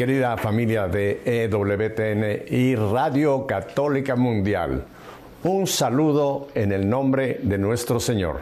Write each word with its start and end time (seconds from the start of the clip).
querida 0.00 0.34
familia 0.38 0.88
de 0.88 1.20
EWTN 1.26 2.46
y 2.48 2.74
Radio 2.74 3.46
Católica 3.46 4.16
Mundial. 4.16 4.82
Un 5.42 5.66
saludo 5.66 6.48
en 6.54 6.72
el 6.72 6.88
nombre 6.88 7.38
de 7.42 7.58
nuestro 7.58 8.00
Señor. 8.00 8.38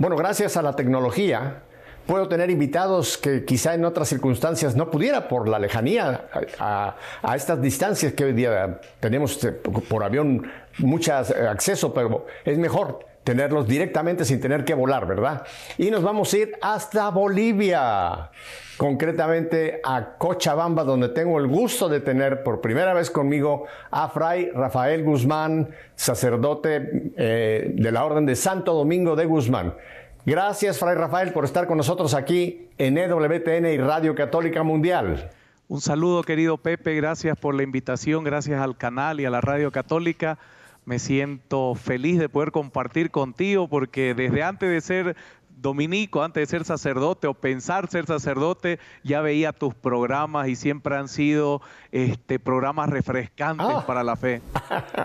Bueno, 0.00 0.16
gracias 0.16 0.56
a 0.56 0.62
la 0.62 0.74
tecnología, 0.74 1.62
puedo 2.08 2.26
tener 2.26 2.50
invitados 2.50 3.16
que 3.18 3.44
quizá 3.44 3.74
en 3.74 3.84
otras 3.84 4.08
circunstancias 4.08 4.74
no 4.74 4.90
pudiera 4.90 5.28
por 5.28 5.48
la 5.48 5.60
lejanía 5.60 6.26
a, 6.58 6.96
estas 7.36 7.62
distancias 7.62 8.12
que 8.14 8.24
hoy 8.24 8.32
día 8.32 8.80
tenemos 8.98 9.44
eh, 9.44 9.52
por 9.52 10.02
avión 10.02 10.50
muchas 10.78 11.30
eh, 11.30 11.46
acceso, 11.46 11.94
pero 11.94 12.26
es 12.44 12.58
mejor 12.58 13.06
tenerlos 13.28 13.68
directamente 13.68 14.24
sin 14.24 14.40
tener 14.40 14.64
que 14.64 14.72
volar, 14.72 15.06
¿verdad? 15.06 15.42
Y 15.76 15.90
nos 15.90 16.02
vamos 16.02 16.32
a 16.32 16.38
ir 16.38 16.52
hasta 16.62 17.10
Bolivia, 17.10 18.30
concretamente 18.78 19.82
a 19.84 20.16
Cochabamba, 20.16 20.82
donde 20.82 21.10
tengo 21.10 21.38
el 21.38 21.46
gusto 21.46 21.90
de 21.90 22.00
tener 22.00 22.42
por 22.42 22.62
primera 22.62 22.94
vez 22.94 23.10
conmigo 23.10 23.66
a 23.90 24.08
Fray 24.08 24.50
Rafael 24.54 25.04
Guzmán, 25.04 25.68
sacerdote 25.94 27.12
eh, 27.18 27.72
de 27.74 27.92
la 27.92 28.06
Orden 28.06 28.24
de 28.24 28.34
Santo 28.34 28.72
Domingo 28.72 29.14
de 29.14 29.26
Guzmán. 29.26 29.74
Gracias, 30.24 30.78
Fray 30.78 30.94
Rafael, 30.94 31.34
por 31.34 31.44
estar 31.44 31.66
con 31.66 31.76
nosotros 31.76 32.14
aquí 32.14 32.70
en 32.78 32.96
EWTN 32.96 33.66
y 33.66 33.76
Radio 33.76 34.14
Católica 34.14 34.62
Mundial. 34.62 35.28
Un 35.68 35.82
saludo, 35.82 36.22
querido 36.22 36.56
Pepe, 36.56 36.94
gracias 36.94 37.36
por 37.36 37.54
la 37.54 37.62
invitación, 37.62 38.24
gracias 38.24 38.58
al 38.58 38.78
canal 38.78 39.20
y 39.20 39.26
a 39.26 39.30
la 39.30 39.42
Radio 39.42 39.70
Católica 39.70 40.38
me 40.88 40.98
siento 40.98 41.74
feliz 41.74 42.18
de 42.18 42.30
poder 42.30 42.50
compartir 42.50 43.10
contigo 43.10 43.68
porque 43.68 44.14
desde 44.14 44.42
antes 44.42 44.70
de 44.70 44.80
ser 44.80 45.16
dominico, 45.60 46.22
antes 46.22 46.42
de 46.42 46.46
ser 46.46 46.64
sacerdote 46.64 47.26
o 47.26 47.34
pensar 47.34 47.88
ser 47.90 48.06
sacerdote, 48.06 48.78
ya 49.02 49.20
veía 49.20 49.52
tus 49.52 49.74
programas 49.74 50.48
y 50.48 50.56
siempre 50.56 50.96
han 50.96 51.08
sido 51.08 51.60
este, 51.92 52.38
programas 52.38 52.88
refrescantes 52.90 53.66
ah. 53.68 53.84
para 53.86 54.02
la 54.02 54.16
fe. 54.16 54.40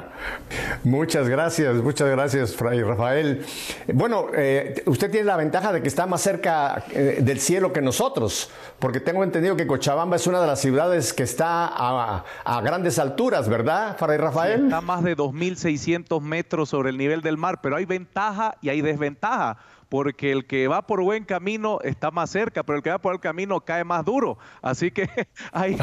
muchas 0.83 1.27
gracias, 1.27 1.75
muchas 1.75 2.09
gracias, 2.09 2.55
Fray 2.55 2.81
Rafael. 2.83 3.45
Bueno, 3.93 4.27
eh, 4.35 4.83
usted 4.85 5.09
tiene 5.11 5.25
la 5.25 5.37
ventaja 5.37 5.73
de 5.73 5.81
que 5.81 5.87
está 5.87 6.05
más 6.05 6.21
cerca 6.21 6.83
eh, 6.91 7.19
del 7.21 7.39
cielo 7.39 7.73
que 7.73 7.81
nosotros, 7.81 8.49
porque 8.79 8.99
tengo 8.99 9.23
entendido 9.23 9.55
que 9.55 9.67
Cochabamba 9.67 10.15
es 10.15 10.27
una 10.27 10.41
de 10.41 10.47
las 10.47 10.59
ciudades 10.59 11.13
que 11.13 11.23
está 11.23 11.65
a, 11.65 12.23
a 12.43 12.61
grandes 12.61 12.99
alturas, 12.99 13.49
¿verdad, 13.49 13.97
Fray 13.97 14.17
Rafael? 14.17 14.65
está 14.65 14.81
más 14.81 15.03
de 15.03 15.15
2.600 15.15 16.21
metros 16.21 16.69
sobre 16.69 16.89
el 16.89 16.97
nivel 16.97 17.21
del 17.21 17.37
mar, 17.37 17.59
pero 17.61 17.75
hay 17.75 17.85
ventaja 17.85 18.55
y 18.61 18.69
hay 18.69 18.81
desventaja 18.81 19.57
porque 19.93 20.31
el 20.31 20.47
que 20.47 20.67
va 20.67 20.87
por 20.87 21.03
buen 21.03 21.23
camino 21.23 21.77
está 21.83 22.09
más 22.09 22.31
cerca, 22.31 22.63
pero 22.63 22.77
el 22.77 22.83
que 22.83 22.89
va 22.89 22.97
por 22.97 23.13
el 23.13 23.19
camino 23.19 23.61
cae 23.61 23.83
más 23.83 24.03
duro. 24.03 24.39
Así 24.59 24.89
que 24.89 25.07
hay, 25.51 25.77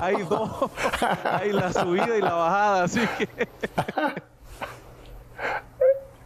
hay 0.00 0.22
dos, 0.22 0.70
hay 1.24 1.50
la 1.50 1.72
subida 1.72 2.16
y 2.16 2.20
la 2.20 2.34
bajada, 2.34 2.84
así 2.84 3.00
que... 3.18 3.48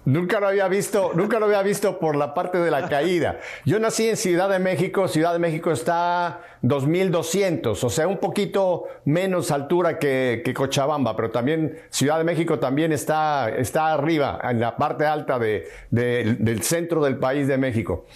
Nunca 0.07 0.39
lo 0.39 0.47
había 0.47 0.69
visto, 0.69 1.11
nunca 1.17 1.41
lo 1.41 1.47
había 1.47 1.63
visto 1.63 1.99
por 1.99 2.15
la 2.15 2.33
parte 2.33 2.59
de 2.59 2.71
la 2.71 2.89
caída. 2.89 3.41
Yo 3.65 3.81
nací 3.81 4.09
en 4.09 4.17
Ciudad 4.17 4.49
de 4.49 4.61
México, 4.61 5.09
Ciudad 5.09 5.33
de 5.33 5.41
México 5.41 5.73
está 5.73 6.43
2200, 6.63 7.83
o 7.83 7.91
sea, 7.91 8.07
un 8.07 8.19
poquito 8.19 8.85
menos 9.05 9.51
altura 9.51 9.99
que, 9.99 10.53
Cochabamba, 10.57 11.17
pero 11.17 11.33
también 11.33 11.77
Ciudad 11.91 12.19
de 12.19 12.25
México 12.25 12.61
también 12.61 12.93
está, 12.93 13.49
está 13.49 13.93
arriba, 13.93 14.39
en 14.45 14.61
la 14.61 14.77
parte 14.77 15.05
alta 15.07 15.41
del 15.41 16.63
centro 16.63 17.03
del 17.03 17.19
país 17.19 17.49
de 17.49 17.59
México. 17.59 18.07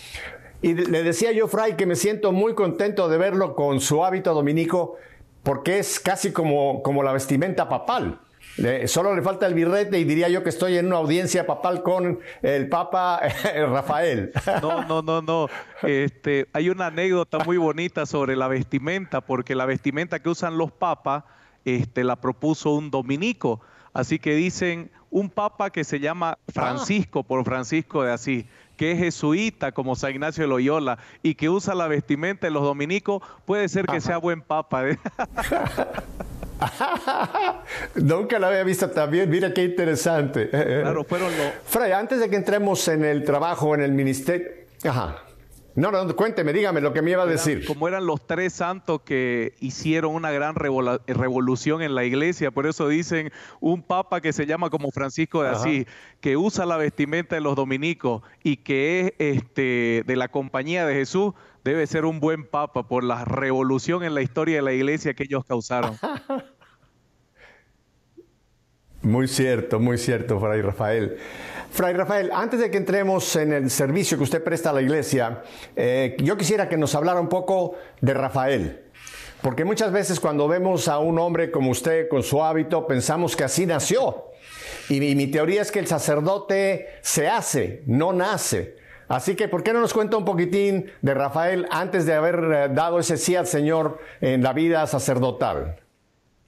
Y 0.62 0.74
le 0.74 1.02
decía 1.02 1.32
yo, 1.32 1.48
Fray, 1.48 1.74
que 1.74 1.86
me 1.86 1.96
siento 1.96 2.30
muy 2.30 2.54
contento 2.54 3.08
de 3.08 3.18
verlo 3.18 3.56
con 3.56 3.80
su 3.80 4.04
hábito 4.04 4.32
dominico, 4.32 4.96
porque 5.42 5.80
es 5.80 5.98
casi 5.98 6.30
como, 6.30 6.84
como 6.84 7.02
la 7.02 7.12
vestimenta 7.12 7.68
papal 7.68 8.20
solo 8.86 9.14
le 9.14 9.22
falta 9.22 9.46
el 9.46 9.54
birrete 9.54 9.98
y 9.98 10.04
diría 10.04 10.28
yo 10.28 10.42
que 10.42 10.50
estoy 10.50 10.76
en 10.76 10.86
una 10.86 10.96
audiencia 10.96 11.46
papal 11.46 11.82
con 11.82 12.20
el 12.42 12.68
Papa 12.68 13.20
Rafael. 13.54 14.32
No, 14.62 14.84
no, 14.84 15.02
no, 15.02 15.22
no. 15.22 15.48
Este, 15.82 16.48
hay 16.52 16.70
una 16.70 16.86
anécdota 16.86 17.38
muy 17.38 17.56
bonita 17.56 18.06
sobre 18.06 18.36
la 18.36 18.48
vestimenta, 18.48 19.20
porque 19.20 19.54
la 19.54 19.66
vestimenta 19.66 20.20
que 20.20 20.28
usan 20.28 20.58
los 20.58 20.72
papas 20.72 21.24
este, 21.64 22.04
la 22.04 22.16
propuso 22.16 22.70
un 22.72 22.90
dominico. 22.90 23.60
Así 23.92 24.18
que 24.18 24.34
dicen 24.34 24.90
un 25.10 25.28
papa 25.28 25.70
que 25.70 25.84
se 25.84 25.98
llama 25.98 26.38
Francisco, 26.48 27.24
por 27.24 27.44
Francisco 27.44 28.04
de 28.04 28.12
Asís, 28.12 28.44
que 28.76 28.92
es 28.92 28.98
jesuita 28.98 29.72
como 29.72 29.96
San 29.96 30.12
Ignacio 30.12 30.44
de 30.44 30.48
Loyola 30.48 30.98
y 31.22 31.34
que 31.34 31.50
usa 31.50 31.74
la 31.74 31.88
vestimenta 31.88 32.46
de 32.46 32.52
los 32.52 32.62
dominicos, 32.62 33.22
puede 33.44 33.68
ser 33.68 33.86
que 33.86 34.00
sea 34.00 34.18
buen 34.18 34.40
papa. 34.40 34.84
¿eh? 36.62 37.52
Nunca 38.02 38.38
lo 38.38 38.46
había 38.46 38.64
visto 38.64 38.90
también. 38.90 39.28
Mira 39.30 39.52
qué 39.52 39.64
interesante. 39.64 40.48
Claro, 40.50 41.04
fueron 41.04 41.36
los. 41.36 41.52
Fray, 41.64 41.92
antes 41.92 42.20
de 42.20 42.28
que 42.28 42.36
entremos 42.36 42.86
en 42.88 43.04
el 43.04 43.24
trabajo, 43.24 43.74
en 43.74 43.82
el 43.82 43.92
ministerio. 43.92 44.48
Ajá. 44.84 45.22
No, 45.76 45.90
no, 45.92 46.16
cuénteme, 46.16 46.52
dígame 46.52 46.80
lo 46.80 46.92
que 46.92 47.00
me 47.00 47.12
iba 47.12 47.22
a 47.22 47.26
decir. 47.26 47.64
como 47.64 47.86
eran 47.86 48.04
los 48.04 48.26
tres 48.26 48.52
santos 48.52 49.02
que 49.02 49.54
hicieron 49.60 50.14
una 50.14 50.30
gran 50.32 50.54
revolución 50.56 51.82
en 51.82 51.94
la 51.94 52.04
iglesia, 52.04 52.50
por 52.50 52.66
eso 52.66 52.88
dicen 52.88 53.32
un 53.60 53.82
papa 53.82 54.20
que 54.20 54.32
se 54.32 54.46
llama 54.46 54.68
como 54.68 54.90
Francisco 54.90 55.42
de 55.42 55.50
Asís, 55.50 55.86
que 56.20 56.36
usa 56.36 56.66
la 56.66 56.76
vestimenta 56.76 57.36
de 57.36 57.40
los 57.40 57.54
dominicos 57.54 58.22
y 58.42 58.56
que 58.56 59.14
es 59.18 59.36
este, 59.36 60.02
de 60.06 60.16
la 60.16 60.28
compañía 60.28 60.84
de 60.86 60.94
Jesús, 60.94 61.34
debe 61.64 61.86
ser 61.86 62.04
un 62.04 62.20
buen 62.20 62.46
papa 62.48 62.88
por 62.88 63.04
la 63.04 63.24
revolución 63.24 64.02
en 64.02 64.14
la 64.14 64.22
historia 64.22 64.56
de 64.56 64.62
la 64.62 64.72
iglesia 64.72 65.14
que 65.14 65.24
ellos 65.24 65.44
causaron. 65.44 65.96
Muy 69.02 69.28
cierto, 69.28 69.80
muy 69.80 69.96
cierto, 69.96 70.38
Fray 70.38 70.60
Rafael. 70.60 71.16
Fray 71.70 71.94
Rafael, 71.94 72.30
antes 72.34 72.60
de 72.60 72.70
que 72.70 72.76
entremos 72.76 73.34
en 73.36 73.54
el 73.54 73.70
servicio 73.70 74.18
que 74.18 74.24
usted 74.24 74.44
presta 74.44 74.68
a 74.70 74.72
la 74.74 74.82
iglesia, 74.82 75.42
eh, 75.74 76.16
yo 76.18 76.36
quisiera 76.36 76.68
que 76.68 76.76
nos 76.76 76.94
hablara 76.94 77.18
un 77.18 77.30
poco 77.30 77.76
de 78.02 78.12
Rafael. 78.12 78.90
Porque 79.40 79.64
muchas 79.64 79.90
veces 79.90 80.20
cuando 80.20 80.46
vemos 80.48 80.86
a 80.86 80.98
un 80.98 81.18
hombre 81.18 81.50
como 81.50 81.70
usted 81.70 82.08
con 82.10 82.22
su 82.22 82.44
hábito, 82.44 82.86
pensamos 82.86 83.34
que 83.34 83.44
así 83.44 83.64
nació. 83.64 84.26
Y, 84.90 85.02
y 85.02 85.14
mi 85.14 85.28
teoría 85.28 85.62
es 85.62 85.72
que 85.72 85.78
el 85.78 85.86
sacerdote 85.86 86.88
se 87.00 87.26
hace, 87.26 87.82
no 87.86 88.12
nace. 88.12 88.76
Así 89.10 89.34
que, 89.34 89.48
¿por 89.48 89.64
qué 89.64 89.72
no 89.72 89.80
nos 89.80 89.92
cuenta 89.92 90.16
un 90.16 90.24
poquitín 90.24 90.88
de 91.02 91.14
Rafael 91.14 91.66
antes 91.72 92.06
de 92.06 92.14
haber 92.14 92.36
eh, 92.44 92.68
dado 92.72 93.00
ese 93.00 93.16
sí 93.16 93.34
al 93.34 93.48
Señor 93.48 93.98
en 94.20 94.40
la 94.40 94.52
vida 94.52 94.86
sacerdotal? 94.86 95.80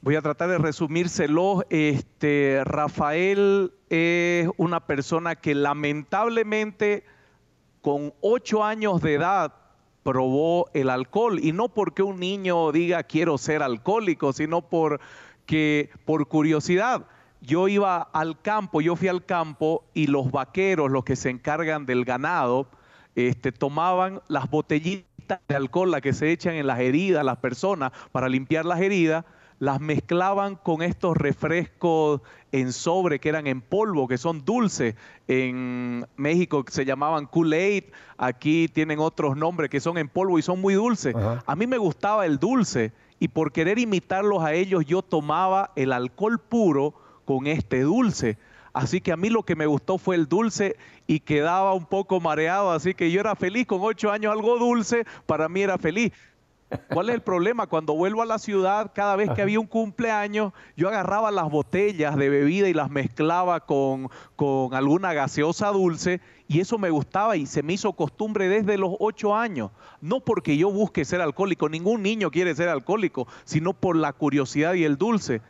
Voy 0.01 0.15
a 0.15 0.23
tratar 0.23 0.49
de 0.49 0.59
resumírselo. 0.59 1.65
Este, 1.71 2.61
Rafael 2.65 3.73
es 3.91 4.49
una 4.59 4.87
persona 4.87 5.35
que 5.35 5.57
lamentablemente 5.57 7.03
con 7.81 8.15
ocho 8.21 8.63
años 8.63 9.03
de 9.03 9.15
edad 9.15 9.55
probó 10.05 10.71
el 10.73 10.89
alcohol 10.89 11.41
y 11.43 11.51
no 11.51 11.69
porque 11.69 12.05
un 12.05 12.21
niño 12.21 12.71
diga 12.71 13.03
quiero 13.03 13.39
ser 13.39 13.65
alcohólico, 13.65 14.33
sino 14.33 14.63
porque 14.63 15.91
por 16.05 16.29
curiosidad. 16.29 17.07
Yo 17.45 17.67
iba 17.67 18.01
al 18.01 18.41
campo, 18.41 18.81
yo 18.81 18.95
fui 18.95 19.09
al 19.09 19.25
campo 19.25 19.85
y 19.95 20.07
los 20.07 20.31
vaqueros, 20.31 20.93
los 20.93 21.03
que 21.03 21.17
se 21.17 21.29
encargan 21.29 21.87
del 21.87 22.05
ganado, 22.05 22.69
este, 23.17 23.51
tomaban 23.51 24.23
las 24.29 24.49
botellitas 24.49 25.41
de 25.49 25.57
alcohol, 25.57 25.91
las 25.91 26.03
que 26.03 26.13
se 26.13 26.31
echan 26.31 26.55
en 26.55 26.69
las 26.69 26.79
heridas, 26.79 27.25
las 27.25 27.39
personas, 27.39 27.91
para 28.13 28.29
limpiar 28.29 28.65
las 28.65 28.81
heridas, 28.81 29.25
las 29.59 29.81
mezclaban 29.81 30.55
con 30.55 30.83
estos 30.83 31.17
refrescos 31.17 32.21
en 32.53 32.73
sobre 32.73 33.19
que 33.19 33.29
eran 33.29 33.49
en 33.49 33.61
polvo, 33.61 34.07
que 34.07 34.19
son 34.19 34.45
dulces. 34.45 34.95
En 35.27 36.07
México 36.17 36.65
se 36.69 36.85
llamaban 36.85 37.27
Kool-Aid, 37.27 37.85
aquí 38.19 38.69
tienen 38.69 39.01
otros 39.01 39.37
nombres 39.37 39.69
que 39.69 39.81
son 39.81 39.99
en 39.99 40.09
polvo 40.09 40.39
y 40.39 40.43
son 40.43 40.61
muy 40.61 40.75
dulces. 40.75 41.15
A 41.45 41.57
mí 41.57 41.67
me 41.67 41.79
gustaba 41.79 42.25
el 42.25 42.39
dulce 42.39 42.93
y 43.19 43.29
por 43.29 43.51
querer 43.51 43.81
imitarlos 43.81 44.43
a 44.45 44.53
ellos 44.53 44.85
yo 44.85 45.03
tomaba 45.03 45.73
el 45.75 45.93
alcohol 45.93 46.41
puro 46.41 46.95
con 47.25 47.47
este 47.47 47.83
dulce. 47.83 48.39
Así 48.73 49.01
que 49.01 49.13
a 49.13 49.17
mí 49.17 49.29
lo 49.29 49.43
que 49.43 49.57
me 49.57 49.67
gustó 49.67 49.99
fue 49.99 50.17
el 50.17 50.29
dulce 50.29 50.77
y 51.07 51.21
quedaba 51.21 51.75
un 51.75 51.85
poco 51.85 52.21
mareado, 52.21 52.71
así 52.71 52.95
que 52.95 53.11
yo 53.11 53.21
era 53.21 53.35
feliz 53.35 53.67
con 53.67 53.81
ocho 53.83 54.11
años, 54.11 54.33
algo 54.33 54.59
dulce, 54.59 55.05
para 55.27 55.49
mí 55.49 55.61
era 55.61 55.77
feliz. 55.77 56.13
¿Cuál 56.89 57.11
es 57.11 57.15
el 57.15 57.21
problema? 57.21 57.67
Cuando 57.67 57.95
vuelvo 57.95 58.23
a 58.23 58.27
la 58.27 58.39
ciudad, 58.39 58.93
cada 58.95 59.17
vez 59.17 59.31
que 59.31 59.43
había 59.43 59.61
un 59.61 59.67
cumpleaños, 59.67 60.53
yo 60.77 60.89
agarraba 60.89 61.31
las 61.31 61.51
botellas 61.51 62.17
de 62.17 62.29
bebida 62.31 62.69
y 62.69 62.73
las 62.73 62.91
mezclaba 62.91 63.61
con, 63.61 64.09
con 64.37 64.73
alguna 64.75 65.13
gaseosa 65.13 65.69
dulce 65.69 66.21
y 66.49 66.61
eso 66.61 66.79
me 66.79 66.91
gustaba 66.91 67.37
y 67.37 67.47
se 67.47 67.63
me 67.63 67.75
hizo 67.75 67.93
costumbre 67.93 68.49
desde 68.49 68.79
los 68.79 68.95
ocho 69.01 69.37
años. 69.37 69.71
No 70.01 70.21
porque 70.21 70.57
yo 70.57 70.71
busque 70.71 71.05
ser 71.05 71.21
alcohólico, 71.21 71.69
ningún 71.69 72.03
niño 72.03 72.31
quiere 72.31 72.55
ser 72.55 72.69
alcohólico, 72.69 73.27
sino 73.45 73.75
por 73.75 73.97
la 73.97 74.13
curiosidad 74.13 74.75
y 74.75 74.85
el 74.85 74.97
dulce. 74.97 75.43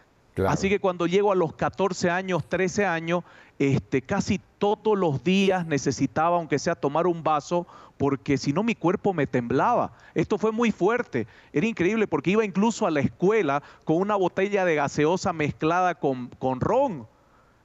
Así 0.49 0.69
que 0.69 0.81
cuando 0.81 1.07
llego 1.07 1.31
a 1.31 1.35
los 1.35 1.55
14 1.55 2.09
años, 2.11 2.45
13 2.49 2.87
años, 2.87 3.23
este, 3.59 4.01
casi 4.01 4.41
todos 4.59 4.99
los 4.99 5.23
días 5.23 5.67
necesitaba, 5.67 6.37
aunque 6.37 6.59
sea, 6.59 6.75
tomar 6.75 7.07
un 7.07 7.23
vaso, 7.23 7.67
porque 7.99 8.39
si 8.39 8.53
no 8.53 8.63
mi 8.63 8.75
cuerpo 8.75 9.13
me 9.13 9.27
temblaba. 9.27 9.93
Esto 10.15 10.39
fue 10.39 10.51
muy 10.51 10.73
fuerte. 10.73 11.27
Era 11.53 11.67
increíble 11.67 12.07
porque 12.07 12.31
iba 12.31 12.45
incluso 12.45 12.87
a 12.87 12.91
la 12.91 13.01
escuela 13.01 13.63
con 13.85 13.97
una 13.97 14.17
botella 14.17 14.65
de 14.65 14.77
gaseosa 14.77 15.33
mezclada 15.33 15.97
con, 15.97 16.29
con 16.39 16.61
ron 16.61 17.07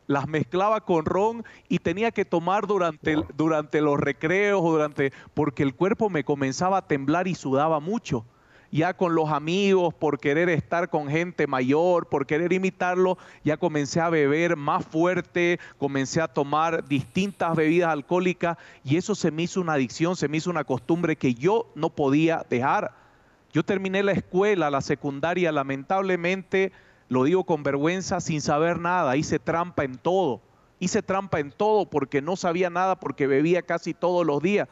las 0.08 0.26
mezclaba 0.28 0.86
con 0.86 1.06
ron 1.06 1.44
y 1.68 1.80
tenía 1.80 2.12
que 2.12 2.24
tomar 2.24 2.66
durante, 2.66 3.18
durante 3.36 3.82
los 3.82 4.00
recreos 4.00 4.62
o 4.64 4.72
durante, 4.72 5.12
porque 5.34 5.64
el 5.64 5.76
cuerpo 5.76 6.10
me 6.10 6.24
comenzaba 6.24 6.78
a 6.78 6.88
temblar 6.88 7.28
y 7.28 7.36
sudaba 7.36 7.82
mucho 7.82 8.26
ya 8.72 8.94
con 8.96 9.16
los 9.16 9.30
amigos, 9.30 9.94
por 9.94 10.20
querer 10.20 10.50
estar 10.50 10.90
con 10.90 11.08
gente 11.08 11.48
mayor, 11.48 12.08
por 12.08 12.26
querer 12.26 12.54
imitarlo, 12.54 13.18
ya 13.44 13.58
comencé 13.58 14.00
a 14.00 14.10
beber 14.10 14.56
más 14.56 14.86
fuerte, 14.86 15.60
comencé 15.78 16.22
a 16.22 16.28
tomar 16.28 16.88
distintas 16.88 17.56
bebidas 17.56 17.90
alcohólicas 17.90 18.58
y 18.84 18.98
eso 18.98 19.16
se 19.16 19.32
me 19.32 19.44
hizo 19.44 19.62
una 19.62 19.74
adicción, 19.74 20.16
se 20.16 20.28
me 20.28 20.38
hizo 20.38 20.50
una 20.50 20.64
costumbre 20.64 21.16
que 21.16 21.34
yo 21.34 21.68
no 21.76 21.90
podía 21.90 22.46
dejar. 22.50 22.94
Yo 23.54 23.64
terminé 23.64 24.04
la 24.04 24.12
escuela, 24.12 24.70
la 24.70 24.82
secundaria, 24.82 25.52
lamentablemente, 25.52 26.72
lo 27.10 27.24
digo 27.24 27.46
con 27.46 27.64
vergüenza, 27.64 28.20
sin 28.20 28.42
saber 28.42 28.80
nada, 28.80 29.16
hice 29.16 29.40
trampa 29.40 29.84
en 29.84 29.98
todo. 29.98 30.42
Hice 30.80 31.02
trampa 31.02 31.40
en 31.40 31.52
todo 31.52 31.90
porque 31.90 32.22
no 32.22 32.36
sabía 32.36 32.70
nada, 32.70 33.00
porque 33.00 33.26
bebía 33.26 33.64
casi 33.64 33.94
todos 33.94 34.26
los 34.26 34.44
días. 34.44 34.68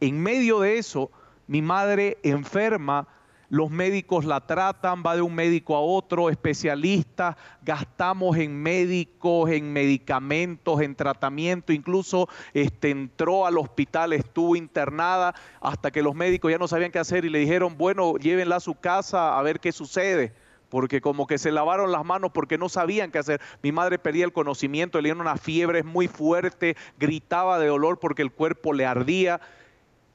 En 0.00 0.20
medio 0.20 0.60
de 0.60 0.78
eso, 0.78 1.10
mi 1.50 1.62
madre 1.62 2.16
enferma, 2.22 3.08
los 3.48 3.72
médicos 3.72 4.24
la 4.24 4.46
tratan, 4.46 5.02
va 5.04 5.16
de 5.16 5.22
un 5.22 5.34
médico 5.34 5.74
a 5.74 5.80
otro, 5.80 6.30
especialista, 6.30 7.36
gastamos 7.62 8.36
en 8.36 8.62
médicos, 8.62 9.50
en 9.50 9.72
medicamentos, 9.72 10.80
en 10.80 10.94
tratamiento, 10.94 11.72
incluso 11.72 12.28
este, 12.54 12.90
entró 12.90 13.46
al 13.46 13.58
hospital, 13.58 14.12
estuvo 14.12 14.54
internada 14.54 15.34
hasta 15.60 15.90
que 15.90 16.02
los 16.02 16.14
médicos 16.14 16.52
ya 16.52 16.58
no 16.58 16.68
sabían 16.68 16.92
qué 16.92 17.00
hacer 17.00 17.24
y 17.24 17.30
le 17.30 17.40
dijeron, 17.40 17.76
bueno, 17.76 18.16
llévenla 18.16 18.54
a 18.54 18.60
su 18.60 18.76
casa 18.76 19.36
a 19.36 19.42
ver 19.42 19.58
qué 19.58 19.72
sucede 19.72 20.32
porque 20.68 21.00
como 21.00 21.26
que 21.26 21.38
se 21.38 21.50
lavaron 21.50 21.90
las 21.90 22.04
manos 22.04 22.30
porque 22.32 22.56
no 22.56 22.68
sabían 22.68 23.10
qué 23.10 23.18
hacer. 23.18 23.40
Mi 23.60 23.72
madre 23.72 23.98
perdía 23.98 24.24
el 24.24 24.32
conocimiento, 24.32 24.98
le 24.98 25.08
dieron 25.08 25.20
una 25.20 25.36
fiebre 25.36 25.82
muy 25.82 26.06
fuerte, 26.06 26.76
gritaba 26.96 27.58
de 27.58 27.66
dolor 27.66 27.98
porque 27.98 28.22
el 28.22 28.30
cuerpo 28.30 28.72
le 28.72 28.86
ardía. 28.86 29.40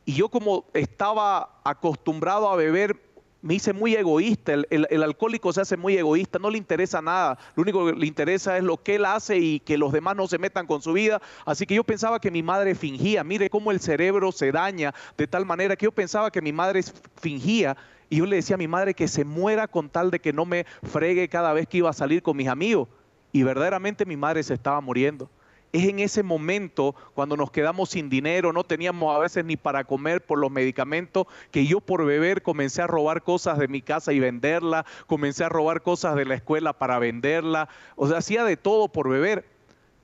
Y 0.06 0.14
yo 0.14 0.30
como 0.30 0.66
estaba 0.74 1.60
acostumbrado 1.64 2.48
a 2.50 2.56
beber, 2.56 2.96
me 3.42 3.56
hice 3.56 3.74
muy 3.74 3.96
egoísta. 3.96 4.54
El, 4.54 5.04
alcohólico 5.04 5.52
se 5.52 5.62
hace 5.62 5.78
muy 5.78 5.98
egoísta, 5.98 6.38
no 6.38 6.50
le 6.52 6.60
interesa 6.60 7.02
nada. 7.02 7.38
Lo 7.56 7.64
único 7.64 7.86
que 7.86 7.94
le 7.94 8.06
interesa 8.06 8.58
es 8.58 8.64
lo 8.64 8.78
que 8.78 8.96
él 8.96 9.06
hace 9.06 9.38
y 9.38 9.60
que 9.60 9.78
los 9.78 9.92
demás 9.92 10.16
no 10.16 10.28
se 10.28 10.38
metan 10.38 10.68
con 10.68 10.82
su 10.82 10.94
vida. 10.94 11.22
Así 11.46 11.66
que 11.66 11.76
yo 11.76 11.84
pensaba 11.84 12.20
que 12.20 12.30
mi 12.30 12.44
madre 12.44 12.76
fingía. 12.76 13.24
Mire 13.24 13.50
cómo 13.50 13.72
el 13.72 13.80
cerebro 13.80 14.32
se 14.32 14.52
daña 14.52 14.94
de 15.18 15.28
tal 15.28 15.46
manera 15.46 15.76
que 15.76 15.86
yo 15.86 15.92
pensaba 15.92 16.32
que 16.32 16.42
mi 16.42 16.54
madre 16.54 16.82
fingía. 17.20 17.76
Y 18.10 18.18
yo 18.18 18.28
le 18.28 18.38
decía 18.38 18.56
a 18.56 18.58
mi 18.58 18.68
madre 18.68 18.94
que 18.94 19.08
se 19.08 19.26
muera 19.26 19.68
con 19.68 19.90
tal 19.90 20.12
de 20.12 20.20
que 20.20 20.34
no 20.34 20.46
me 20.46 20.66
fregue 20.84 21.28
cada 21.30 21.54
vez 21.54 21.68
que 21.68 21.78
iba 21.78 21.90
a 21.90 21.94
salir 21.94 22.22
con 22.22 22.38
mis 22.38 22.48
amigos. 22.48 22.88
Y 23.32 23.42
verdaderamente 23.42 24.06
mi 24.06 24.18
madre 24.18 24.44
se 24.44 24.54
estaba 24.54 24.82
muriendo 24.82 25.30
es 25.76 25.90
en 25.90 26.00
ese 26.00 26.24
momento 26.24 26.96
cuando 27.14 27.36
nos 27.36 27.52
quedamos 27.52 27.90
sin 27.90 28.10
dinero, 28.10 28.54
no 28.54 28.64
teníamos 28.64 29.14
a 29.16 29.20
veces 29.20 29.44
ni 29.44 29.58
para 29.58 29.84
comer 29.84 30.26
por 30.26 30.40
los 30.40 30.50
medicamentos, 30.50 31.28
que 31.52 31.66
yo 31.66 31.82
por 31.82 32.06
beber 32.06 32.42
comencé 32.42 32.82
a 32.82 32.88
robar 32.88 33.24
cosas 33.24 33.58
de 33.58 33.68
mi 33.68 33.82
casa 33.82 34.14
y 34.14 34.20
venderla, 34.20 34.86
comencé 35.08 35.44
a 35.44 35.50
robar 35.50 35.82
cosas 35.82 36.16
de 36.16 36.26
la 36.26 36.36
escuela 36.36 36.74
para 36.74 36.98
venderla, 37.00 37.68
o 37.98 38.08
sea, 38.08 38.20
hacía 38.20 38.46
de 38.46 38.56
todo 38.56 38.88
por 38.88 39.10
beber, 39.10 39.46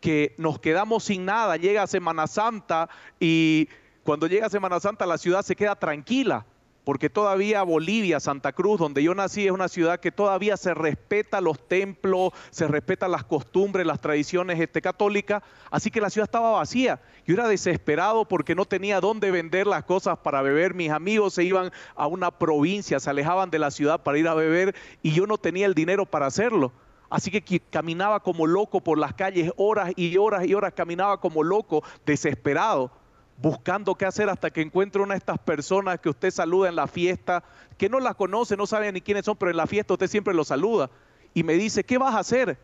que 0.02 0.34
nos 0.38 0.60
quedamos 0.60 1.06
sin 1.06 1.26
nada, 1.26 1.56
llega 1.58 1.88
Semana 1.88 2.28
Santa 2.28 2.90
y 3.20 3.70
cuando 4.04 4.28
llega 4.28 4.50
Semana 4.50 4.80
Santa 4.80 5.06
la 5.06 5.18
ciudad 5.18 5.44
se 5.44 5.56
queda 5.56 5.76
tranquila 5.76 6.46
porque 6.84 7.10
todavía 7.10 7.64
Bolivia, 7.64 8.20
Santa 8.20 8.54
Cruz, 8.54 8.80
donde 8.80 9.04
yo 9.04 9.14
nací, 9.14 9.46
es 9.46 9.52
una 9.52 9.68
ciudad 9.68 10.00
que 10.00 10.12
todavía 10.12 10.58
se 10.58 10.74
respeta 10.74 11.42
los 11.42 11.68
templos, 11.68 12.34
se 12.50 12.68
respetan 12.68 13.12
las 13.12 13.24
costumbres, 13.24 13.86
las 13.86 14.02
tradiciones 14.02 14.60
este, 14.60 14.82
católicas, 14.82 15.44
así 15.70 15.92
que 15.92 16.02
la 16.02 16.10
ciudad 16.10 16.28
estaba 16.28 16.52
vacía. 16.52 17.02
Yo 17.26 17.36
era 17.36 17.48
desesperado 17.48 18.26
porque 18.26 18.56
no 18.56 18.66
tenía 18.66 19.00
dónde 19.00 19.30
vender 19.32 19.68
las 19.68 19.84
cosas 19.84 20.18
para 20.20 20.42
beber, 20.42 20.74
mis 20.74 20.90
amigos 20.90 21.36
se 21.36 21.44
iban 21.44 21.72
a 21.96 22.08
una 22.08 22.32
provincia, 22.32 23.00
se 23.00 23.10
alejaban 23.10 23.52
de 23.52 23.60
la 23.60 23.72
ciudad 23.72 24.02
para 24.02 24.18
ir 24.18 24.28
a 24.28 24.34
beber 24.34 24.76
y 25.04 25.12
yo 25.12 25.28
no 25.28 25.38
tenía 25.38 25.68
el 25.68 25.76
dinero 25.76 26.06
para 26.06 26.26
hacerlo. 26.26 26.72
Así 27.10 27.30
que 27.30 27.60
caminaba 27.60 28.22
como 28.22 28.48
loco 28.48 28.82
por 28.82 28.98
las 28.98 29.14
calles, 29.14 29.52
horas 29.58 29.92
y 29.98 30.18
horas 30.18 30.46
y 30.48 30.54
horas, 30.54 30.74
caminaba 30.74 31.20
como 31.20 31.44
loco, 31.44 31.84
desesperado 32.06 33.01
buscando 33.42 33.96
qué 33.96 34.06
hacer 34.06 34.30
hasta 34.30 34.52
que 34.52 34.62
encuentre 34.62 35.02
una 35.02 35.16
de 35.16 35.20
estas 35.20 35.40
personas 35.40 36.00
que 36.00 36.10
usted 36.10 36.30
saluda 36.32 36.70
en 36.70 36.76
la 36.76 36.88
fiesta, 36.88 37.44
que 37.78 37.90
no 37.90 38.00
las 38.00 38.16
conoce, 38.16 38.56
no 38.56 38.68
sabe 38.68 38.92
ni 38.92 39.02
quiénes 39.02 39.26
son, 39.26 39.36
pero 39.36 39.52
en 39.52 39.58
la 39.58 39.68
fiesta 39.68 39.94
usted 39.94 40.08
siempre 40.08 40.34
los 40.34 40.48
saluda. 40.48 40.90
Y 41.34 41.44
me 41.44 41.54
dice, 41.54 41.84
¿qué 41.84 41.98
vas 41.98 42.14
a 42.14 42.20
hacer? 42.20 42.58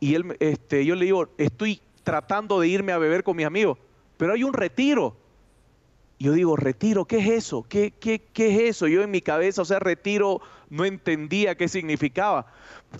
Y 0.00 0.14
él, 0.14 0.36
este, 0.40 0.84
yo 0.84 0.94
le 0.94 1.06
digo, 1.06 1.28
estoy 1.38 1.80
tratando 2.02 2.60
de 2.60 2.68
irme 2.68 2.92
a 2.92 2.98
beber 2.98 3.22
con 3.22 3.36
mis 3.36 3.46
amigos, 3.46 3.78
pero 4.16 4.34
hay 4.34 4.44
un 4.44 4.52
retiro. 4.52 5.16
yo 6.18 6.32
digo, 6.32 6.56
retiro, 6.56 7.06
¿qué 7.06 7.18
es 7.18 7.28
eso? 7.28 7.64
¿Qué, 7.68 7.92
qué, 7.98 8.20
qué 8.32 8.54
es 8.54 8.70
eso? 8.76 8.88
Yo 8.88 9.02
en 9.02 9.10
mi 9.10 9.22
cabeza, 9.22 9.62
o 9.62 9.64
sea, 9.64 9.78
retiro, 9.78 10.40
no 10.68 10.84
entendía 10.84 11.54
qué 11.54 11.68
significaba 11.68 12.46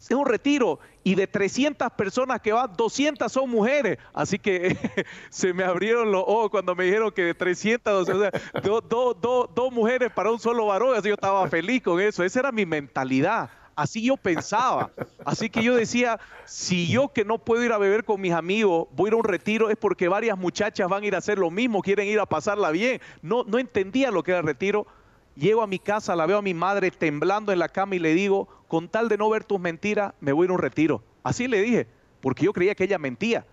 es 0.00 0.10
un 0.10 0.26
retiro 0.26 0.78
y 1.04 1.14
de 1.14 1.26
300 1.26 1.90
personas 1.92 2.40
que 2.40 2.52
van, 2.52 2.72
200 2.76 3.30
son 3.30 3.50
mujeres. 3.50 3.98
Así 4.12 4.38
que 4.38 4.76
se 5.30 5.52
me 5.52 5.64
abrieron 5.64 6.10
los 6.12 6.22
ojos 6.26 6.50
cuando 6.50 6.74
me 6.74 6.84
dijeron 6.84 7.10
que 7.10 7.22
de 7.22 7.34
300, 7.34 8.08
o 8.08 8.12
sea, 8.12 8.30
dos 8.62 9.72
mujeres 9.72 10.10
para 10.12 10.30
un 10.30 10.38
solo 10.38 10.66
varón. 10.66 10.96
Así 10.96 11.08
yo 11.08 11.14
estaba 11.14 11.48
feliz 11.48 11.82
con 11.82 12.00
eso. 12.00 12.22
Esa 12.24 12.40
era 12.40 12.52
mi 12.52 12.66
mentalidad. 12.66 13.50
Así 13.74 14.04
yo 14.04 14.16
pensaba. 14.16 14.90
Así 15.24 15.48
que 15.48 15.62
yo 15.62 15.74
decía, 15.74 16.20
si 16.44 16.88
yo 16.88 17.08
que 17.08 17.24
no 17.24 17.38
puedo 17.38 17.64
ir 17.64 17.72
a 17.72 17.78
beber 17.78 18.04
con 18.04 18.20
mis 18.20 18.32
amigos, 18.32 18.88
voy 18.92 19.06
a 19.06 19.08
ir 19.08 19.14
a 19.14 19.16
un 19.16 19.24
retiro, 19.24 19.70
es 19.70 19.76
porque 19.76 20.08
varias 20.08 20.38
muchachas 20.38 20.88
van 20.88 21.02
a 21.02 21.06
ir 21.06 21.14
a 21.14 21.18
hacer 21.18 21.38
lo 21.38 21.50
mismo, 21.50 21.80
quieren 21.80 22.06
ir 22.06 22.20
a 22.20 22.26
pasarla 22.26 22.70
bien. 22.70 23.00
No, 23.22 23.44
no 23.44 23.58
entendía 23.58 24.10
lo 24.10 24.22
que 24.22 24.32
era 24.32 24.40
el 24.40 24.46
retiro. 24.46 24.86
Llego 25.34 25.62
a 25.62 25.66
mi 25.66 25.78
casa, 25.78 26.14
la 26.14 26.26
veo 26.26 26.38
a 26.38 26.42
mi 26.42 26.52
madre 26.52 26.90
temblando 26.90 27.52
en 27.52 27.58
la 27.58 27.70
cama 27.70 27.94
y 27.94 27.98
le 27.98 28.12
digo, 28.12 28.48
con 28.72 28.88
tal 28.88 29.10
de 29.10 29.18
no 29.18 29.28
ver 29.28 29.44
tus 29.44 29.60
mentiras, 29.60 30.14
me 30.20 30.32
voy 30.32 30.44
a 30.44 30.46
ir 30.46 30.50
a 30.50 30.54
un 30.54 30.58
retiro. 30.58 31.02
Así 31.22 31.46
le 31.46 31.60
dije, 31.60 31.86
porque 32.22 32.46
yo 32.46 32.54
creía 32.54 32.74
que 32.74 32.84
ella 32.84 32.98
mentía. 32.98 33.44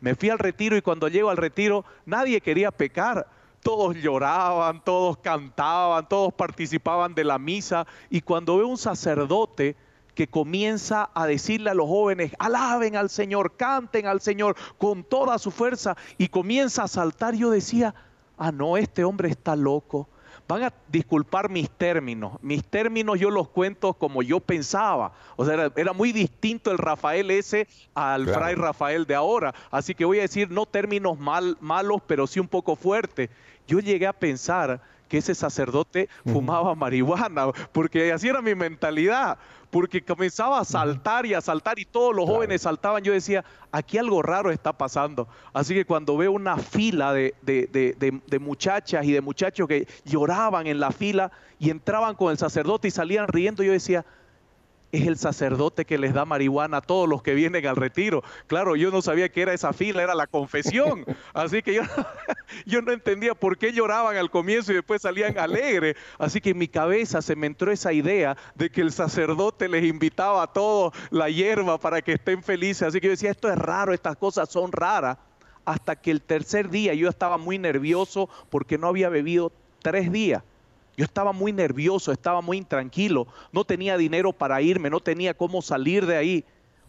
Me 0.00 0.16
fui 0.16 0.28
al 0.28 0.40
retiro 0.40 0.76
y 0.76 0.82
cuando 0.82 1.06
llego 1.06 1.30
al 1.30 1.36
retiro 1.36 1.84
nadie 2.04 2.40
quería 2.40 2.72
pecar. 2.72 3.28
Todos 3.62 3.94
lloraban, 3.94 4.82
todos 4.82 5.18
cantaban, 5.18 6.08
todos 6.08 6.34
participaban 6.34 7.14
de 7.14 7.22
la 7.22 7.38
misa. 7.38 7.86
Y 8.10 8.22
cuando 8.22 8.56
veo 8.56 8.66
un 8.66 8.76
sacerdote 8.76 9.76
que 10.16 10.26
comienza 10.26 11.10
a 11.14 11.28
decirle 11.28 11.70
a 11.70 11.74
los 11.74 11.86
jóvenes, 11.86 12.32
alaben 12.40 12.96
al 12.96 13.08
Señor, 13.08 13.56
canten 13.56 14.08
al 14.08 14.20
Señor 14.20 14.56
con 14.78 15.04
toda 15.04 15.38
su 15.38 15.52
fuerza, 15.52 15.96
y 16.18 16.26
comienza 16.26 16.82
a 16.82 16.88
saltar, 16.88 17.36
yo 17.36 17.50
decía, 17.50 17.94
ah, 18.36 18.50
no, 18.50 18.76
este 18.76 19.04
hombre 19.04 19.28
está 19.28 19.54
loco 19.54 20.08
van 20.48 20.62
a 20.64 20.72
disculpar 20.88 21.50
mis 21.50 21.70
términos. 21.70 22.32
Mis 22.42 22.64
términos 22.64 23.18
yo 23.18 23.30
los 23.30 23.48
cuento 23.48 23.94
como 23.94 24.22
yo 24.22 24.40
pensaba. 24.40 25.12
O 25.36 25.44
sea, 25.44 25.70
era, 25.76 25.92
muy 25.92 26.12
distinto 26.12 26.70
el 26.70 26.78
Rafael 26.78 27.30
ese 27.30 27.66
al 27.94 28.26
fray 28.28 28.54
Rafael 28.54 29.06
de 29.06 29.14
ahora. 29.14 29.54
Así 29.70 29.94
que 29.94 30.04
voy 30.04 30.18
a 30.18 30.22
decir 30.22 30.50
no 30.50 30.66
términos 30.66 31.18
mal, 31.18 31.56
malos, 31.60 32.00
pero 32.06 32.26
sí 32.26 32.40
un 32.40 32.48
poco 32.48 32.76
fuertes. 32.76 33.30
Yo 33.66 33.80
llegué 33.80 34.06
a 34.06 34.12
pensar 34.12 34.80
que 35.08 35.18
ese 35.18 35.34
sacerdote 35.34 36.08
fumaba 36.24 36.74
marihuana, 36.74 37.52
porque 37.72 38.12
así 38.12 38.28
era 38.28 38.42
mi 38.42 38.54
mentalidad 38.54 39.38
porque 39.70 40.02
comenzaba 40.02 40.60
a 40.60 40.64
saltar 40.64 41.26
y 41.26 41.34
a 41.34 41.40
saltar 41.40 41.78
y 41.78 41.84
todos 41.84 42.14
los 42.14 42.26
jóvenes 42.26 42.62
saltaban. 42.62 43.02
Yo 43.02 43.12
decía, 43.12 43.44
aquí 43.72 43.98
algo 43.98 44.22
raro 44.22 44.50
está 44.50 44.72
pasando. 44.72 45.28
Así 45.52 45.74
que 45.74 45.84
cuando 45.84 46.16
veo 46.16 46.32
una 46.32 46.56
fila 46.56 47.12
de, 47.12 47.34
de, 47.42 48.38
muchachas 48.38 49.04
y 49.04 49.12
de 49.12 49.20
muchachos 49.20 49.68
que 49.68 49.86
lloraban 50.04 50.66
en 50.66 50.80
la 50.80 50.92
fila 50.92 51.30
y 51.58 51.70
entraban 51.70 52.14
con 52.14 52.30
el 52.30 52.38
sacerdote 52.38 52.88
y 52.88 52.90
salían 52.90 53.28
riendo, 53.28 53.62
yo 53.62 53.72
decía, 53.72 54.04
es 54.92 55.06
el 55.06 55.16
sacerdote 55.18 55.84
que 55.84 55.98
les 55.98 56.14
da 56.14 56.24
marihuana 56.24 56.78
a 56.78 56.80
todos 56.80 57.08
los 57.08 57.22
que 57.22 57.34
vienen 57.34 57.66
al 57.66 57.76
retiro. 57.76 58.22
Claro, 58.46 58.76
yo 58.76 58.90
no 58.90 59.02
sabía 59.02 59.28
que 59.28 59.42
era 59.42 59.52
esa 59.52 59.72
fila, 59.72 60.02
era 60.02 60.14
la 60.14 60.26
confesión. 60.26 61.04
Así 61.34 61.62
que 61.62 61.74
yo, 61.74 61.82
yo 62.66 62.82
no 62.82 62.92
entendía 62.92 63.34
por 63.34 63.58
qué 63.58 63.72
lloraban 63.72 64.16
al 64.16 64.30
comienzo 64.30 64.72
y 64.72 64.76
después 64.76 65.02
salían 65.02 65.38
alegres. 65.38 65.96
Así 66.18 66.40
que 66.40 66.50
en 66.50 66.58
mi 66.58 66.68
cabeza 66.68 67.20
se 67.22 67.36
me 67.36 67.46
entró 67.46 67.72
esa 67.72 67.92
idea 67.92 68.36
de 68.54 68.70
que 68.70 68.80
el 68.80 68.92
sacerdote 68.92 69.68
les 69.68 69.84
invitaba 69.84 70.42
a 70.42 70.52
todos 70.52 70.94
la 71.10 71.28
hierba 71.28 71.78
para 71.78 72.00
que 72.02 72.12
estén 72.12 72.42
felices. 72.42 72.82
Así 72.82 73.00
que 73.00 73.08
yo 73.08 73.12
decía, 73.12 73.30
esto 73.30 73.50
es 73.50 73.58
raro, 73.58 73.92
estas 73.92 74.16
cosas 74.16 74.48
son 74.48 74.72
raras. 74.72 75.18
Hasta 75.64 75.96
que 75.96 76.12
el 76.12 76.22
tercer 76.22 76.70
día 76.70 76.94
yo 76.94 77.08
estaba 77.08 77.38
muy 77.38 77.58
nervioso 77.58 78.28
porque 78.50 78.78
no 78.78 78.86
había 78.86 79.08
bebido 79.08 79.52
tres 79.82 80.12
días. 80.12 80.44
Yo 80.96 81.04
estaba 81.04 81.32
muy 81.32 81.52
nervioso, 81.52 82.10
estaba 82.10 82.40
muy 82.40 82.56
intranquilo, 82.56 83.26
no 83.52 83.64
tenía 83.64 83.98
dinero 83.98 84.32
para 84.32 84.62
irme, 84.62 84.88
no 84.88 85.00
tenía 85.00 85.34
cómo 85.34 85.60
salir 85.60 86.06
de 86.06 86.16
ahí. 86.16 86.44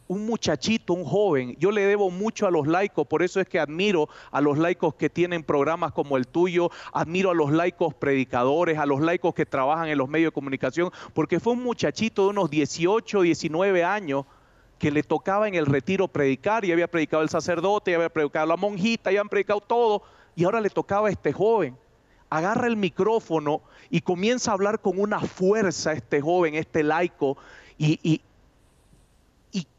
un 0.09 0.25
muchachito, 0.25 0.93
un 0.93 1.03
joven. 1.03 1.57
Yo 1.59 1.69
le 1.69 1.81
debo 1.81 2.09
mucho 2.09 2.47
a 2.47 2.51
los 2.51 2.65
laicos, 2.65 3.05
por 3.05 3.23
eso 3.23 3.41
es 3.41 3.49
que 3.49 3.59
admiro 3.59 4.07
a 4.31 4.39
los 4.39 4.57
laicos 4.57 4.95
que 4.95 5.09
tienen 5.09 5.43
programas 5.43 5.91
como 5.91 6.15
el 6.15 6.27
tuyo, 6.27 6.71
admiro 6.93 7.31
a 7.31 7.33
los 7.33 7.51
laicos 7.51 7.93
predicadores, 7.93 8.77
a 8.77 8.85
los 8.85 9.01
laicos 9.01 9.33
que 9.33 9.45
trabajan 9.45 9.89
en 9.89 9.97
los 9.97 10.07
medios 10.07 10.29
de 10.29 10.33
comunicación, 10.33 10.91
porque 11.13 11.41
fue 11.41 11.51
un 11.51 11.63
muchachito 11.63 12.23
de 12.23 12.29
unos 12.29 12.49
18, 12.49 13.21
19 13.21 13.83
años 13.83 14.23
que 14.79 14.91
le 14.91 15.03
tocaba 15.03 15.49
en 15.49 15.55
el 15.55 15.65
retiro 15.65 16.07
predicar, 16.07 16.63
y 16.63 16.71
había 16.71 16.87
predicado 16.87 17.21
el 17.21 17.29
sacerdote, 17.29 17.93
había 17.93 18.07
predicado 18.07 18.45
la 18.45 18.55
monjita, 18.55 19.11
y 19.11 19.17
habían 19.17 19.27
predicado 19.27 19.59
todo, 19.59 20.03
y 20.37 20.45
ahora 20.45 20.61
le 20.61 20.69
tocaba 20.69 21.09
a 21.09 21.11
este 21.11 21.33
joven. 21.33 21.75
Agarra 22.29 22.67
el 22.67 22.77
micrófono 22.77 23.61
y 23.89 24.01
comienza 24.01 24.51
a 24.51 24.53
hablar 24.55 24.81
con 24.81 24.99
una 24.99 25.19
fuerza 25.19 25.93
este 25.93 26.21
joven, 26.21 26.55
este 26.55 26.83
laico, 26.83 27.37
y, 27.77 27.99
y, 28.03 28.21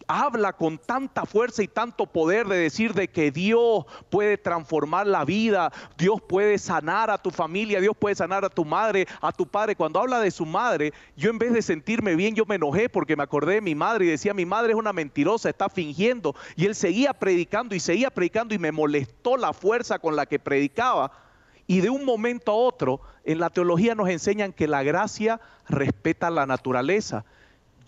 habla 0.08 0.54
con 0.54 0.78
tanta 0.78 1.26
fuerza 1.26 1.62
y 1.62 1.68
tanto 1.68 2.06
poder 2.06 2.48
de 2.48 2.56
decir 2.56 2.94
de 2.94 3.08
que 3.08 3.30
Dios 3.30 3.84
puede 4.08 4.38
transformar 4.38 5.06
la 5.06 5.24
vida, 5.24 5.70
Dios 5.98 6.20
puede 6.26 6.58
sanar 6.58 7.10
a 7.10 7.18
tu 7.18 7.30
familia, 7.30 7.80
Dios 7.80 7.94
puede 7.96 8.14
sanar 8.14 8.44
a 8.44 8.48
tu 8.48 8.64
madre, 8.64 9.06
a 9.20 9.30
tu 9.30 9.46
padre. 9.46 9.76
Cuando 9.76 10.00
habla 10.00 10.18
de 10.20 10.30
su 10.30 10.46
madre, 10.46 10.94
yo 11.14 11.30
en 11.30 11.38
vez 11.38 11.52
de 11.52 11.60
sentirme 11.60 12.16
bien, 12.16 12.34
yo 12.34 12.46
me 12.46 12.54
enojé 12.54 12.88
porque 12.88 13.16
me 13.16 13.22
acordé 13.22 13.54
de 13.54 13.60
mi 13.60 13.74
madre 13.74 14.06
y 14.06 14.08
decía, 14.08 14.32
mi 14.32 14.46
madre 14.46 14.72
es 14.72 14.78
una 14.78 14.94
mentirosa, 14.94 15.50
está 15.50 15.68
fingiendo. 15.68 16.34
Y 16.56 16.64
él 16.64 16.74
seguía 16.74 17.12
predicando 17.12 17.74
y 17.74 17.80
seguía 17.80 18.10
predicando 18.10 18.54
y 18.54 18.58
me 18.58 18.72
molestó 18.72 19.36
la 19.36 19.52
fuerza 19.52 19.98
con 19.98 20.16
la 20.16 20.24
que 20.24 20.38
predicaba. 20.38 21.27
Y 21.68 21.80
de 21.80 21.90
un 21.90 22.04
momento 22.04 22.50
a 22.50 22.56
otro, 22.56 23.00
en 23.22 23.38
la 23.38 23.50
teología 23.50 23.94
nos 23.94 24.08
enseñan 24.08 24.52
que 24.52 24.66
la 24.66 24.82
gracia 24.82 25.40
respeta 25.68 26.30
la 26.30 26.46
naturaleza 26.46 27.24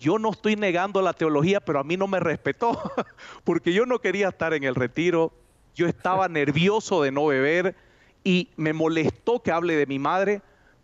yo 0.01 0.17
no 0.17 0.31
estoy 0.31 0.55
negando 0.55 0.99
la 1.03 1.13
teología, 1.13 1.59
pero 1.61 1.79
a 1.79 1.83
mí 1.83 1.95
no 1.95 2.07
me 2.07 2.19
respetó, 2.19 2.75
porque 3.43 3.71
yo 3.71 3.85
no 3.85 3.99
quería 3.99 4.29
estar 4.29 4.51
en 4.55 4.63
el 4.63 4.73
retiro, 4.73 5.31
yo 5.75 5.87
estaba 5.87 6.27
nervioso 6.27 7.03
de 7.03 7.11
no 7.11 7.27
beber 7.27 7.75
y 8.23 8.49
me 8.57 8.73
molestó 8.73 9.43
que 9.43 9.51
hable 9.51 9.75
de 9.75 9.85
mi 9.85 9.99
madre, 9.99 10.41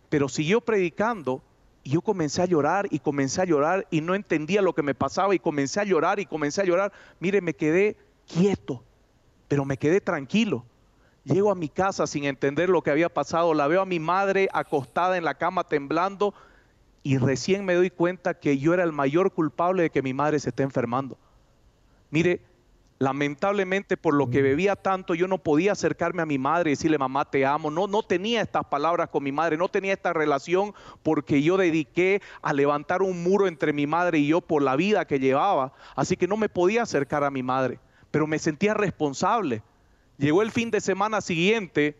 pero 0.08 0.28
siguió 0.28 0.60
predicando 0.60 1.42
y 1.82 1.90
yo 1.90 2.00
comencé 2.00 2.42
a 2.42 2.46
llorar 2.46 2.86
y 2.92 3.00
comencé 3.00 3.42
a 3.42 3.44
llorar 3.44 3.88
y 3.90 4.00
no 4.02 4.14
entendía 4.14 4.62
lo 4.62 4.72
que 4.72 4.84
me 4.84 4.94
pasaba 4.94 5.34
y 5.34 5.40
comencé 5.40 5.80
a 5.80 5.84
llorar 5.84 6.20
y 6.20 6.26
comencé 6.26 6.60
a 6.60 6.64
llorar. 6.64 6.92
Mire, 7.18 7.40
me 7.40 7.54
quedé 7.54 7.96
quieto, 8.24 8.84
pero 9.48 9.64
me 9.64 9.78
quedé 9.78 10.00
tranquilo. 10.00 10.64
Llego 11.28 11.50
a 11.50 11.54
mi 11.54 11.68
casa 11.68 12.06
sin 12.06 12.24
entender 12.24 12.70
lo 12.70 12.80
que 12.80 12.90
había 12.90 13.10
pasado, 13.10 13.52
la 13.52 13.66
veo 13.66 13.82
a 13.82 13.86
mi 13.86 14.00
madre 14.00 14.48
acostada 14.54 15.18
en 15.18 15.24
la 15.24 15.34
cama 15.34 15.64
temblando 15.64 16.32
y 17.02 17.18
recién 17.18 17.66
me 17.66 17.74
doy 17.74 17.90
cuenta 17.90 18.32
que 18.32 18.56
yo 18.56 18.72
era 18.72 18.82
el 18.82 18.92
mayor 18.92 19.32
culpable 19.32 19.82
de 19.82 19.90
que 19.90 20.00
mi 20.00 20.14
madre 20.14 20.38
se 20.40 20.48
esté 20.48 20.62
enfermando. 20.62 21.18
Mire, 22.10 22.40
lamentablemente 22.98 23.98
por 23.98 24.14
lo 24.14 24.30
que 24.30 24.40
mm. 24.40 24.42
bebía 24.42 24.76
tanto, 24.76 25.14
yo 25.14 25.28
no 25.28 25.36
podía 25.36 25.72
acercarme 25.72 26.22
a 26.22 26.26
mi 26.26 26.38
madre 26.38 26.70
y 26.70 26.72
decirle, 26.72 26.96
mamá, 26.96 27.26
te 27.26 27.44
amo. 27.44 27.70
No, 27.70 27.86
no 27.86 28.02
tenía 28.02 28.40
estas 28.40 28.64
palabras 28.64 29.10
con 29.10 29.22
mi 29.22 29.30
madre, 29.30 29.58
no 29.58 29.68
tenía 29.68 29.92
esta 29.92 30.14
relación 30.14 30.72
porque 31.02 31.42
yo 31.42 31.58
dediqué 31.58 32.22
a 32.40 32.54
levantar 32.54 33.02
un 33.02 33.22
muro 33.22 33.46
entre 33.46 33.74
mi 33.74 33.86
madre 33.86 34.18
y 34.18 34.28
yo 34.28 34.40
por 34.40 34.62
la 34.62 34.76
vida 34.76 35.06
que 35.06 35.20
llevaba. 35.20 35.74
Así 35.94 36.16
que 36.16 36.26
no 36.26 36.38
me 36.38 36.48
podía 36.48 36.84
acercar 36.84 37.22
a 37.22 37.30
mi 37.30 37.42
madre, 37.42 37.80
pero 38.10 38.26
me 38.26 38.38
sentía 38.38 38.72
responsable. 38.72 39.62
Llegó 40.18 40.42
el 40.42 40.50
fin 40.50 40.70
de 40.70 40.80
semana 40.80 41.20
siguiente 41.20 41.96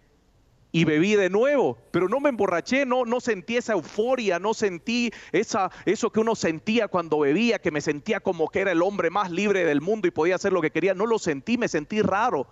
y 0.70 0.84
bebí 0.84 1.14
de 1.14 1.30
nuevo, 1.30 1.78
pero 1.90 2.08
no 2.08 2.20
me 2.20 2.28
emborraché, 2.28 2.84
no, 2.84 3.04
no 3.04 3.20
sentí 3.20 3.56
esa 3.56 3.72
euforia, 3.72 4.38
no 4.38 4.52
sentí 4.52 5.10
esa, 5.32 5.70
eso 5.86 6.10
que 6.10 6.20
uno 6.20 6.34
sentía 6.34 6.88
cuando 6.88 7.20
bebía, 7.20 7.58
que 7.58 7.70
me 7.70 7.80
sentía 7.80 8.20
como 8.20 8.48
que 8.48 8.60
era 8.60 8.72
el 8.72 8.82
hombre 8.82 9.08
más 9.08 9.30
libre 9.30 9.64
del 9.64 9.80
mundo 9.80 10.08
y 10.08 10.10
podía 10.10 10.34
hacer 10.34 10.52
lo 10.52 10.60
que 10.60 10.70
quería, 10.70 10.94
no 10.94 11.06
lo 11.06 11.18
sentí, 11.18 11.56
me 11.56 11.68
sentí 11.68 12.02
raro. 12.02 12.46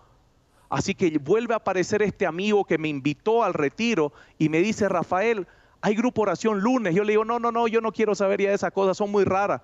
Así 0.69 0.95
que 0.95 1.19
vuelve 1.19 1.55
a 1.55 1.59
aparecer 1.59 2.03
este 2.03 2.27
amigo 2.27 2.65
que 2.65 2.79
me 2.79 2.89
invitó 2.89 3.45
al 3.45 3.55
retiro 3.55 4.13
y 4.39 4.49
me 4.49 4.59
dice, 4.61 4.89
Rafael, 4.89 5.47
hay 5.81 5.95
grupo 5.95 6.23
oración 6.23 6.61
lunes. 6.61 6.95
Yo 6.95 7.05
le 7.05 7.13
digo, 7.13 7.25
no, 7.25 7.39
no, 7.39 7.53
no, 7.53 7.69
yo 7.69 7.81
no 7.81 7.93
quiero 7.93 8.15
saber 8.15 8.41
ya 8.41 8.49
de 8.49 8.55
esas 8.55 8.73
cosas, 8.73 8.97
son 8.97 9.11
muy 9.11 9.25
raras. 9.25 9.61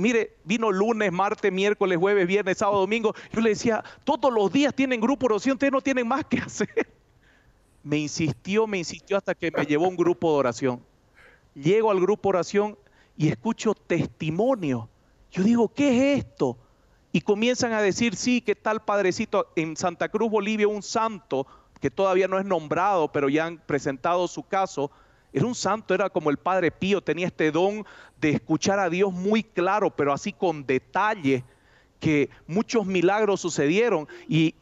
Mire, 0.00 0.36
vino 0.44 0.72
lunes, 0.72 1.12
martes, 1.12 1.52
miércoles, 1.52 1.98
jueves, 1.98 2.26
viernes, 2.26 2.58
sábado, 2.58 2.80
domingo. 2.80 3.14
Yo 3.32 3.40
le 3.40 3.50
decía, 3.50 3.84
todos 4.04 4.32
los 4.32 4.52
días 4.52 4.74
tienen 4.74 5.00
grupo 5.00 5.26
oración, 5.26 5.54
ustedes 5.54 5.72
no 5.72 5.80
tienen 5.80 6.08
más 6.08 6.24
que 6.24 6.38
hacer 6.38 6.68
me 7.82 7.98
insistió, 7.98 8.66
me 8.66 8.78
insistió 8.78 9.16
hasta 9.16 9.34
que 9.34 9.50
me 9.50 9.64
llevó 9.64 9.88
un 9.88 9.96
grupo 9.96 10.32
de 10.32 10.38
oración. 10.38 10.80
Llego 11.54 11.90
al 11.90 12.00
grupo 12.00 12.28
de 12.28 12.38
oración 12.38 12.78
y 13.16 13.28
escucho 13.28 13.74
testimonio. 13.74 14.88
Yo 15.30 15.42
digo, 15.42 15.68
¿qué 15.68 15.90
es 16.16 16.24
esto? 16.24 16.58
Y 17.12 17.22
comienzan 17.22 17.72
a 17.72 17.82
decir, 17.82 18.16
sí, 18.16 18.40
que 18.40 18.54
tal 18.54 18.80
padrecito 18.84 19.52
en 19.56 19.76
Santa 19.76 20.08
Cruz, 20.08 20.30
Bolivia, 20.30 20.68
un 20.68 20.82
santo 20.82 21.46
que 21.80 21.90
todavía 21.90 22.28
no 22.28 22.38
es 22.38 22.44
nombrado, 22.44 23.10
pero 23.10 23.28
ya 23.28 23.46
han 23.46 23.58
presentado 23.58 24.28
su 24.28 24.42
caso. 24.42 24.90
Era 25.32 25.46
un 25.46 25.54
santo, 25.54 25.94
era 25.94 26.10
como 26.10 26.30
el 26.30 26.36
Padre 26.36 26.70
Pío, 26.70 27.00
tenía 27.00 27.26
este 27.26 27.50
don 27.50 27.84
de 28.20 28.30
escuchar 28.30 28.78
a 28.78 28.90
Dios 28.90 29.12
muy 29.12 29.42
claro, 29.42 29.90
pero 29.90 30.12
así 30.12 30.32
con 30.32 30.66
detalle, 30.66 31.44
que 32.00 32.30
muchos 32.46 32.86
milagros 32.86 33.40
sucedieron. 33.40 34.08
Y, 34.28 34.54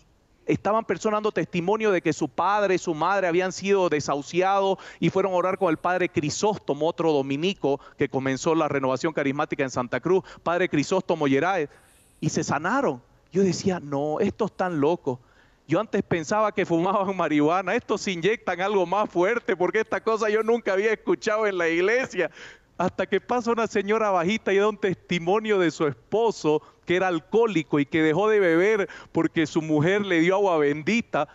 estaban 0.48 0.84
personas 0.84 1.18
dando 1.18 1.30
testimonio 1.30 1.92
de 1.92 2.00
que 2.00 2.12
su 2.12 2.28
padre 2.28 2.76
y 2.76 2.78
su 2.78 2.94
madre 2.94 3.26
habían 3.28 3.52
sido 3.52 3.88
desahuciados 3.88 4.78
y 4.98 5.10
fueron 5.10 5.32
a 5.32 5.36
orar 5.36 5.58
con 5.58 5.68
el 5.68 5.76
padre 5.76 6.08
Crisóstomo, 6.08 6.88
otro 6.88 7.12
dominico 7.12 7.80
que 7.96 8.08
comenzó 8.08 8.54
la 8.54 8.66
renovación 8.66 9.12
carismática 9.12 9.62
en 9.62 9.70
Santa 9.70 10.00
Cruz, 10.00 10.24
padre 10.42 10.68
Crisóstomo 10.68 11.28
Yeráez, 11.28 11.68
y 12.20 12.30
se 12.30 12.42
sanaron. 12.42 13.02
Yo 13.30 13.42
decía, 13.42 13.78
no, 13.78 14.20
estos 14.20 14.50
están 14.50 14.80
locos. 14.80 15.18
Yo 15.68 15.78
antes 15.78 16.02
pensaba 16.02 16.50
que 16.50 16.64
fumaban 16.64 17.14
marihuana, 17.14 17.74
estos 17.74 18.08
inyectan 18.08 18.62
algo 18.62 18.86
más 18.86 19.10
fuerte 19.10 19.54
porque 19.54 19.80
esta 19.80 20.02
cosa 20.02 20.30
yo 20.30 20.42
nunca 20.42 20.72
había 20.72 20.90
escuchado 20.90 21.46
en 21.46 21.58
la 21.58 21.68
iglesia. 21.68 22.30
Hasta 22.78 23.06
que 23.06 23.20
pasa 23.20 23.52
una 23.52 23.66
señora 23.66 24.08
bajita 24.10 24.50
y 24.50 24.56
da 24.56 24.66
un 24.66 24.78
testimonio 24.78 25.58
de 25.58 25.70
su 25.70 25.86
esposo 25.86 26.62
que 26.86 26.96
era 26.96 27.08
alcohólico 27.08 27.78
y 27.80 27.84
que 27.84 28.02
dejó 28.02 28.30
de 28.30 28.40
beber 28.40 28.88
porque 29.12 29.46
su 29.46 29.60
mujer 29.60 30.06
le 30.06 30.20
dio 30.20 30.36
agua 30.36 30.56
bendita. 30.56 31.28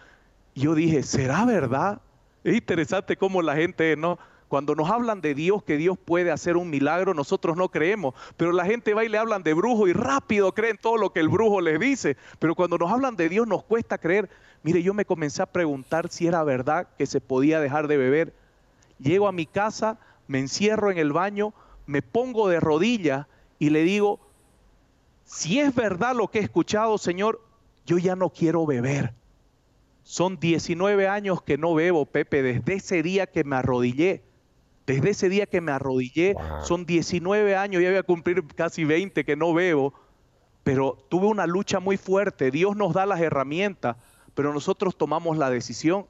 yo 0.55 0.73
dije, 0.73 1.03
¿será 1.03 1.45
verdad? 1.45 2.01
Es 2.43 2.55
interesante 2.55 3.15
cómo 3.15 3.43
la 3.43 3.55
gente, 3.55 3.95
¿no? 3.95 4.17
Cuando 4.53 4.75
nos 4.75 4.87
hablan 4.91 5.19
de 5.19 5.33
Dios, 5.33 5.63
que 5.63 5.77
Dios 5.77 5.97
puede 5.97 6.29
hacer 6.29 6.57
un 6.57 6.69
milagro, 6.69 7.15
nosotros 7.15 7.57
no 7.57 7.69
creemos. 7.69 8.13
Pero 8.37 8.51
la 8.51 8.65
gente 8.65 8.93
va 8.93 9.03
y 9.03 9.09
le 9.09 9.17
hablan 9.17 9.41
de 9.41 9.55
brujo 9.55 9.87
y 9.87 9.93
rápido 9.93 10.53
creen 10.53 10.77
todo 10.79 10.97
lo 10.97 11.11
que 11.11 11.21
el 11.21 11.27
brujo 11.27 11.59
les 11.59 11.79
dice. 11.79 12.17
Pero 12.37 12.53
cuando 12.53 12.77
nos 12.77 12.91
hablan 12.91 13.15
de 13.15 13.29
Dios 13.29 13.47
nos 13.47 13.63
cuesta 13.63 13.97
creer. 13.97 14.29
Mire, 14.61 14.83
yo 14.83 14.93
me 14.93 15.05
comencé 15.05 15.41
a 15.41 15.47
preguntar 15.47 16.09
si 16.11 16.27
era 16.27 16.43
verdad 16.43 16.87
que 16.99 17.07
se 17.07 17.19
podía 17.19 17.59
dejar 17.59 17.87
de 17.87 17.97
beber. 17.97 18.35
Llego 18.99 19.27
a 19.27 19.31
mi 19.31 19.47
casa, 19.47 19.97
me 20.27 20.37
encierro 20.37 20.91
en 20.91 20.99
el 20.99 21.13
baño, 21.13 21.55
me 21.87 22.03
pongo 22.03 22.47
de 22.47 22.59
rodillas 22.59 23.25
y 23.57 23.71
le 23.71 23.81
digo, 23.81 24.19
si 25.25 25.61
es 25.61 25.73
verdad 25.73 26.15
lo 26.15 26.27
que 26.27 26.37
he 26.37 26.43
escuchado, 26.43 26.99
Señor, 26.99 27.41
yo 27.87 27.97
ya 27.97 28.15
no 28.15 28.29
quiero 28.29 28.67
beber. 28.67 29.15
Son 30.03 30.39
19 30.39 31.07
años 31.07 31.41
que 31.41 31.57
no 31.57 31.73
bebo, 31.73 32.05
Pepe, 32.05 32.43
desde 32.43 32.75
ese 32.75 33.01
día 33.01 33.25
que 33.25 33.43
me 33.43 33.55
arrodillé. 33.55 34.21
Desde 34.85 35.11
ese 35.11 35.29
día 35.29 35.45
que 35.45 35.61
me 35.61 35.71
arrodillé, 35.71 36.35
son 36.63 36.85
19 36.85 37.55
años, 37.55 37.81
ya 37.81 37.89
voy 37.89 37.97
a 37.97 38.03
cumplir 38.03 38.45
casi 38.47 38.83
20 38.83 39.23
que 39.23 39.35
no 39.35 39.53
bebo, 39.53 39.93
pero 40.63 40.97
tuve 41.09 41.27
una 41.27 41.47
lucha 41.47 41.79
muy 41.79 41.97
fuerte. 41.97 42.51
Dios 42.51 42.75
nos 42.75 42.93
da 42.93 43.05
las 43.05 43.21
herramientas, 43.21 43.95
pero 44.35 44.53
nosotros 44.53 44.97
tomamos 44.97 45.37
la 45.37 45.49
decisión. 45.49 46.05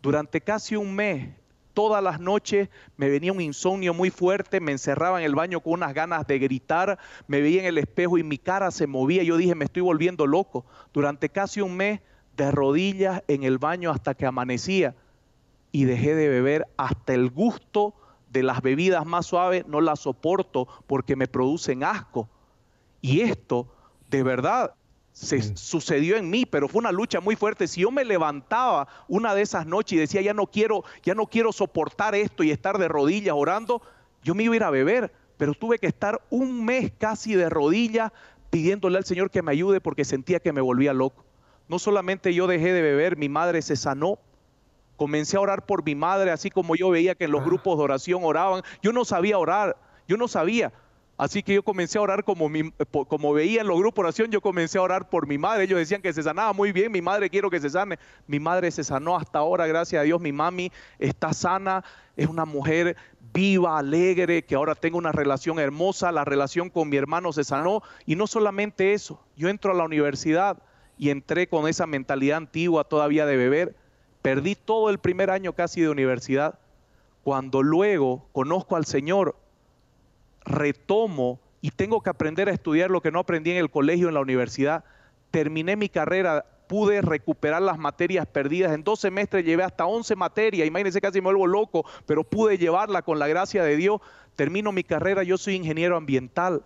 Durante 0.00 0.40
casi 0.40 0.74
un 0.74 0.94
mes 0.94 1.28
todas 1.74 2.02
las 2.02 2.20
noches 2.20 2.68
me 2.96 3.08
venía 3.08 3.32
un 3.32 3.40
insomnio 3.40 3.94
muy 3.94 4.10
fuerte, 4.10 4.60
me 4.60 4.72
encerraba 4.72 5.20
en 5.20 5.26
el 5.26 5.34
baño 5.34 5.60
con 5.60 5.74
unas 5.74 5.94
ganas 5.94 6.26
de 6.26 6.38
gritar, 6.38 6.98
me 7.26 7.40
veía 7.40 7.60
en 7.60 7.66
el 7.66 7.78
espejo 7.78 8.18
y 8.18 8.22
mi 8.22 8.38
cara 8.38 8.70
se 8.70 8.86
movía. 8.86 9.22
Yo 9.22 9.36
dije, 9.36 9.54
me 9.54 9.64
estoy 9.64 9.82
volviendo 9.82 10.26
loco. 10.26 10.64
Durante 10.92 11.28
casi 11.28 11.60
un 11.60 11.76
mes 11.76 12.00
de 12.36 12.50
rodillas 12.50 13.22
en 13.28 13.42
el 13.42 13.58
baño 13.58 13.90
hasta 13.90 14.14
que 14.14 14.26
amanecía 14.26 14.94
y 15.72 15.84
dejé 15.84 16.14
de 16.14 16.28
beber 16.28 16.68
hasta 16.76 17.14
el 17.14 17.30
gusto 17.30 17.94
de 18.30 18.42
las 18.42 18.62
bebidas 18.62 19.04
más 19.04 19.26
suaves, 19.26 19.66
no 19.66 19.80
las 19.80 20.00
soporto 20.00 20.68
porque 20.86 21.16
me 21.16 21.26
producen 21.26 21.82
asco. 21.82 22.28
Y 23.00 23.20
esto, 23.20 23.66
de 24.08 24.22
verdad, 24.22 24.74
se 25.12 25.56
sucedió 25.56 26.16
en 26.16 26.30
mí, 26.30 26.46
pero 26.46 26.68
fue 26.68 26.80
una 26.80 26.92
lucha 26.92 27.20
muy 27.20 27.36
fuerte. 27.36 27.68
Si 27.68 27.82
yo 27.82 27.90
me 27.90 28.04
levantaba 28.04 28.88
una 29.08 29.34
de 29.34 29.42
esas 29.42 29.66
noches 29.66 29.92
y 29.92 30.00
decía, 30.00 30.22
ya 30.22 30.34
no 30.34 30.46
quiero, 30.46 30.84
ya 31.02 31.14
no 31.14 31.26
quiero 31.26 31.52
soportar 31.52 32.14
esto 32.14 32.42
y 32.42 32.50
estar 32.50 32.78
de 32.78 32.88
rodillas 32.88 33.34
orando, 33.36 33.82
yo 34.22 34.34
me 34.34 34.44
iba 34.44 34.54
a 34.54 34.56
ir 34.56 34.64
a 34.64 34.70
beber, 34.70 35.12
pero 35.36 35.54
tuve 35.54 35.78
que 35.78 35.86
estar 35.86 36.22
un 36.30 36.64
mes 36.64 36.92
casi 36.96 37.34
de 37.34 37.50
rodillas 37.50 38.12
pidiéndole 38.50 38.98
al 38.98 39.04
Señor 39.04 39.30
que 39.30 39.42
me 39.42 39.52
ayude 39.52 39.80
porque 39.80 40.04
sentía 40.04 40.40
que 40.40 40.52
me 40.52 40.60
volvía 40.60 40.92
loco. 40.92 41.24
No 41.68 41.78
solamente 41.78 42.32
yo 42.32 42.46
dejé 42.46 42.72
de 42.72 42.82
beber, 42.82 43.16
mi 43.16 43.28
madre 43.28 43.62
se 43.62 43.76
sanó. 43.76 44.18
Comencé 44.96 45.36
a 45.36 45.40
orar 45.40 45.66
por 45.66 45.84
mi 45.84 45.94
madre, 45.94 46.30
así 46.30 46.50
como 46.50 46.76
yo 46.76 46.90
veía 46.90 47.14
que 47.14 47.24
en 47.24 47.32
los 47.32 47.42
ah. 47.42 47.44
grupos 47.44 47.78
de 47.78 47.84
oración 47.84 48.22
oraban. 48.24 48.62
Yo 48.82 48.92
no 48.92 49.04
sabía 49.04 49.38
orar, 49.38 49.76
yo 50.06 50.16
no 50.16 50.28
sabía. 50.28 50.72
Así 51.18 51.42
que 51.42 51.54
yo 51.54 51.62
comencé 51.62 51.98
a 51.98 52.00
orar 52.00 52.24
como, 52.24 52.50
como 53.06 53.32
veía 53.32 53.60
en 53.60 53.68
los 53.68 53.78
grupos 53.78 54.02
de 54.02 54.06
oración, 54.08 54.30
yo 54.30 54.40
comencé 54.40 54.78
a 54.78 54.82
orar 54.82 55.08
por 55.08 55.26
mi 55.26 55.38
madre. 55.38 55.64
Ellos 55.64 55.78
decían 55.78 56.02
que 56.02 56.12
se 56.12 56.22
sanaba 56.22 56.52
muy 56.52 56.72
bien, 56.72 56.90
mi 56.90 57.02
madre 57.02 57.30
quiero 57.30 57.50
que 57.50 57.60
se 57.60 57.70
sane. 57.70 57.98
Mi 58.26 58.40
madre 58.40 58.70
se 58.70 58.82
sanó 58.82 59.16
hasta 59.16 59.38
ahora, 59.38 59.66
gracias 59.66 60.00
a 60.00 60.02
Dios. 60.02 60.20
Mi 60.20 60.32
mami 60.32 60.72
está 60.98 61.32
sana, 61.32 61.84
es 62.16 62.26
una 62.26 62.44
mujer 62.44 62.96
viva, 63.32 63.78
alegre, 63.78 64.44
que 64.44 64.54
ahora 64.54 64.74
tengo 64.74 64.98
una 64.98 65.12
relación 65.12 65.60
hermosa. 65.60 66.10
La 66.12 66.24
relación 66.24 66.70
con 66.70 66.88
mi 66.88 66.96
hermano 66.96 67.32
se 67.32 67.44
sanó. 67.44 67.82
Y 68.06 68.16
no 68.16 68.26
solamente 68.26 68.92
eso, 68.92 69.22
yo 69.36 69.48
entro 69.48 69.72
a 69.72 69.74
la 69.76 69.84
universidad 69.84 70.58
y 70.98 71.10
entré 71.10 71.46
con 71.46 71.68
esa 71.68 71.86
mentalidad 71.86 72.38
antigua 72.38 72.84
todavía 72.84 73.26
de 73.26 73.36
beber. 73.36 73.76
Perdí 74.22 74.54
todo 74.54 74.88
el 74.88 74.98
primer 74.98 75.30
año 75.30 75.52
casi 75.52 75.80
de 75.80 75.88
universidad. 75.88 76.58
Cuando 77.24 77.62
luego 77.62 78.26
conozco 78.32 78.76
al 78.76 78.86
Señor, 78.86 79.36
retomo 80.44 81.40
y 81.60 81.70
tengo 81.70 82.00
que 82.00 82.10
aprender 82.10 82.48
a 82.48 82.52
estudiar 82.52 82.90
lo 82.90 83.00
que 83.00 83.12
no 83.12 83.20
aprendí 83.20 83.50
en 83.50 83.56
el 83.56 83.70
colegio, 83.70 84.08
en 84.08 84.14
la 84.14 84.20
universidad. 84.20 84.84
Terminé 85.30 85.76
mi 85.76 85.88
carrera, 85.88 86.44
pude 86.66 87.02
recuperar 87.02 87.62
las 87.62 87.78
materias 87.78 88.26
perdidas. 88.26 88.72
En 88.72 88.82
dos 88.82 89.00
semestres 89.00 89.44
llevé 89.44 89.62
hasta 89.62 89.86
11 89.86 90.16
materias. 90.16 90.66
Imagínense, 90.66 91.00
casi 91.00 91.20
me 91.20 91.26
vuelvo 91.26 91.46
loco, 91.46 91.84
pero 92.06 92.24
pude 92.24 92.58
llevarla 92.58 93.02
con 93.02 93.18
la 93.18 93.28
gracia 93.28 93.62
de 93.62 93.76
Dios. 93.76 94.00
Termino 94.36 94.72
mi 94.72 94.82
carrera, 94.82 95.22
yo 95.22 95.36
soy 95.38 95.54
ingeniero 95.54 95.96
ambiental. 95.96 96.64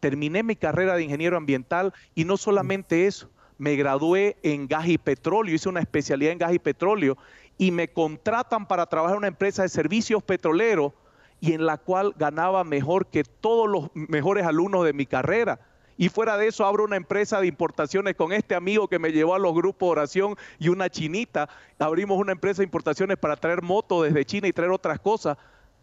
Terminé 0.00 0.42
mi 0.42 0.56
carrera 0.56 0.96
de 0.96 1.02
ingeniero 1.02 1.36
ambiental 1.36 1.92
y 2.14 2.24
no 2.24 2.36
solamente 2.36 3.06
eso, 3.06 3.28
me 3.60 3.76
gradué 3.76 4.38
en 4.42 4.66
gas 4.66 4.88
y 4.88 4.96
petróleo, 4.96 5.54
hice 5.54 5.68
una 5.68 5.80
especialidad 5.80 6.32
en 6.32 6.38
gas 6.38 6.54
y 6.54 6.58
petróleo 6.58 7.18
y 7.58 7.70
me 7.72 7.88
contratan 7.88 8.66
para 8.66 8.86
trabajar 8.86 9.16
en 9.16 9.18
una 9.18 9.28
empresa 9.28 9.60
de 9.60 9.68
servicios 9.68 10.22
petroleros 10.22 10.94
y 11.40 11.52
en 11.52 11.66
la 11.66 11.76
cual 11.76 12.14
ganaba 12.16 12.64
mejor 12.64 13.08
que 13.08 13.22
todos 13.22 13.68
los 13.68 13.90
mejores 13.94 14.46
alumnos 14.46 14.86
de 14.86 14.94
mi 14.94 15.04
carrera. 15.04 15.60
Y 15.98 16.08
fuera 16.08 16.38
de 16.38 16.46
eso 16.46 16.64
abro 16.64 16.84
una 16.84 16.96
empresa 16.96 17.38
de 17.38 17.48
importaciones 17.48 18.14
con 18.14 18.32
este 18.32 18.54
amigo 18.54 18.88
que 18.88 18.98
me 18.98 19.12
llevó 19.12 19.34
a 19.34 19.38
los 19.38 19.52
grupos 19.52 19.88
de 19.88 19.90
oración 19.90 20.36
y 20.58 20.70
una 20.70 20.88
chinita. 20.88 21.50
Abrimos 21.78 22.18
una 22.18 22.32
empresa 22.32 22.62
de 22.62 22.64
importaciones 22.64 23.18
para 23.18 23.36
traer 23.36 23.60
motos 23.60 24.04
desde 24.04 24.24
China 24.24 24.48
y 24.48 24.54
traer 24.54 24.70
otras 24.70 24.98
cosas. 25.00 25.36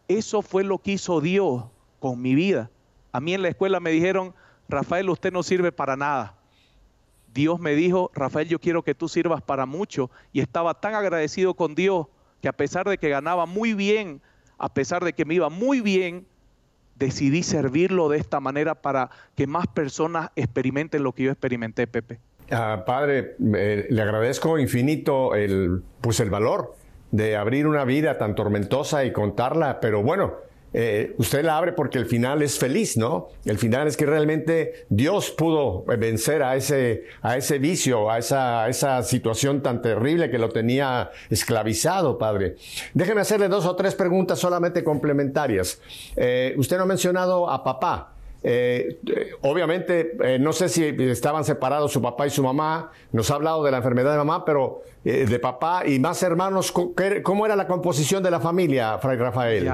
Eso 0.07 0.41
fue 0.41 0.63
lo 0.63 0.79
que 0.79 0.93
hizo 0.93 1.21
Dios 1.21 1.65
con 1.99 2.19
mi 2.19 2.33
vida. 2.33 2.71
A 3.11 3.19
mí 3.19 3.35
en 3.35 3.43
la 3.43 3.49
escuela 3.49 3.79
me 3.79 3.91
dijeron, 3.91 4.33
Rafael, 4.67 5.11
usted 5.11 5.31
no 5.31 5.43
sirve 5.43 5.71
para 5.71 5.95
nada. 5.95 6.36
Dios 7.37 7.59
me 7.59 7.75
dijo, 7.75 8.09
Rafael, 8.15 8.47
yo 8.47 8.57
quiero 8.57 8.81
que 8.81 8.95
tú 8.95 9.07
sirvas 9.07 9.43
para 9.43 9.67
mucho. 9.67 10.09
Y 10.33 10.39
estaba 10.39 10.73
tan 10.81 10.95
agradecido 10.95 11.53
con 11.53 11.75
Dios 11.75 12.07
que 12.41 12.47
a 12.47 12.53
pesar 12.53 12.89
de 12.89 12.97
que 12.97 13.09
ganaba 13.09 13.45
muy 13.45 13.75
bien 13.75 14.21
a 14.57 14.73
pesar 14.73 15.03
de 15.03 15.13
que 15.13 15.25
me 15.25 15.35
iba 15.35 15.49
muy 15.49 15.81
bien, 15.81 16.25
decidí 16.95 17.43
servirlo 17.43 18.09
de 18.09 18.17
esta 18.17 18.39
manera 18.39 18.75
para 18.75 19.09
que 19.35 19.47
más 19.47 19.67
personas 19.67 20.31
experimenten 20.35 21.03
lo 21.03 21.13
que 21.13 21.23
yo 21.23 21.31
experimenté, 21.31 21.87
Pepe. 21.87 22.19
Ah, 22.49 22.83
padre, 22.85 23.35
le 23.39 24.01
agradezco 24.01 24.57
infinito 24.57 25.35
el, 25.35 25.83
pues 26.01 26.19
el 26.19 26.29
valor 26.29 26.75
de 27.11 27.35
abrir 27.35 27.67
una 27.67 27.85
vida 27.85 28.17
tan 28.17 28.35
tormentosa 28.35 29.05
y 29.05 29.11
contarla, 29.11 29.79
pero 29.79 30.01
bueno, 30.01 30.33
eh, 30.79 31.15
usted 31.17 31.43
la 31.43 31.57
abre 31.57 31.71
porque 31.73 31.97
el 31.97 32.05
final 32.05 32.43
es 32.43 32.59
feliz, 32.59 32.97
¿no? 32.97 33.29
El 33.45 33.57
final 33.57 33.87
es 33.87 33.97
que 33.97 34.05
realmente 34.05 34.85
Dios 34.89 35.31
pudo 35.31 35.83
vencer 35.85 36.43
a 36.43 36.55
ese, 36.55 37.05
a 37.23 37.35
ese 37.35 37.57
vicio, 37.57 38.11
a 38.11 38.19
esa, 38.19 38.69
esa 38.69 39.01
situación 39.01 39.63
tan 39.63 39.81
terrible 39.81 40.29
que 40.29 40.37
lo 40.37 40.49
tenía 40.49 41.09
esclavizado, 41.31 42.19
Padre. 42.19 42.57
Déjeme 42.93 43.21
hacerle 43.21 43.47
dos 43.47 43.65
o 43.65 43.75
tres 43.75 43.95
preguntas 43.95 44.37
solamente 44.37 44.83
complementarias. 44.83 45.81
Eh, 46.15 46.53
usted 46.57 46.77
no 46.77 46.83
ha 46.83 46.85
mencionado 46.85 47.49
a 47.49 47.63
papá. 47.63 48.13
Eh, 48.43 48.99
obviamente, 49.41 50.37
no 50.39 50.53
sé 50.53 50.69
si 50.69 50.83
estaban 50.83 51.43
separados 51.43 51.91
su 51.91 52.03
papá 52.03 52.27
y 52.27 52.29
su 52.29 52.43
mamá, 52.43 52.91
nos 53.11 53.31
ha 53.31 53.33
hablado 53.33 53.63
de 53.63 53.71
la 53.71 53.77
enfermedad 53.77 54.11
de 54.11 54.17
mamá, 54.19 54.45
pero 54.45 54.83
de 55.03 55.39
papá 55.39 55.87
y 55.87 55.97
más 55.97 56.21
hermanos, 56.21 56.71
¿cómo 56.71 57.45
era 57.47 57.55
la 57.55 57.65
composición 57.65 58.21
de 58.21 58.29
la 58.29 58.39
familia, 58.39 58.99
Fray 58.99 59.17
Rafael? 59.17 59.71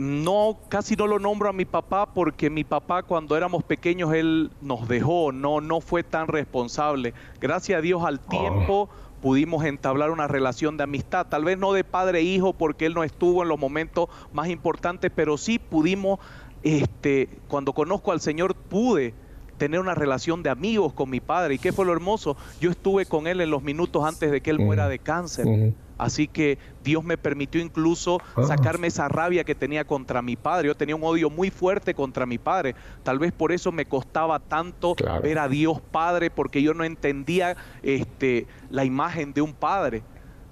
No, 0.00 0.56
casi 0.70 0.96
no 0.96 1.06
lo 1.06 1.18
nombro 1.18 1.50
a 1.50 1.52
mi 1.52 1.66
papá 1.66 2.06
porque 2.14 2.48
mi 2.48 2.64
papá 2.64 3.02
cuando 3.02 3.36
éramos 3.36 3.62
pequeños 3.62 4.14
él 4.14 4.50
nos 4.62 4.88
dejó, 4.88 5.30
no, 5.30 5.60
no 5.60 5.82
fue 5.82 6.02
tan 6.02 6.26
responsable. 6.26 7.12
Gracias 7.38 7.78
a 7.78 7.82
Dios 7.82 8.02
al 8.02 8.18
oh. 8.24 8.28
tiempo 8.30 8.88
pudimos 9.20 9.62
entablar 9.66 10.10
una 10.10 10.26
relación 10.26 10.78
de 10.78 10.84
amistad, 10.84 11.26
tal 11.26 11.44
vez 11.44 11.58
no 11.58 11.74
de 11.74 11.84
padre 11.84 12.20
e 12.20 12.22
hijo 12.22 12.54
porque 12.54 12.86
él 12.86 12.94
no 12.94 13.04
estuvo 13.04 13.42
en 13.42 13.50
los 13.50 13.58
momentos 13.58 14.08
más 14.32 14.48
importantes, 14.48 15.12
pero 15.14 15.36
sí 15.36 15.58
pudimos, 15.58 16.18
este, 16.62 17.28
cuando 17.48 17.74
conozco 17.74 18.12
al 18.12 18.22
Señor 18.22 18.54
pude 18.54 19.12
tener 19.60 19.78
una 19.78 19.94
relación 19.94 20.42
de 20.42 20.48
amigos 20.48 20.94
con 20.94 21.10
mi 21.10 21.20
padre. 21.20 21.54
¿Y 21.54 21.58
qué 21.58 21.70
fue 21.70 21.84
lo 21.84 21.92
hermoso? 21.92 22.34
Yo 22.62 22.70
estuve 22.70 23.04
con 23.04 23.26
él 23.26 23.42
en 23.42 23.50
los 23.50 23.62
minutos 23.62 24.02
antes 24.02 24.30
de 24.30 24.40
que 24.40 24.48
él 24.48 24.58
muera 24.58 24.88
de 24.88 24.98
cáncer. 24.98 25.74
Así 25.98 26.28
que 26.28 26.56
Dios 26.82 27.04
me 27.04 27.18
permitió 27.18 27.60
incluso 27.60 28.22
ah. 28.34 28.44
sacarme 28.44 28.86
esa 28.86 29.06
rabia 29.08 29.44
que 29.44 29.54
tenía 29.54 29.84
contra 29.84 30.22
mi 30.22 30.34
padre. 30.34 30.68
Yo 30.68 30.74
tenía 30.74 30.96
un 30.96 31.04
odio 31.04 31.28
muy 31.28 31.50
fuerte 31.50 31.92
contra 31.92 32.24
mi 32.24 32.38
padre. 32.38 32.74
Tal 33.02 33.18
vez 33.18 33.32
por 33.32 33.52
eso 33.52 33.70
me 33.70 33.84
costaba 33.84 34.38
tanto 34.38 34.96
ver 35.22 35.38
a 35.38 35.46
Dios 35.46 35.82
Padre, 35.90 36.30
porque 36.30 36.62
yo 36.62 36.72
no 36.72 36.84
entendía 36.84 37.54
este, 37.82 38.46
la 38.70 38.86
imagen 38.86 39.34
de 39.34 39.42
un 39.42 39.52
padre. 39.52 40.02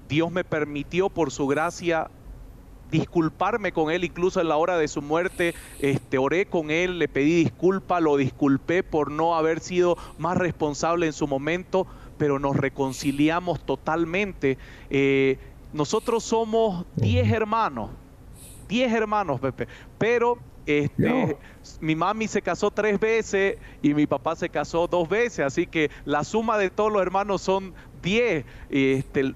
Dios 0.06 0.30
me 0.30 0.44
permitió 0.44 1.08
por 1.08 1.30
su 1.30 1.46
gracia 1.46 2.10
disculparme 2.90 3.72
con 3.72 3.90
él, 3.90 4.04
incluso 4.04 4.40
en 4.40 4.48
la 4.48 4.56
hora 4.56 4.78
de 4.78 4.88
su 4.88 5.02
muerte, 5.02 5.54
este, 5.80 6.18
oré 6.18 6.46
con 6.46 6.70
él, 6.70 6.98
le 6.98 7.08
pedí 7.08 7.44
disculpa, 7.44 8.00
lo 8.00 8.16
disculpé 8.16 8.82
por 8.82 9.10
no 9.10 9.36
haber 9.36 9.60
sido 9.60 9.96
más 10.18 10.36
responsable 10.36 11.06
en 11.06 11.12
su 11.12 11.26
momento, 11.26 11.86
pero 12.16 12.38
nos 12.38 12.56
reconciliamos 12.56 13.60
totalmente. 13.60 14.58
Eh, 14.90 15.38
nosotros 15.72 16.24
somos 16.24 16.86
10 16.96 17.30
hermanos, 17.30 17.90
10 18.68 18.92
hermanos, 18.92 19.40
Pepe, 19.40 19.68
pero 19.98 20.38
este, 20.66 21.38
mi 21.80 21.94
mami 21.94 22.28
se 22.28 22.42
casó 22.42 22.70
tres 22.70 23.00
veces 23.00 23.56
y 23.80 23.94
mi 23.94 24.06
papá 24.06 24.36
se 24.36 24.50
casó 24.50 24.86
dos 24.86 25.08
veces, 25.08 25.40
así 25.40 25.66
que 25.66 25.90
la 26.04 26.24
suma 26.24 26.58
de 26.58 26.68
todos 26.68 26.92
los 26.92 27.00
hermanos 27.00 27.40
son 27.40 27.72
10. 28.02 28.44
Este, 28.68 29.34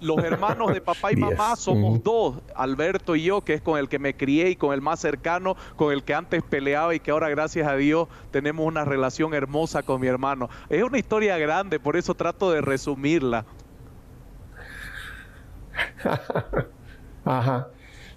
los 0.00 0.18
hermanos 0.18 0.72
de 0.72 0.80
papá 0.80 1.12
y 1.12 1.16
mamá 1.20 1.56
somos 1.56 2.02
dos, 2.02 2.36
Alberto 2.54 3.16
y 3.16 3.24
yo, 3.24 3.42
que 3.42 3.54
es 3.54 3.62
con 3.62 3.78
el 3.78 3.88
que 3.88 3.98
me 3.98 4.16
crié 4.16 4.50
y 4.50 4.56
con 4.56 4.72
el 4.72 4.80
más 4.80 5.00
cercano, 5.00 5.56
con 5.76 5.92
el 5.92 6.02
que 6.02 6.14
antes 6.14 6.42
peleaba 6.42 6.94
y 6.94 7.00
que 7.00 7.10
ahora 7.10 7.28
gracias 7.28 7.68
a 7.68 7.76
Dios 7.76 8.08
tenemos 8.30 8.66
una 8.66 8.84
relación 8.84 9.34
hermosa 9.34 9.82
con 9.82 10.00
mi 10.00 10.06
hermano. 10.06 10.48
Es 10.68 10.82
una 10.82 10.98
historia 10.98 11.38
grande, 11.38 11.80
por 11.80 11.96
eso 11.96 12.14
trato 12.14 12.50
de 12.50 12.60
resumirla. 12.60 13.44
Ajá. 17.24 17.68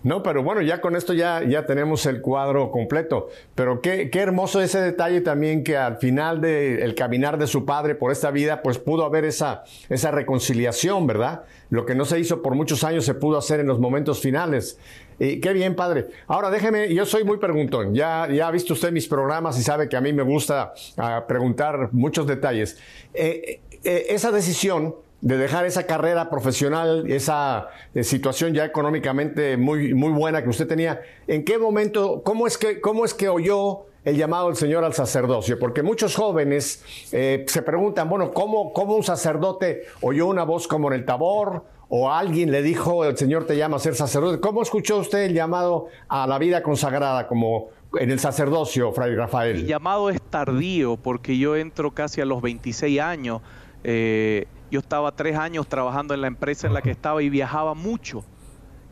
No, 0.03 0.21
pero 0.21 0.43
bueno, 0.43 0.61
ya 0.61 0.81
con 0.81 0.95
esto 0.95 1.13
ya, 1.13 1.43
ya 1.43 1.65
tenemos 1.65 2.05
el 2.05 2.21
cuadro 2.21 2.71
completo. 2.71 3.29
Pero 3.55 3.81
qué, 3.81 4.09
qué 4.09 4.19
hermoso 4.19 4.61
ese 4.61 4.81
detalle 4.81 5.21
también 5.21 5.63
que 5.63 5.77
al 5.77 5.97
final 5.97 6.41
del 6.41 6.93
caminar 6.93 7.37
de 7.37 7.47
su 7.47 7.65
padre 7.65 7.95
por 7.95 8.11
esta 8.11 8.29
vida, 8.29 8.61
pues 8.61 8.77
pudo 8.77 9.05
haber 9.05 9.23
esa, 9.23 9.63
esa 9.89 10.11
reconciliación, 10.11 11.07
¿verdad? 11.07 11.43
Lo 11.69 11.85
que 11.85 11.95
no 11.95 12.03
se 12.03 12.19
hizo 12.19 12.41
por 12.41 12.53
muchos 12.53 12.83
años 12.83 13.05
se 13.05 13.13
pudo 13.13 13.37
hacer 13.37 13.61
en 13.61 13.67
los 13.67 13.79
momentos 13.79 14.19
finales. 14.19 14.77
Y 15.19 15.39
qué 15.39 15.53
bien, 15.53 15.75
padre. 15.75 16.07
Ahora 16.27 16.49
déjeme, 16.49 16.93
yo 16.93 17.05
soy 17.05 17.23
muy 17.23 17.37
preguntón. 17.37 17.95
Ya, 17.95 18.27
ya 18.29 18.47
ha 18.47 18.51
visto 18.51 18.73
usted 18.73 18.91
mis 18.91 19.07
programas 19.07 19.57
y 19.57 19.63
sabe 19.63 19.87
que 19.87 19.95
a 19.95 20.01
mí 20.01 20.11
me 20.11 20.23
gusta 20.23 20.73
ah, 20.97 21.23
preguntar 21.27 21.89
muchos 21.93 22.27
detalles. 22.27 22.77
Eh, 23.13 23.61
eh, 23.83 24.05
esa 24.09 24.31
decisión 24.31 24.95
de 25.23 25.37
dejar 25.37 25.65
esa 25.65 25.83
carrera 25.83 26.29
profesional, 26.29 27.09
esa 27.09 27.69
eh, 27.95 28.03
situación 28.03 28.53
ya 28.53 28.65
económicamente 28.65 29.55
muy, 29.55 29.93
muy 29.93 30.11
buena 30.11 30.43
que 30.43 30.49
usted 30.49 30.67
tenía, 30.67 31.01
¿en 31.27 31.45
qué 31.45 31.57
momento, 31.57 32.21
cómo 32.25 32.45
es 32.45 32.57
que, 32.57 32.81
cómo 32.81 33.05
es 33.05 33.13
que 33.13 33.29
oyó 33.29 33.85
el 34.03 34.17
llamado 34.17 34.47
del 34.47 34.57
Señor 34.57 34.83
al 34.83 34.93
sacerdocio? 34.93 35.57
Porque 35.57 35.81
muchos 35.81 36.13
jóvenes 36.17 36.83
eh, 37.13 37.45
se 37.47 37.61
preguntan, 37.61 38.09
bueno, 38.09 38.31
¿cómo, 38.31 38.73
¿cómo 38.73 38.97
un 38.97 39.03
sacerdote 39.03 39.83
oyó 40.01 40.27
una 40.27 40.43
voz 40.43 40.67
como 40.67 40.89
en 40.89 40.99
el 40.99 41.05
tabor? 41.05 41.63
¿O 41.87 42.11
alguien 42.11 42.51
le 42.51 42.61
dijo, 42.61 43.05
el 43.05 43.17
Señor 43.17 43.45
te 43.45 43.55
llama 43.55 43.77
a 43.77 43.79
ser 43.79 43.95
sacerdote? 43.95 44.41
¿Cómo 44.41 44.61
escuchó 44.61 44.97
usted 44.97 45.19
el 45.19 45.33
llamado 45.33 45.87
a 46.09 46.27
la 46.27 46.37
vida 46.37 46.61
consagrada 46.63 47.27
como 47.27 47.69
en 47.97 48.11
el 48.11 48.19
sacerdocio, 48.19 48.91
Fray 48.91 49.15
Rafael? 49.15 49.55
El 49.55 49.67
llamado 49.67 50.09
es 50.09 50.21
tardío 50.21 50.97
porque 50.97 51.37
yo 51.37 51.55
entro 51.55 51.91
casi 51.91 52.19
a 52.19 52.25
los 52.25 52.41
26 52.41 52.99
años. 52.99 53.41
Eh, 53.85 54.47
yo 54.73 54.79
estaba 54.79 55.11
tres 55.11 55.37
años 55.37 55.67
trabajando 55.67 56.15
en 56.15 56.21
la 56.21 56.25
empresa 56.25 56.65
en 56.65 56.73
la 56.73 56.81
que 56.81 56.89
estaba 56.89 57.21
y 57.21 57.29
viajaba 57.29 57.75
mucho. 57.75 58.25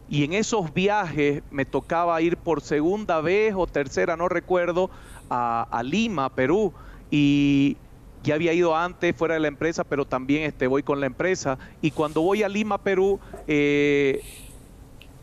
Y 0.07 0.23
en 0.23 0.33
esos 0.33 0.75
viajes 0.75 1.41
me 1.49 1.65
tocaba 1.65 2.21
ir 2.21 2.37
por 2.37 2.61
segunda 2.61 3.19
vez 3.19 3.55
o 3.57 3.65
tercera, 3.65 4.15
no 4.15 4.29
recuerdo, 4.29 4.91
a, 5.31 5.81
Lima, 5.83 6.29
Perú. 6.35 6.71
Y 7.09 7.77
ya 8.21 8.35
había 8.35 8.53
ido 8.53 8.77
antes 8.77 9.15
fuera 9.15 9.33
de 9.33 9.39
la 9.39 9.47
empresa, 9.47 9.83
pero 9.83 10.05
también 10.05 10.43
este, 10.43 10.67
voy 10.67 10.83
con 10.83 10.99
la 10.99 11.07
empresa. 11.07 11.57
Y 11.81 11.89
cuando 11.89 12.21
voy 12.21 12.43
a 12.43 12.47
Lima, 12.47 12.77
Perú, 12.77 13.19
eh, 13.47 14.21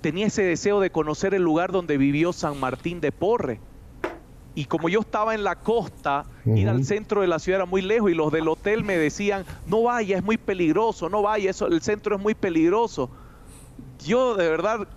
tenía 0.00 0.26
ese 0.26 0.42
deseo 0.42 0.80
de 0.80 0.90
conocer 0.90 1.34
el 1.34 1.42
lugar 1.42 1.70
donde 1.70 1.98
vivió 1.98 2.32
San 2.32 2.58
Martín 2.58 3.00
de 3.00 3.12
Porre. 3.12 3.60
Y 4.58 4.64
como 4.64 4.88
yo 4.88 4.98
estaba 4.98 5.36
en 5.36 5.44
la 5.44 5.54
costa, 5.54 6.24
ir 6.44 6.68
al 6.68 6.84
centro 6.84 7.20
de 7.20 7.28
la 7.28 7.38
ciudad 7.38 7.60
era 7.60 7.64
muy 7.64 7.80
lejos 7.80 8.10
y 8.10 8.14
los 8.14 8.32
del 8.32 8.48
hotel 8.48 8.82
me 8.82 8.98
decían, 8.98 9.44
no 9.68 9.84
vaya, 9.84 10.16
es 10.16 10.24
muy 10.24 10.36
peligroso, 10.36 11.08
no 11.08 11.22
vaya, 11.22 11.48
eso, 11.48 11.68
el 11.68 11.80
centro 11.80 12.16
es 12.16 12.20
muy 12.20 12.34
peligroso. 12.34 13.08
Yo 14.04 14.34
de 14.34 14.48
verdad, 14.48 14.88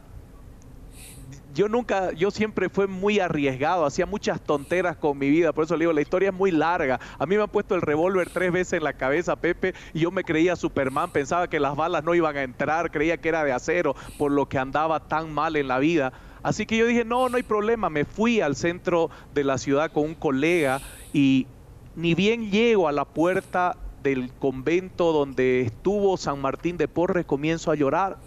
yo 1.54 1.69
nunca, 1.69 2.12
yo 2.13 2.32
siempre 2.32 2.69
fue 2.69 2.88
muy 2.88 3.19
arriesgado, 3.19 3.86
hacía 3.86 4.08
muchas 4.08 4.41
tonteras 4.41 4.97
con 4.97 5.15
mi 5.19 5.30
vida, 5.30 5.54
por 5.54 5.65
eso 5.65 5.78
le 5.78 5.84
digo, 5.84 5.93
la 5.93 6.02
historia 6.02 6.30
es 6.30 6.36
muy 6.36 6.50
larga. 6.50 7.00
A 7.19 7.28
mí 7.28 7.36
me 7.36 7.43
han 7.43 7.50
puesto 7.50 7.76
el 7.76 7.84
revólver 7.84 8.32
tres 8.32 8.52
veces 8.52 8.74
en 8.74 8.84
la 8.84 8.93
cabeza, 8.93 9.36
Pepe, 9.36 9.76
y 9.93 10.00
yo 10.00 10.10
me 10.10 10.24
creía 10.24 10.56
Superman, 10.56 11.12
pensaba 11.12 11.47
que 11.47 11.60
las 11.60 11.76
balas 11.76 12.04
no 12.04 12.15
iban 12.15 12.36
a 12.36 12.41
entrar, 12.41 12.89
creía 12.89 13.17
que 13.17 13.30
era 13.30 13.43
de 13.43 13.52
acero, 13.52 13.95
por 14.17 14.32
lo 14.32 14.50
que 14.50 14.58
andaba 14.58 15.02
tan 15.02 15.32
mal 15.32 15.56
en 15.56 15.67
la 15.67 15.78
vida 15.78 16.13
Así 16.43 16.65
que 16.65 16.77
yo 16.77 16.86
dije, 16.86 17.06
no, 17.06 17.30
no 17.30 17.38
hay 17.38 17.43
problema. 17.43 17.89
Me 17.89 18.06
fui 18.06 18.41
al 18.41 18.56
centro 18.56 19.10
de 19.34 19.43
la 19.43 19.58
ciudad 19.58 19.91
con 19.91 20.06
un 20.06 20.15
colega 20.15 20.82
y 21.13 21.47
ni 21.95 22.15
bien 22.15 22.51
llego 22.51 22.88
a 22.88 22.91
la 22.91 23.06
puerta 23.06 23.77
del 24.01 24.32
convento 24.34 25.13
donde 25.13 25.62
estuvo 25.62 26.17
San 26.17 26.41
Martín 26.41 26.77
de 26.77 26.88
Porres, 26.88 27.25
comienzo 27.25 27.71
a 27.71 27.75
llorar. 27.75 28.17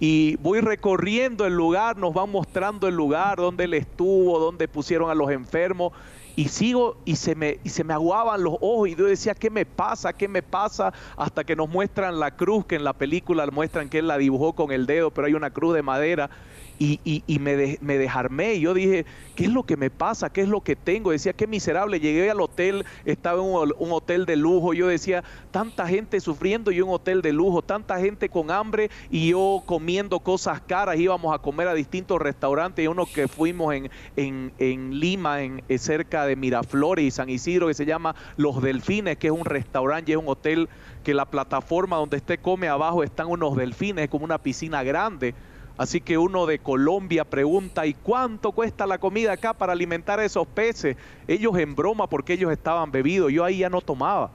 Y 0.00 0.36
voy 0.36 0.60
recorriendo 0.60 1.46
el 1.46 1.54
lugar, 1.54 1.96
nos 1.96 2.14
van 2.14 2.30
mostrando 2.30 2.88
el 2.88 2.94
lugar 2.94 3.36
donde 3.36 3.64
él 3.64 3.74
estuvo, 3.74 4.38
donde 4.40 4.66
pusieron 4.66 5.10
a 5.10 5.14
los 5.14 5.30
enfermos. 5.30 5.92
Y 6.34 6.48
sigo 6.48 6.96
y 7.04 7.16
se 7.16 7.34
me, 7.34 7.60
y 7.62 7.68
se 7.68 7.84
me 7.84 7.92
aguaban 7.92 8.42
los 8.42 8.54
ojos 8.62 8.88
y 8.88 8.96
yo 8.96 9.04
decía, 9.04 9.34
¿qué 9.34 9.50
me 9.50 9.66
pasa? 9.66 10.14
¿Qué 10.14 10.28
me 10.28 10.42
pasa? 10.42 10.92
Hasta 11.16 11.44
que 11.44 11.54
nos 11.54 11.68
muestran 11.68 12.18
la 12.18 12.34
cruz, 12.34 12.64
que 12.64 12.76
en 12.76 12.84
la 12.84 12.94
película 12.94 13.46
muestran 13.52 13.90
que 13.90 13.98
él 13.98 14.08
la 14.08 14.16
dibujó 14.16 14.54
con 14.54 14.72
el 14.72 14.86
dedo, 14.86 15.10
pero 15.10 15.26
hay 15.26 15.34
una 15.34 15.50
cruz 15.50 15.74
de 15.74 15.82
madera 15.82 16.30
y, 16.78 17.38
me, 17.38 17.78
me 17.80 17.98
desarmé. 17.98 18.54
Y 18.54 18.60
yo 18.60 18.74
dije, 18.74 19.04
¿qué 19.34 19.44
es 19.44 19.50
lo 19.50 19.62
que 19.64 19.76
me 19.76 19.90
pasa? 19.90 20.30
¿Qué 20.30 20.42
es 20.42 20.48
lo 20.48 20.60
que 20.60 20.76
tengo? 20.76 21.10
Decía, 21.10 21.32
qué 21.32 21.46
miserable. 21.46 22.00
Llegué 22.00 22.30
al 22.30 22.40
hotel, 22.40 22.84
estaba 23.04 23.40
en 23.40 23.48
un, 23.48 23.92
hotel 23.92 24.26
de 24.26 24.36
lujo. 24.36 24.74
Yo 24.74 24.88
decía, 24.88 25.22
tanta 25.50 25.86
gente 25.86 26.20
sufriendo 26.20 26.70
y 26.70 26.80
un 26.80 26.90
hotel 26.90 27.22
de 27.22 27.32
lujo, 27.32 27.62
tanta 27.62 27.98
gente 27.98 28.28
con 28.28 28.50
hambre 28.50 28.90
y 29.10 29.30
yo 29.30 29.62
comiendo 29.66 30.20
cosas 30.20 30.60
caras. 30.60 30.98
Íbamos 30.98 31.34
a 31.34 31.38
comer 31.38 31.68
a 31.68 31.74
distintos 31.74 32.20
restaurantes. 32.20 32.84
Y 32.84 32.88
uno 32.88 33.06
que 33.06 33.28
fuimos 33.28 33.74
en, 33.74 33.90
en, 34.16 34.52
en 34.58 34.98
Lima, 34.98 35.42
en, 35.42 35.62
eh, 35.68 35.78
cerca 35.78 36.26
de 36.26 36.36
Miraflores 36.36 37.04
y 37.04 37.10
San 37.10 37.28
Isidro, 37.28 37.68
que 37.68 37.74
se 37.74 37.86
llama 37.86 38.14
Los 38.36 38.62
Delfines, 38.62 39.16
que 39.18 39.28
es 39.28 39.32
un 39.32 39.44
restaurante 39.44 40.10
y 40.10 40.14
es 40.14 40.20
un 40.20 40.28
hotel 40.28 40.68
que 41.02 41.14
la 41.14 41.26
plataforma 41.26 41.96
donde 41.96 42.16
usted 42.16 42.40
come 42.40 42.68
abajo 42.68 43.02
están 43.02 43.28
unos 43.28 43.56
delfines, 43.56 44.08
como 44.08 44.24
una 44.24 44.38
piscina 44.38 44.82
grande. 44.82 45.34
Así 45.76 46.00
que 46.00 46.18
uno 46.18 46.46
de 46.46 46.58
Colombia 46.58 47.24
pregunta, 47.24 47.86
¿y 47.86 47.94
cuánto 47.94 48.52
cuesta 48.52 48.86
la 48.86 48.98
comida 48.98 49.32
acá 49.32 49.54
para 49.54 49.72
alimentar 49.72 50.20
a 50.20 50.24
esos 50.24 50.46
peces? 50.46 50.96
Ellos 51.26 51.56
en 51.58 51.74
broma 51.74 52.08
porque 52.08 52.34
ellos 52.34 52.52
estaban 52.52 52.90
bebidos, 52.92 53.32
yo 53.32 53.44
ahí 53.44 53.58
ya 53.58 53.70
no 53.70 53.80
tomaba. 53.80 54.30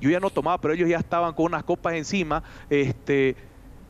Yo 0.00 0.10
ya 0.10 0.20
no 0.20 0.30
tomaba, 0.30 0.60
pero 0.60 0.74
ellos 0.74 0.88
ya 0.88 0.98
estaban 0.98 1.34
con 1.34 1.46
unas 1.46 1.64
copas 1.64 1.94
encima. 1.94 2.42
Este, 2.68 3.36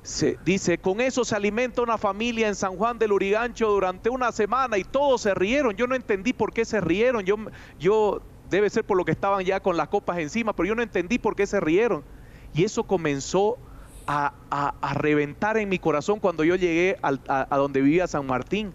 se, 0.02 0.37
dice, 0.44 0.78
con 0.78 1.00
eso 1.00 1.24
se 1.24 1.34
alimenta 1.34 1.80
una 1.82 1.96
familia 1.96 2.46
en 2.48 2.54
San 2.54 2.76
Juan 2.76 2.98
del 2.98 3.12
Urigancho 3.12 3.68
durante 3.70 4.10
una 4.10 4.32
semana 4.32 4.76
y 4.76 4.84
todos 4.84 5.22
se 5.22 5.34
rieron. 5.34 5.74
Yo 5.74 5.87
no 5.87 5.94
entendí 5.94 6.32
por 6.32 6.52
qué 6.52 6.64
se 6.64 6.80
rieron. 6.80 7.24
Yo, 7.24 7.37
yo 7.78 8.20
debe 8.50 8.68
ser 8.68 8.84
por 8.84 8.96
lo 8.96 9.04
que 9.04 9.12
estaban 9.12 9.44
ya 9.44 9.60
con 9.60 9.76
las 9.76 9.88
copas 9.88 10.18
encima, 10.18 10.54
pero 10.54 10.68
yo 10.68 10.74
no 10.74 10.82
entendí 10.82 11.18
por 11.18 11.34
qué 11.34 11.46
se 11.46 11.58
rieron. 11.58 12.04
Y 12.52 12.64
eso 12.64 12.84
comenzó 12.84 13.58
a, 14.06 14.94
reventar 14.94 15.56
en 15.56 15.68
mi 15.68 15.78
corazón 15.78 16.20
cuando 16.20 16.44
yo 16.44 16.56
llegué 16.56 16.96
a, 17.02 17.56
donde 17.56 17.80
vivía 17.80 18.06
San 18.06 18.26
Martín. 18.26 18.72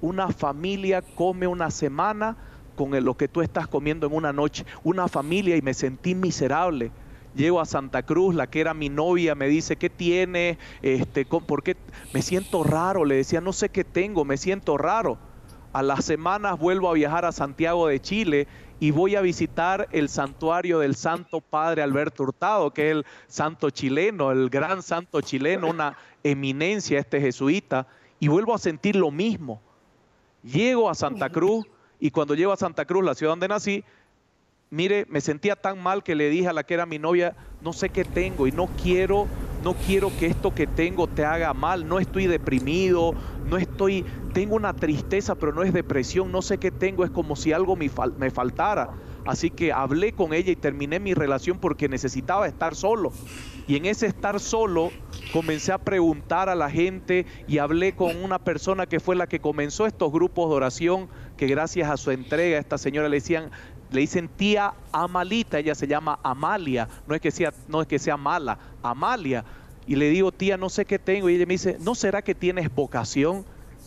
Una 0.00 0.28
familia 0.28 1.02
come 1.02 1.46
una 1.46 1.70
semana 1.70 2.36
con 2.76 2.92
lo 3.04 3.16
que 3.16 3.28
tú 3.28 3.42
estás 3.42 3.66
comiendo 3.68 4.06
en 4.06 4.14
una 4.14 4.32
noche. 4.32 4.64
Una 4.82 5.08
familia 5.08 5.56
y 5.56 5.62
me 5.62 5.74
sentí 5.74 6.14
miserable. 6.14 6.90
Llego 7.34 7.60
a 7.60 7.66
Santa 7.66 8.02
Cruz, 8.02 8.34
la 8.34 8.48
que 8.48 8.60
era 8.60 8.74
mi 8.74 8.88
novia 8.88 9.34
me 9.34 9.46
dice, 9.46 9.76
¿qué 9.76 9.88
tiene? 9.88 10.58
Este, 10.82 11.24
¿Por 11.24 11.62
qué? 11.62 11.76
Me 12.12 12.22
siento 12.22 12.64
raro, 12.64 13.04
le 13.04 13.14
decía, 13.16 13.40
no 13.40 13.52
sé 13.52 13.68
qué 13.68 13.84
tengo, 13.84 14.24
me 14.24 14.36
siento 14.36 14.76
raro. 14.76 15.18
A 15.72 15.82
las 15.82 16.04
semanas 16.04 16.58
vuelvo 16.58 16.90
a 16.90 16.94
viajar 16.94 17.24
a 17.24 17.30
Santiago 17.30 17.86
de 17.86 18.00
Chile 18.00 18.48
y 18.80 18.90
voy 18.92 19.14
a 19.14 19.20
visitar 19.20 19.88
el 19.92 20.08
santuario 20.08 20.78
del 20.78 20.96
Santo 20.96 21.42
Padre 21.42 21.82
Alberto 21.82 22.22
Hurtado, 22.22 22.72
que 22.72 22.90
es 22.90 22.96
el 22.96 23.06
santo 23.28 23.68
chileno, 23.68 24.32
el 24.32 24.48
gran 24.48 24.82
santo 24.82 25.20
chileno, 25.20 25.68
una 25.68 25.98
eminencia 26.24 26.98
este 26.98 27.20
jesuita, 27.20 27.86
y 28.18 28.28
vuelvo 28.28 28.54
a 28.54 28.58
sentir 28.58 28.96
lo 28.96 29.10
mismo. 29.10 29.60
Llego 30.42 30.88
a 30.88 30.94
Santa 30.94 31.28
Cruz 31.28 31.66
y 32.00 32.10
cuando 32.10 32.34
llego 32.34 32.52
a 32.52 32.56
Santa 32.56 32.86
Cruz, 32.86 33.04
la 33.04 33.14
ciudad 33.14 33.32
donde 33.32 33.48
nací, 33.48 33.84
mire, 34.70 35.04
me 35.10 35.20
sentía 35.20 35.56
tan 35.56 35.82
mal 35.82 36.02
que 36.02 36.14
le 36.14 36.30
dije 36.30 36.48
a 36.48 36.54
la 36.54 36.62
que 36.62 36.72
era 36.72 36.86
mi 36.86 36.98
novia, 36.98 37.36
no 37.60 37.74
sé 37.74 37.90
qué 37.90 38.04
tengo 38.04 38.46
y 38.46 38.52
no 38.52 38.66
quiero, 38.82 39.28
no 39.62 39.74
quiero 39.74 40.10
que 40.18 40.26
esto 40.26 40.54
que 40.54 40.66
tengo 40.66 41.06
te 41.06 41.24
haga 41.24 41.52
mal, 41.54 41.86
no 41.86 41.98
estoy 41.98 42.26
deprimido, 42.26 43.14
no 43.48 43.56
estoy, 43.56 44.04
tengo 44.32 44.56
una 44.56 44.74
tristeza, 44.74 45.34
pero 45.34 45.52
no 45.52 45.62
es 45.62 45.72
depresión, 45.72 46.32
no 46.32 46.42
sé 46.42 46.58
qué 46.58 46.70
tengo, 46.70 47.04
es 47.04 47.10
como 47.10 47.36
si 47.36 47.52
algo 47.52 47.76
me, 47.76 47.88
faltara. 48.30 48.90
Así 49.26 49.50
que 49.50 49.70
hablé 49.70 50.12
con 50.12 50.32
ella 50.32 50.50
y 50.50 50.56
terminé 50.56 50.98
mi 50.98 51.12
relación 51.12 51.58
porque 51.58 51.88
necesitaba 51.88 52.46
estar 52.46 52.74
solo. 52.74 53.12
Y 53.68 53.76
en 53.76 53.84
ese 53.84 54.06
estar 54.06 54.40
solo 54.40 54.90
comencé 55.32 55.72
a 55.72 55.78
preguntar 55.78 56.48
a 56.48 56.54
la 56.54 56.70
gente 56.70 57.26
y 57.46 57.58
hablé 57.58 57.94
con 57.94 58.16
una 58.16 58.38
persona 58.38 58.86
que 58.86 58.98
fue 58.98 59.14
la 59.16 59.26
que 59.26 59.40
comenzó 59.40 59.86
estos 59.86 60.10
grupos 60.10 60.48
de 60.48 60.56
oración, 60.56 61.08
que 61.36 61.46
gracias 61.46 61.90
a 61.90 61.98
su 61.98 62.10
entrega, 62.10 62.58
esta 62.58 62.78
señora 62.78 63.10
le 63.10 63.16
decían, 63.16 63.50
le 63.92 64.00
dicen 64.00 64.28
tía 64.28 64.72
Amalita, 64.92 65.58
ella 65.58 65.74
se 65.74 65.86
llama 65.86 66.18
Amalia, 66.22 66.88
no 67.06 67.14
es 67.14 67.20
que 67.20 67.30
sea, 67.30 67.52
no 67.68 67.82
es 67.82 67.88
que 67.88 67.98
sea 67.98 68.16
mala, 68.16 68.58
Amalia. 68.82 69.44
Y 69.86 69.96
le 69.96 70.08
digo, 70.10 70.30
tía, 70.30 70.56
no 70.56 70.68
sé 70.68 70.84
qué 70.84 70.98
tengo. 70.98 71.28
Y 71.28 71.34
ella 71.34 71.46
me 71.46 71.54
dice, 71.54 71.76
¿no 71.80 71.94
será 71.94 72.22
que 72.22 72.34
tienes 72.34 72.72
vocación? 72.72 73.44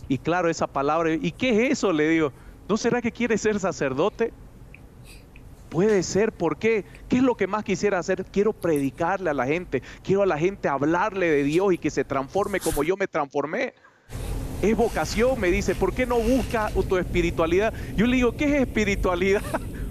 Y 0.10 0.18
claro, 0.18 0.50
esa 0.50 0.68
palabra, 0.68 1.14
¿y 1.14 1.32
qué 1.32 1.68
es 1.68 1.72
eso? 1.74 1.94
Le 1.94 2.10
digo, 2.10 2.34
¿no 2.68 2.76
será 2.76 3.02
que 3.02 3.12
quieres 3.12 3.42
ser 3.42 3.60
sacerdote? 3.60 4.34
Puede 5.70 6.04
ser, 6.04 6.32
¿por 6.34 6.58
qué? 6.58 6.86
¿Qué 7.08 7.18
es 7.18 7.24
lo 7.24 7.36
que 7.36 7.48
más 7.48 7.64
quisiera 7.64 8.00
hacer? 8.00 8.26
Quiero 8.26 8.54
predicarle 8.54 9.30
a 9.30 9.34
la 9.34 9.48
gente, 9.48 9.82
quiero 10.04 10.22
a 10.22 10.26
la 10.26 10.38
gente 10.38 10.68
hablarle 10.68 11.28
de 11.32 11.44
Dios 11.44 11.74
y 11.74 11.78
que 11.78 11.90
se 11.90 12.04
transforme 12.04 12.60
como 12.60 12.84
yo 12.84 12.98
me 12.98 13.08
transformé. 13.08 13.74
Es 14.62 14.78
vocación, 14.78 15.40
me 15.40 15.52
dice, 15.52 15.74
¿por 15.74 15.94
qué 15.94 16.06
no 16.06 16.20
busca 16.20 16.70
tu 16.88 16.98
espiritualidad? 16.98 17.74
Yo 17.96 18.06
le 18.06 18.18
digo, 18.18 18.34
¿qué 18.34 18.46
es 18.46 18.62
espiritualidad? 18.62 19.42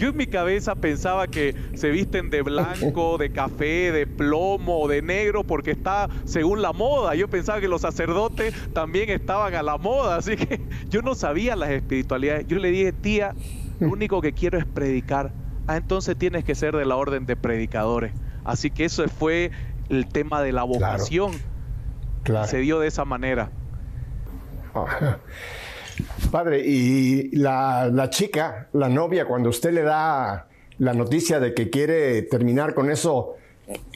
Yo 0.00 0.08
en 0.08 0.16
mi 0.16 0.26
cabeza 0.26 0.76
pensaba 0.76 1.26
que 1.26 1.54
se 1.74 1.90
visten 1.90 2.30
de 2.30 2.40
blanco, 2.40 3.18
de 3.18 3.32
café, 3.32 3.92
de 3.92 4.06
plomo, 4.06 4.88
de 4.88 5.02
negro, 5.02 5.44
porque 5.44 5.72
está 5.72 6.08
según 6.24 6.62
la 6.62 6.72
moda. 6.72 7.14
Yo 7.14 7.28
pensaba 7.28 7.60
que 7.60 7.68
los 7.68 7.82
sacerdotes 7.82 8.54
también 8.72 9.10
estaban 9.10 9.54
a 9.54 9.62
la 9.62 9.76
moda, 9.76 10.16
así 10.16 10.36
que 10.36 10.62
yo 10.88 11.02
no 11.02 11.14
sabía 11.14 11.54
las 11.54 11.68
espiritualidades. 11.68 12.46
Yo 12.46 12.58
le 12.58 12.70
dije, 12.70 12.94
tía, 12.94 13.34
lo 13.78 13.90
único 13.90 14.22
que 14.22 14.32
quiero 14.32 14.58
es 14.58 14.64
predicar. 14.64 15.34
Ah, 15.66 15.76
entonces 15.76 16.16
tienes 16.16 16.44
que 16.44 16.54
ser 16.54 16.74
de 16.74 16.86
la 16.86 16.96
orden 16.96 17.26
de 17.26 17.36
predicadores. 17.36 18.14
Así 18.42 18.70
que 18.70 18.86
eso 18.86 19.06
fue 19.06 19.50
el 19.90 20.08
tema 20.08 20.40
de 20.40 20.52
la 20.52 20.62
vocación. 20.62 21.32
Se 22.46 22.56
dio 22.56 22.80
de 22.80 22.88
esa 22.88 23.04
manera. 23.04 23.50
Padre, 26.30 26.62
y 26.64 27.36
la, 27.36 28.08
chica, 28.10 28.68
la 28.72 28.88
novia, 28.88 29.26
cuando 29.26 29.48
usted 29.50 29.72
le 29.72 29.82
da 29.82 30.48
la 30.78 30.94
noticia 30.94 31.40
de 31.40 31.54
que 31.54 31.70
quiere 31.70 32.22
terminar 32.22 32.74
con 32.74 32.90
eso, 32.90 33.36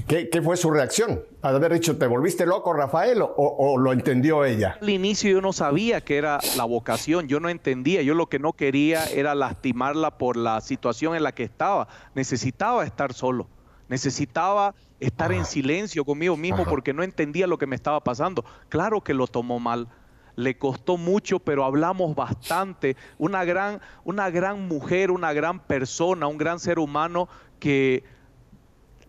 ¿Qué, 0.06 0.40
fue 0.42 0.56
su 0.56 0.70
reacción? 0.70 1.24
Al 1.42 1.56
haber 1.56 1.72
dicho, 1.72 1.98
¿te 1.98 2.06
volviste 2.06 2.46
loco, 2.46 2.72
Rafael? 2.72 3.18
O, 3.22 3.76
lo 3.76 3.92
entendió 3.92 4.44
ella? 4.44 4.78
Al 4.80 4.88
inicio 4.88 5.30
yo 5.30 5.40
no 5.40 5.52
sabía 5.52 6.00
que 6.00 6.16
era 6.16 6.38
la 6.56 6.64
vocación, 6.64 7.26
yo 7.26 7.40
no 7.40 7.48
entendía, 7.48 8.02
yo 8.02 8.14
lo 8.14 8.28
que 8.28 8.38
no 8.38 8.52
quería 8.52 9.04
era 9.06 9.34
lastimarla 9.34 10.16
por 10.16 10.36
la 10.36 10.60
situación 10.60 11.16
en 11.16 11.24
la 11.24 11.32
que 11.32 11.42
estaba. 11.42 11.88
Necesitaba 12.14 12.84
estar 12.84 13.14
solo, 13.14 13.48
necesitaba 13.88 14.76
estar 15.00 15.32
en 15.32 15.44
silencio 15.44 16.04
conmigo 16.04 16.36
mismo 16.36 16.64
porque 16.64 16.92
no 16.92 17.02
entendía 17.02 17.48
lo 17.48 17.58
que 17.58 17.66
me 17.66 17.74
estaba 17.74 18.04
pasando. 18.04 18.44
Claro 18.68 19.00
que 19.00 19.14
lo 19.14 19.26
tomó 19.26 19.58
mal 19.58 19.88
le 20.36 20.56
costó 20.56 20.96
mucho, 20.96 21.38
pero 21.38 21.64
hablamos 21.64 22.14
bastante. 22.14 22.96
Una 23.18 23.44
gran, 23.44 23.80
una 24.04 24.30
gran 24.30 24.66
mujer, 24.68 25.10
una 25.10 25.32
gran 25.32 25.60
persona, 25.60 26.26
un 26.26 26.38
gran 26.38 26.58
ser 26.58 26.78
humano 26.78 27.28
que 27.58 28.04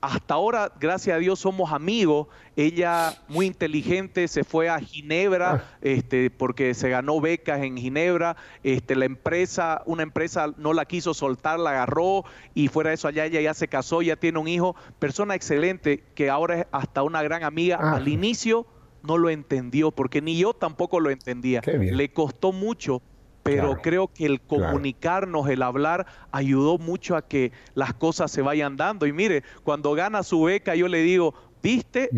hasta 0.06 0.36
ahora, 0.36 0.72
gracias 0.80 1.16
a 1.16 1.20
Dios, 1.20 1.40
somos 1.40 1.74
amigos. 1.74 2.28
Ella, 2.56 3.14
muy 3.28 3.48
inteligente, 3.48 4.28
se 4.28 4.44
fue 4.44 4.70
a 4.70 4.80
Ginebra 4.80 5.52
ah. 5.52 5.78
este, 5.82 6.30
porque 6.30 6.74
se 6.74 6.90
ganó 6.90 7.20
becas 7.20 7.62
en 7.64 7.76
Ginebra. 7.76 8.36
Este, 8.64 8.96
la 8.96 9.06
empresa, 9.06 9.82
una 9.86 10.04
empresa 10.04 10.54
no 10.58 10.74
la 10.74 10.86
quiso 10.86 11.14
soltar, 11.14 11.60
la 11.60 11.72
agarró 11.72 12.24
y 12.54 12.68
fuera 12.68 12.90
de 12.90 12.96
eso 12.96 13.08
allá 13.08 13.26
ella 13.26 13.42
ya 13.42 13.54
se 13.54 13.68
casó, 13.68 14.02
ya 14.02 14.16
tiene 14.16 14.38
un 14.38 14.48
hijo. 14.48 14.76
Persona 15.00 15.34
excelente 15.34 16.04
que 16.14 16.30
ahora 16.30 16.60
es 16.60 16.68
hasta 16.72 17.02
una 17.02 17.24
gran 17.24 17.44
amiga. 17.44 17.80
Ah. 17.82 17.96
Al 17.96 18.08
inicio 18.08 18.68
no 19.06 19.18
lo 19.18 19.30
entendió, 19.30 19.92
porque 19.92 20.22
ni 20.22 20.38
yo 20.38 20.54
tampoco 20.54 21.00
lo 21.00 21.10
entendía. 21.10 21.62
Le 21.66 22.10
costó 22.12 22.52
mucho, 22.52 23.02
pero 23.44 23.78
creo 23.82 24.08
que 24.08 24.26
el 24.26 24.42
comunicarnos, 24.42 25.48
el 25.50 25.62
hablar, 25.62 26.08
ayudó 26.32 26.78
mucho 26.78 27.16
a 27.16 27.28
que 27.28 27.52
las 27.76 27.94
cosas 27.94 28.32
se 28.32 28.42
vayan 28.42 28.76
dando. 28.76 29.06
Y 29.06 29.14
mire, 29.14 29.44
cuando 29.64 29.94
gana 29.94 30.24
su 30.24 30.44
beca, 30.44 30.76
yo 30.76 30.88
le 30.88 31.04
digo, 31.04 31.36
viste, 31.62 32.10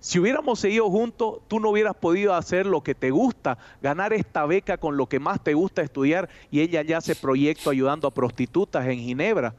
si 0.00 0.20
hubiéramos 0.20 0.60
seguido 0.60 0.88
juntos, 0.88 1.40
tú 1.48 1.58
no 1.58 1.70
hubieras 1.70 1.96
podido 1.96 2.34
hacer 2.34 2.66
lo 2.66 2.82
que 2.82 2.94
te 2.94 3.10
gusta, 3.10 3.58
ganar 3.82 4.12
esta 4.12 4.46
beca 4.46 4.78
con 4.78 4.96
lo 4.96 5.08
que 5.08 5.18
más 5.18 5.42
te 5.42 5.54
gusta 5.54 5.82
estudiar, 5.82 6.28
y 6.50 6.60
ella 6.60 6.82
ya 6.82 6.98
hace 6.98 7.16
proyecto 7.16 7.70
ayudando 7.70 8.06
a 8.06 8.14
prostitutas 8.14 8.86
en 8.86 9.00
Ginebra. 9.00 9.54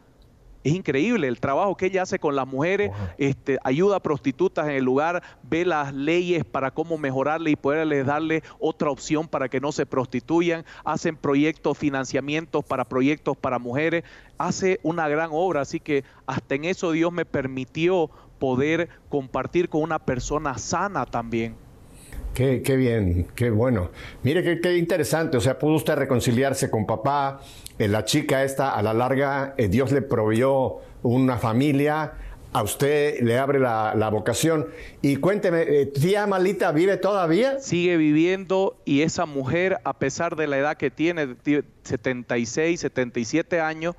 Es 0.64 0.74
increíble 0.74 1.28
el 1.28 1.40
trabajo 1.40 1.78
que 1.78 1.86
ella 1.86 2.02
hace 2.02 2.20
con 2.20 2.36
las 2.36 2.46
mujeres, 2.46 2.92
este, 3.18 3.60
ayuda 3.64 3.98
a 3.98 4.00
prostitutas 4.02 4.68
en 4.68 4.74
el 4.74 4.84
lugar, 4.84 5.24
ve 5.44 5.64
las 5.64 5.94
leyes 5.94 6.44
para 6.44 6.72
cómo 6.72 6.98
mejorarle 6.98 7.52
y 7.52 7.56
poderles 7.56 8.06
darle 8.06 8.44
otra 8.60 8.90
opción 8.90 9.28
para 9.28 9.48
que 9.48 9.62
no 9.62 9.72
se 9.72 9.86
prostituyan, 9.86 10.66
hacen 10.84 11.16
proyectos, 11.16 11.78
financiamientos 11.78 12.66
para 12.66 12.84
proyectos 12.84 13.38
para 13.38 13.58
mujeres, 13.58 14.04
hace 14.38 14.82
una 14.84 15.08
gran 15.08 15.30
obra, 15.32 15.62
así 15.62 15.80
que 15.80 16.04
hasta 16.26 16.56
en 16.56 16.66
eso 16.66 16.92
Dios 16.92 17.14
me 17.14 17.24
permitió 17.24 18.10
poder 18.38 18.90
compartir 19.08 19.70
con 19.70 19.82
una 19.82 20.00
persona 20.00 20.58
sana 20.58 21.06
también. 21.06 21.56
Qué, 22.34 22.62
qué, 22.62 22.76
bien, 22.76 23.28
qué 23.36 23.50
bueno. 23.50 23.90
Mire 24.24 24.44
qué, 24.44 24.62
qué, 24.62 24.78
interesante, 24.78 25.38
o 25.38 25.42
sea, 25.42 25.58
pudo 25.58 25.76
usted 25.76 25.96
reconciliarse 25.96 26.70
con 26.70 26.86
papá, 26.86 27.42
la 27.88 28.04
chica 28.04 28.44
esta, 28.44 28.72
a 28.72 28.82
la 28.82 28.94
larga, 28.94 29.54
eh, 29.58 29.68
Dios 29.70 29.92
le 29.92 30.02
proveyó 30.02 30.80
una 31.02 31.38
familia, 31.38 32.14
a 32.52 32.64
usted 32.64 33.22
le 33.22 33.38
abre 33.38 33.60
la, 33.60 33.94
la 33.96 34.10
vocación. 34.10 34.68
Y 35.02 35.18
cuénteme, 35.18 35.62
eh, 35.62 35.86
¿tía 35.86 36.28
Malita 36.28 36.72
vive 36.72 36.98
todavía? 36.98 37.60
Sigue 37.60 37.98
viviendo 37.98 38.78
y 38.86 39.02
esa 39.02 39.26
mujer, 39.26 39.80
a 39.84 39.98
pesar 39.98 40.36
de 40.36 40.48
la 40.48 40.58
edad 40.58 40.78
que 40.78 40.92
tiene, 40.92 41.36
76, 41.84 42.80
77 42.80 43.62
años, 43.62 43.96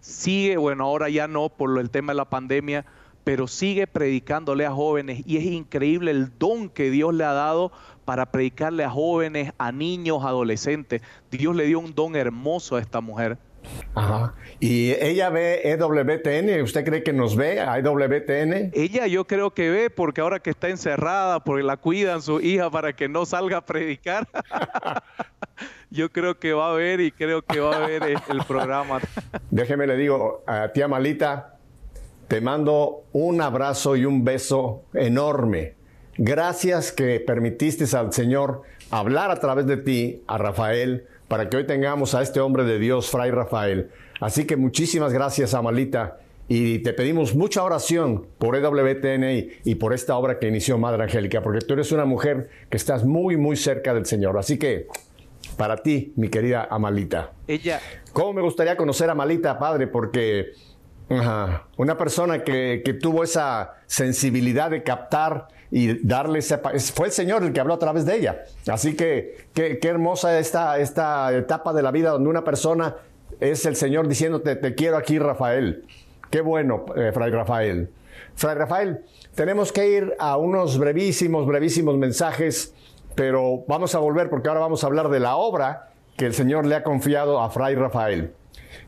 sigue, 0.00 0.56
bueno, 0.56 0.84
ahora 0.84 1.08
ya 1.08 1.26
no 1.26 1.48
por 1.48 1.78
el 1.78 1.90
tema 1.90 2.12
de 2.12 2.18
la 2.18 2.28
pandemia, 2.28 2.84
pero 3.24 3.48
sigue 3.48 3.86
predicándole 3.86 4.66
a 4.66 4.70
jóvenes 4.70 5.22
y 5.26 5.38
es 5.38 5.44
increíble 5.44 6.10
el 6.10 6.38
don 6.38 6.68
que 6.68 6.90
Dios 6.90 7.14
le 7.14 7.24
ha 7.24 7.32
dado 7.32 7.72
para 8.04 8.26
predicarle 8.26 8.84
a 8.84 8.90
jóvenes, 8.90 9.52
a 9.58 9.72
niños, 9.72 10.24
adolescentes. 10.24 11.02
Dios 11.30 11.54
le 11.56 11.66
dio 11.66 11.80
un 11.80 11.94
don 11.94 12.16
hermoso 12.16 12.76
a 12.76 12.80
esta 12.80 13.00
mujer. 13.00 13.38
Ajá. 13.94 14.34
¿Y 14.60 14.92
ella 14.92 15.30
ve 15.30 15.62
EWTN? 15.64 16.62
¿Usted 16.62 16.84
cree 16.84 17.02
que 17.02 17.12
nos 17.12 17.36
ve 17.36 17.60
a 17.60 17.78
EWTN? 17.78 18.72
Ella 18.72 19.06
yo 19.06 19.26
creo 19.26 19.52
que 19.52 19.70
ve 19.70 19.90
porque 19.90 20.20
ahora 20.20 20.40
que 20.40 20.50
está 20.50 20.68
encerrada, 20.68 21.40
porque 21.40 21.62
la 21.62 21.76
cuidan 21.76 22.22
su 22.22 22.40
hija 22.40 22.70
para 22.70 22.94
que 22.94 23.08
no 23.08 23.24
salga 23.24 23.58
a 23.58 23.64
predicar. 23.64 24.28
yo 25.90 26.10
creo 26.10 26.38
que 26.38 26.52
va 26.52 26.72
a 26.72 26.74
ver 26.74 27.00
y 27.00 27.10
creo 27.10 27.42
que 27.42 27.60
va 27.60 27.76
a 27.76 27.86
ver 27.86 28.02
el 28.02 28.44
programa. 28.46 29.00
Déjeme 29.50 29.86
le 29.86 29.96
digo, 29.96 30.42
a 30.46 30.68
tía 30.72 30.88
Malita, 30.88 31.56
te 32.28 32.40
mando 32.40 33.04
un 33.12 33.40
abrazo 33.40 33.96
y 33.96 34.04
un 34.04 34.24
beso 34.24 34.84
enorme. 34.92 35.74
Gracias 36.16 36.92
que 36.92 37.20
permitiste 37.20 37.84
al 37.96 38.12
Señor 38.12 38.62
hablar 38.90 39.30
a 39.30 39.40
través 39.40 39.66
de 39.66 39.76
ti, 39.76 40.22
a 40.26 40.38
Rafael, 40.38 41.06
para 41.28 41.48
que 41.48 41.56
hoy 41.56 41.66
tengamos 41.66 42.14
a 42.14 42.22
este 42.22 42.40
hombre 42.40 42.64
de 42.64 42.78
Dios, 42.78 43.10
Fray 43.10 43.30
Rafael. 43.30 43.90
Así 44.20 44.46
que 44.46 44.56
muchísimas 44.56 45.12
gracias, 45.12 45.54
Amalita. 45.54 46.18
Y 46.46 46.80
te 46.80 46.92
pedimos 46.92 47.34
mucha 47.34 47.64
oración 47.64 48.26
por 48.38 48.54
EWTN 48.54 49.50
y 49.64 49.74
por 49.76 49.94
esta 49.94 50.16
obra 50.16 50.38
que 50.38 50.46
inició 50.46 50.78
Madre 50.78 51.02
Angélica, 51.02 51.42
porque 51.42 51.60
tú 51.60 51.74
eres 51.74 51.90
una 51.90 52.04
mujer 52.04 52.50
que 52.70 52.76
estás 52.76 53.04
muy, 53.04 53.36
muy 53.36 53.56
cerca 53.56 53.94
del 53.94 54.04
Señor. 54.04 54.36
Así 54.36 54.58
que, 54.58 54.86
para 55.56 55.78
ti, 55.78 56.12
mi 56.16 56.28
querida 56.28 56.68
Amalita. 56.70 57.32
Ella. 57.48 57.80
¿Cómo 58.12 58.34
me 58.34 58.42
gustaría 58.42 58.76
conocer 58.76 59.08
a 59.08 59.12
Amalita, 59.12 59.58
padre? 59.58 59.86
Porque 59.86 60.52
una 61.76 61.98
persona 61.98 62.42
que, 62.44 62.98
tuvo 63.00 63.24
esa 63.24 63.74
sensibilidad 63.86 64.70
de 64.70 64.82
captar 64.82 65.48
y 65.70 66.06
darle 66.06 66.38
ese... 66.40 66.58
Fue 66.58 67.06
el 67.06 67.12
Señor 67.12 67.42
el 67.42 67.52
que 67.52 67.60
habló 67.60 67.74
a 67.74 67.78
través 67.78 68.06
de 68.06 68.16
ella. 68.16 68.44
Así 68.68 68.94
que 68.94 69.46
qué, 69.54 69.78
hermosa 69.82 70.38
esta, 70.38 70.78
esta 70.78 71.34
etapa 71.36 71.72
de 71.72 71.82
la 71.82 71.90
vida 71.90 72.10
donde 72.10 72.28
una 72.28 72.44
persona 72.44 72.96
es 73.40 73.66
el 73.66 73.76
Señor 73.76 74.08
diciéndote, 74.08 74.56
te 74.56 74.74
quiero 74.74 74.96
aquí, 74.96 75.18
Rafael. 75.18 75.84
Qué 76.30 76.40
bueno, 76.40 76.86
eh, 76.96 77.10
Fray 77.12 77.30
Rafael. 77.30 77.90
Fray 78.36 78.54
Rafael, 78.56 79.04
tenemos 79.34 79.72
que 79.72 79.88
ir 79.88 80.14
a 80.18 80.36
unos 80.36 80.78
brevísimos, 80.78 81.46
brevísimos 81.46 81.96
mensajes, 81.96 82.74
pero 83.14 83.64
vamos 83.68 83.94
a 83.94 83.98
volver 83.98 84.30
porque 84.30 84.48
ahora 84.48 84.60
vamos 84.60 84.82
a 84.82 84.86
hablar 84.86 85.08
de 85.08 85.20
la 85.20 85.36
obra 85.36 85.90
que 86.16 86.26
el 86.26 86.34
Señor 86.34 86.66
le 86.66 86.74
ha 86.74 86.82
confiado 86.82 87.40
a 87.40 87.50
Fray 87.50 87.74
Rafael. 87.74 88.32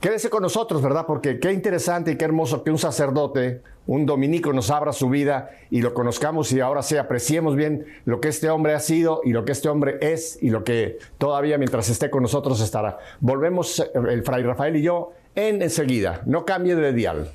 Quédese 0.00 0.28
con 0.28 0.42
nosotros, 0.42 0.82
¿verdad? 0.82 1.06
Porque 1.06 1.38
qué 1.40 1.52
interesante 1.52 2.12
y 2.12 2.16
qué 2.16 2.24
hermoso 2.24 2.62
que 2.62 2.70
un 2.70 2.78
sacerdote, 2.78 3.62
un 3.86 4.04
dominico 4.04 4.52
nos 4.52 4.70
abra 4.70 4.92
su 4.92 5.08
vida 5.08 5.50
y 5.70 5.80
lo 5.80 5.94
conozcamos 5.94 6.52
y 6.52 6.60
ahora 6.60 6.82
sí 6.82 6.96
apreciemos 6.96 7.56
bien 7.56 7.86
lo 8.04 8.20
que 8.20 8.28
este 8.28 8.50
hombre 8.50 8.74
ha 8.74 8.80
sido 8.80 9.20
y 9.24 9.30
lo 9.30 9.44
que 9.44 9.52
este 9.52 9.68
hombre 9.68 9.98
es 10.00 10.38
y 10.42 10.50
lo 10.50 10.64
que 10.64 10.98
todavía 11.18 11.56
mientras 11.56 11.88
esté 11.88 12.10
con 12.10 12.22
nosotros 12.22 12.60
estará. 12.60 12.98
Volvemos 13.20 13.80
eh, 13.80 13.90
el 14.10 14.22
fray 14.22 14.42
Rafael 14.42 14.76
y 14.76 14.82
yo 14.82 15.12
en 15.34 15.62
enseguida. 15.62 16.22
No 16.26 16.44
cambie 16.44 16.74
de 16.74 16.92
dial. 16.92 17.32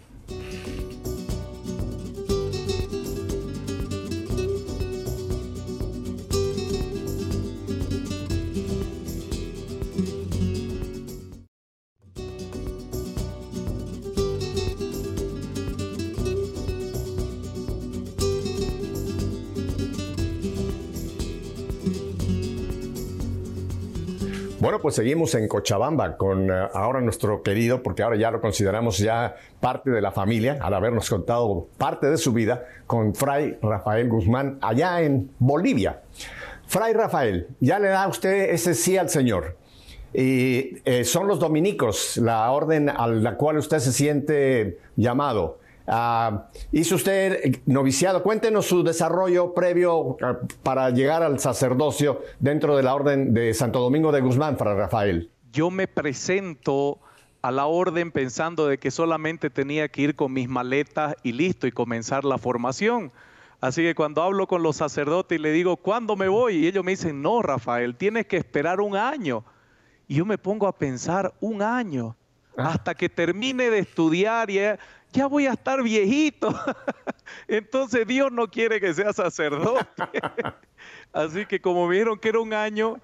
Pues 24.81 24.95
seguimos 24.95 25.35
en 25.35 25.47
Cochabamba 25.47 26.17
con 26.17 26.49
eh, 26.49 26.67
ahora 26.73 27.01
nuestro 27.01 27.43
querido, 27.43 27.83
porque 27.83 28.01
ahora 28.01 28.15
ya 28.15 28.31
lo 28.31 28.41
consideramos 28.41 28.97
ya 28.97 29.35
parte 29.59 29.91
de 29.91 30.01
la 30.01 30.11
familia, 30.11 30.57
al 30.59 30.73
habernos 30.73 31.09
contado 31.09 31.67
parte 31.77 32.07
de 32.09 32.17
su 32.17 32.33
vida, 32.33 32.65
con 32.87 33.13
Fray 33.13 33.59
Rafael 33.61 34.09
Guzmán 34.09 34.57
allá 34.61 35.01
en 35.01 35.29
Bolivia. 35.37 36.01
Fray 36.65 36.93
Rafael, 36.93 37.47
ya 37.59 37.77
le 37.79 37.89
da 37.89 38.07
usted 38.07 38.49
ese 38.49 38.73
sí 38.73 38.97
al 38.97 39.09
Señor. 39.09 39.55
Y 40.13 40.79
eh, 40.83 41.03
son 41.05 41.27
los 41.27 41.39
dominicos, 41.39 42.17
la 42.17 42.49
orden 42.51 42.89
a 42.89 43.07
la 43.07 43.35
cual 43.37 43.57
usted 43.57 43.79
se 43.79 43.93
siente 43.93 44.79
llamado. 44.95 45.59
Ah, 45.87 46.47
hizo 46.71 46.95
usted 46.95 47.61
noviciado. 47.65 48.23
Cuéntenos 48.23 48.65
su 48.65 48.83
desarrollo 48.83 49.53
previo 49.53 50.17
ah, 50.21 50.37
para 50.63 50.89
llegar 50.89 51.23
al 51.23 51.39
sacerdocio 51.39 52.21
dentro 52.39 52.77
de 52.77 52.83
la 52.83 52.95
orden 52.95 53.33
de 53.33 53.53
Santo 53.53 53.79
Domingo 53.79 54.11
de 54.11 54.21
Guzmán, 54.21 54.57
para 54.57 54.75
Rafael. 54.75 55.29
Yo 55.51 55.69
me 55.69 55.87
presento 55.87 56.99
a 57.41 57.51
la 57.51 57.65
orden 57.65 58.11
pensando 58.11 58.67
de 58.67 58.77
que 58.77 58.91
solamente 58.91 59.49
tenía 59.49 59.87
que 59.87 60.03
ir 60.03 60.15
con 60.15 60.31
mis 60.31 60.47
maletas 60.47 61.15
y 61.23 61.31
listo 61.31 61.67
y 61.67 61.71
comenzar 61.71 62.23
la 62.23 62.37
formación. 62.37 63.11
Así 63.59 63.83
que 63.83 63.95
cuando 63.95 64.23
hablo 64.23 64.47
con 64.47 64.63
los 64.63 64.77
sacerdotes 64.77 65.37
y 65.37 65.41
le 65.41 65.51
digo, 65.51 65.77
¿cuándo 65.77 66.15
me 66.15 66.27
voy? 66.27 66.55
Y 66.55 66.67
ellos 66.67 66.83
me 66.83 66.91
dicen, 66.91 67.21
no, 67.21 67.41
Rafael, 67.41 67.95
tienes 67.95 68.25
que 68.25 68.37
esperar 68.37 68.81
un 68.81 68.95
año. 68.95 69.43
Y 70.07 70.15
yo 70.15 70.25
me 70.25 70.37
pongo 70.37 70.67
a 70.67 70.77
pensar, 70.77 71.33
un 71.39 71.61
año, 71.61 72.15
ah. 72.57 72.71
hasta 72.71 72.95
que 72.95 73.07
termine 73.07 73.69
de 73.69 73.79
estudiar 73.79 74.49
y 74.49 74.59
ya 75.11 75.27
voy 75.27 75.47
a 75.47 75.53
estar 75.53 75.81
viejito. 75.83 76.53
Entonces 77.47 78.07
Dios 78.07 78.31
no 78.31 78.47
quiere 78.49 78.79
que 78.79 78.93
sea 78.93 79.13
sacerdote. 79.13 79.85
Así 81.13 81.45
que 81.45 81.59
como 81.59 81.87
me 81.87 81.95
dijeron 81.95 82.19
que 82.19 82.29
era 82.29 82.39
un 82.39 82.53
año, 82.53 82.97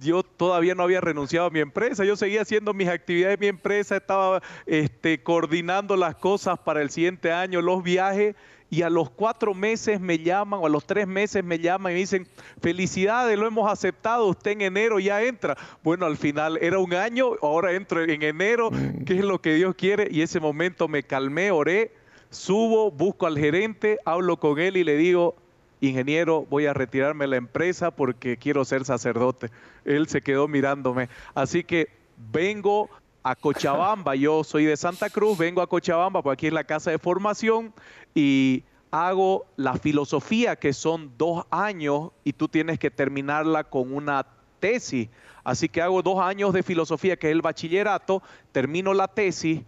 yo 0.00 0.22
todavía 0.22 0.74
no 0.74 0.82
había 0.82 1.00
renunciado 1.00 1.46
a 1.46 1.50
mi 1.50 1.60
empresa, 1.60 2.04
yo 2.04 2.16
seguía 2.16 2.42
haciendo 2.42 2.72
mis 2.72 2.88
actividades 2.88 3.38
de 3.38 3.44
mi 3.44 3.48
empresa, 3.48 3.96
estaba 3.96 4.42
este, 4.66 5.22
coordinando 5.22 5.96
las 5.96 6.16
cosas 6.16 6.58
para 6.58 6.80
el 6.80 6.90
siguiente 6.90 7.32
año, 7.32 7.60
los 7.60 7.82
viajes, 7.82 8.34
y 8.70 8.82
a 8.82 8.90
los 8.90 9.10
cuatro 9.10 9.52
meses 9.52 10.00
me 10.00 10.20
llaman 10.20 10.60
o 10.62 10.66
a 10.66 10.70
los 10.70 10.86
tres 10.86 11.08
meses 11.08 11.42
me 11.44 11.58
llaman 11.58 11.92
y 11.92 11.94
me 11.94 12.00
dicen, 12.00 12.28
felicidades, 12.62 13.36
lo 13.36 13.46
hemos 13.46 13.70
aceptado, 13.70 14.26
usted 14.26 14.52
en 14.52 14.62
enero 14.62 15.00
ya 15.00 15.22
entra. 15.22 15.56
Bueno, 15.82 16.06
al 16.06 16.16
final 16.16 16.56
era 16.62 16.78
un 16.78 16.94
año, 16.94 17.32
ahora 17.42 17.72
entro 17.72 18.02
en 18.02 18.22
enero, 18.22 18.70
mm. 18.70 19.04
¿qué 19.04 19.18
es 19.18 19.24
lo 19.24 19.40
que 19.40 19.54
Dios 19.54 19.74
quiere? 19.74 20.06
Y 20.10 20.22
ese 20.22 20.38
momento 20.38 20.86
me 20.86 21.02
calmé, 21.02 21.50
oré, 21.50 21.92
subo, 22.30 22.92
busco 22.92 23.26
al 23.26 23.36
gerente, 23.36 23.98
hablo 24.04 24.38
con 24.38 24.60
él 24.60 24.76
y 24.76 24.84
le 24.84 24.96
digo, 24.96 25.34
ingeniero, 25.80 26.46
voy 26.48 26.66
a 26.66 26.72
retirarme 26.72 27.24
de 27.24 27.28
la 27.28 27.36
empresa 27.36 27.90
porque 27.90 28.36
quiero 28.36 28.64
ser 28.64 28.84
sacerdote. 28.84 29.50
Él 29.84 30.06
se 30.08 30.22
quedó 30.22 30.46
mirándome. 30.46 31.08
Así 31.34 31.64
que 31.64 31.88
vengo 32.32 32.88
a 33.22 33.34
Cochabamba, 33.36 34.14
yo 34.14 34.44
soy 34.44 34.64
de 34.64 34.76
Santa 34.76 35.10
Cruz, 35.10 35.36
vengo 35.36 35.60
a 35.60 35.66
Cochabamba, 35.66 36.22
porque 36.22 36.34
aquí 36.34 36.46
es 36.46 36.52
la 36.52 36.64
casa 36.64 36.90
de 36.90 36.98
formación 36.98 37.72
y 38.14 38.64
hago 38.90 39.46
la 39.56 39.74
filosofía 39.74 40.56
que 40.56 40.72
son 40.72 41.12
dos 41.16 41.44
años 41.50 42.10
y 42.24 42.32
tú 42.32 42.48
tienes 42.48 42.78
que 42.78 42.90
terminarla 42.90 43.64
con 43.64 43.92
una 43.92 44.26
tesis. 44.58 45.08
Así 45.44 45.68
que 45.68 45.82
hago 45.82 46.02
dos 46.02 46.20
años 46.20 46.52
de 46.52 46.62
filosofía, 46.62 47.16
que 47.16 47.28
es 47.28 47.32
el 47.32 47.42
bachillerato, 47.42 48.22
termino 48.52 48.94
la 48.94 49.08
tesis 49.08 49.62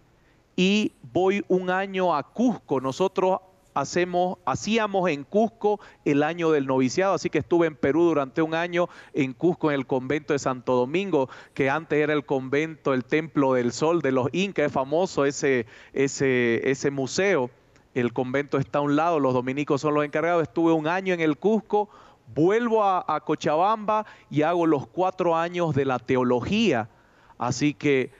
y 0.55 0.91
voy 1.11 1.43
un 1.47 1.69
año 1.69 2.15
a 2.15 2.23
Cusco. 2.23 2.81
Nosotros 2.81 3.39
hacemos, 3.73 4.37
hacíamos 4.45 5.09
en 5.09 5.23
Cusco 5.23 5.79
el 6.05 6.23
año 6.23 6.51
del 6.51 6.67
noviciado, 6.67 7.13
así 7.13 7.29
que 7.29 7.39
estuve 7.39 7.67
en 7.67 7.75
Perú 7.75 8.03
durante 8.03 8.41
un 8.41 8.55
año 8.55 8.89
en 9.13 9.33
Cusco 9.33 9.71
en 9.71 9.75
el 9.75 9.87
convento 9.87 10.33
de 10.33 10.39
Santo 10.39 10.75
Domingo, 10.75 11.29
que 11.53 11.69
antes 11.69 11.99
era 11.99 12.13
el 12.13 12.25
convento, 12.25 12.93
el 12.93 13.05
templo 13.05 13.53
del 13.53 13.71
sol 13.71 14.01
de 14.01 14.11
los 14.11 14.29
incas, 14.31 14.67
es 14.67 14.71
famoso 14.71 15.25
ese, 15.25 15.65
ese, 15.93 16.69
ese 16.69 16.91
museo. 16.91 17.49
El 17.93 18.11
convento 18.11 18.57
está 18.57 18.79
a 18.79 18.81
un 18.81 18.95
lado, 18.95 19.19
los 19.19 19.33
dominicos 19.33 19.81
son 19.81 19.93
los 19.93 20.03
encargados. 20.03 20.41
Estuve 20.43 20.71
un 20.71 20.87
año 20.87 21.13
en 21.13 21.19
el 21.19 21.37
Cusco, 21.37 21.89
vuelvo 22.33 22.83
a, 22.83 23.05
a 23.07 23.19
Cochabamba 23.21 24.05
y 24.31 24.41
hago 24.41 24.65
los 24.65 24.87
cuatro 24.87 25.35
años 25.35 25.75
de 25.75 25.85
la 25.85 25.99
teología. 25.99 26.89
Así 27.37 27.73
que 27.73 28.11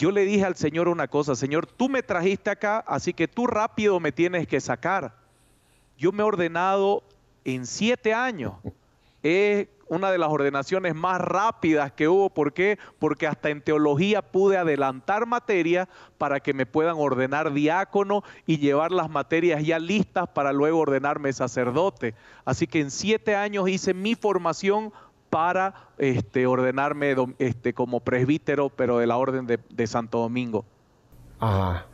yo 0.00 0.10
le 0.10 0.24
dije 0.24 0.46
al 0.46 0.56
Señor 0.56 0.88
una 0.88 1.08
cosa, 1.08 1.36
Señor, 1.36 1.66
tú 1.66 1.90
me 1.90 2.02
trajiste 2.02 2.48
acá, 2.48 2.78
así 2.86 3.12
que 3.12 3.28
tú 3.28 3.46
rápido 3.46 4.00
me 4.00 4.12
tienes 4.12 4.48
que 4.48 4.58
sacar. 4.58 5.14
Yo 5.98 6.10
me 6.10 6.22
he 6.22 6.26
ordenado 6.26 7.02
en 7.44 7.66
siete 7.66 8.14
años. 8.14 8.54
Es 9.22 9.68
una 9.88 10.10
de 10.10 10.16
las 10.16 10.30
ordenaciones 10.30 10.94
más 10.94 11.20
rápidas 11.20 11.92
que 11.92 12.08
hubo. 12.08 12.30
¿Por 12.30 12.54
qué? 12.54 12.78
Porque 12.98 13.26
hasta 13.26 13.50
en 13.50 13.60
teología 13.60 14.22
pude 14.22 14.56
adelantar 14.56 15.26
materia 15.26 15.86
para 16.16 16.40
que 16.40 16.54
me 16.54 16.64
puedan 16.64 16.96
ordenar 16.96 17.52
diácono 17.52 18.22
y 18.46 18.56
llevar 18.56 18.92
las 18.92 19.10
materias 19.10 19.62
ya 19.62 19.78
listas 19.78 20.28
para 20.28 20.54
luego 20.54 20.78
ordenarme 20.78 21.30
sacerdote. 21.34 22.14
Así 22.46 22.66
que 22.66 22.80
en 22.80 22.90
siete 22.90 23.36
años 23.36 23.68
hice 23.68 23.92
mi 23.92 24.14
formación 24.14 24.94
para 25.30 25.88
este, 25.96 26.46
ordenarme 26.46 27.14
este, 27.38 27.72
como 27.72 28.00
presbítero, 28.00 28.68
pero 28.68 28.98
de 28.98 29.06
la 29.06 29.16
Orden 29.16 29.46
de, 29.46 29.86
Santo 29.86 30.18
Domingo. 30.18 30.64
Ajá. 31.38 31.86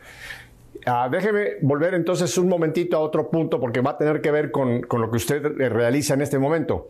Ah, 0.85 1.09
déjeme 1.11 1.57
volver 1.63 1.95
entonces 1.95 2.37
un 2.39 2.49
momentito 2.49 2.97
a 2.97 3.01
otro 3.01 3.31
punto 3.31 3.59
porque 3.59 3.81
va 3.81 3.93
a 3.93 3.99
tener 3.99 4.21
que 4.21 4.31
ver 4.31 4.51
con, 4.51 4.83
con, 4.83 5.01
lo 5.01 5.11
que 5.11 5.17
usted 5.17 5.43
realiza 5.43 6.15
en 6.15 6.23
este 6.23 6.39
momento. 6.39 6.89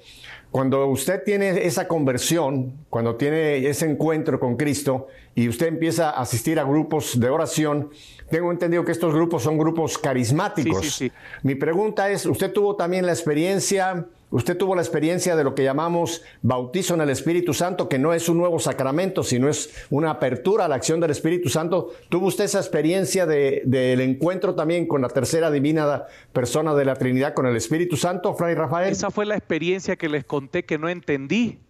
Cuando 0.50 0.86
usted 0.86 1.22
tiene 1.24 1.66
esa 1.66 1.86
conversión, 1.88 2.74
cuando 2.90 3.16
tiene 3.16 3.66
ese 3.68 3.88
encuentro 3.88 4.40
con 4.40 4.56
Cristo 4.56 5.06
y 5.34 5.48
usted 5.48 5.66
empieza 5.66 6.10
a 6.10 6.20
asistir 6.20 6.58
a 6.58 6.64
grupos 6.64 7.18
de 7.18 7.28
oración, 7.28 7.90
tengo 8.30 8.50
entendido 8.50 8.84
que 8.84 8.92
estos 8.92 9.14
grupos 9.14 9.42
son 9.42 9.56
grupos 9.56 9.98
carismáticos. 9.98 10.84
Sí, 10.84 10.90
sí, 10.90 11.08
sí. 11.08 11.12
Mi 11.42 11.54
pregunta 11.54 12.10
es, 12.10 12.26
¿usted 12.26 12.52
tuvo 12.52 12.76
también 12.76 13.06
la 13.06 13.12
experiencia 13.12 14.06
Usted 14.30 14.56
tuvo 14.56 14.74
la 14.74 14.82
experiencia 14.82 15.36
de 15.36 15.44
lo 15.44 15.54
que 15.54 15.62
llamamos 15.62 16.22
bautizo 16.42 16.94
en 16.94 17.00
el 17.00 17.10
Espíritu 17.10 17.54
Santo, 17.54 17.88
que 17.88 17.98
no 17.98 18.12
es 18.12 18.28
un 18.28 18.38
nuevo 18.38 18.58
sacramento, 18.58 19.22
sino 19.22 19.48
es 19.48 19.86
una 19.88 20.10
apertura 20.10 20.64
a 20.64 20.68
la 20.68 20.74
acción 20.74 20.98
del 21.00 21.12
Espíritu 21.12 21.48
Santo. 21.48 21.92
¿Tuvo 22.08 22.26
usted 22.26 22.44
esa 22.44 22.58
experiencia 22.58 23.24
del 23.24 24.00
encuentro 24.00 24.54
también 24.54 24.88
con 24.88 25.00
la 25.00 25.08
tercera 25.08 25.50
divina 25.50 26.06
persona 26.32 26.74
de 26.74 26.84
la 26.84 26.96
Trinidad, 26.96 27.34
con 27.34 27.46
el 27.46 27.56
Espíritu 27.56 27.96
Santo, 27.96 28.34
Fray 28.34 28.54
Rafael? 28.54 28.90
Esa 28.90 29.10
fue 29.10 29.26
la 29.26 29.36
experiencia 29.36 29.96
que 29.96 30.08
les 30.08 30.24
conté 30.24 30.64
que 30.64 30.78
no 30.78 30.88
entendí 30.88 31.60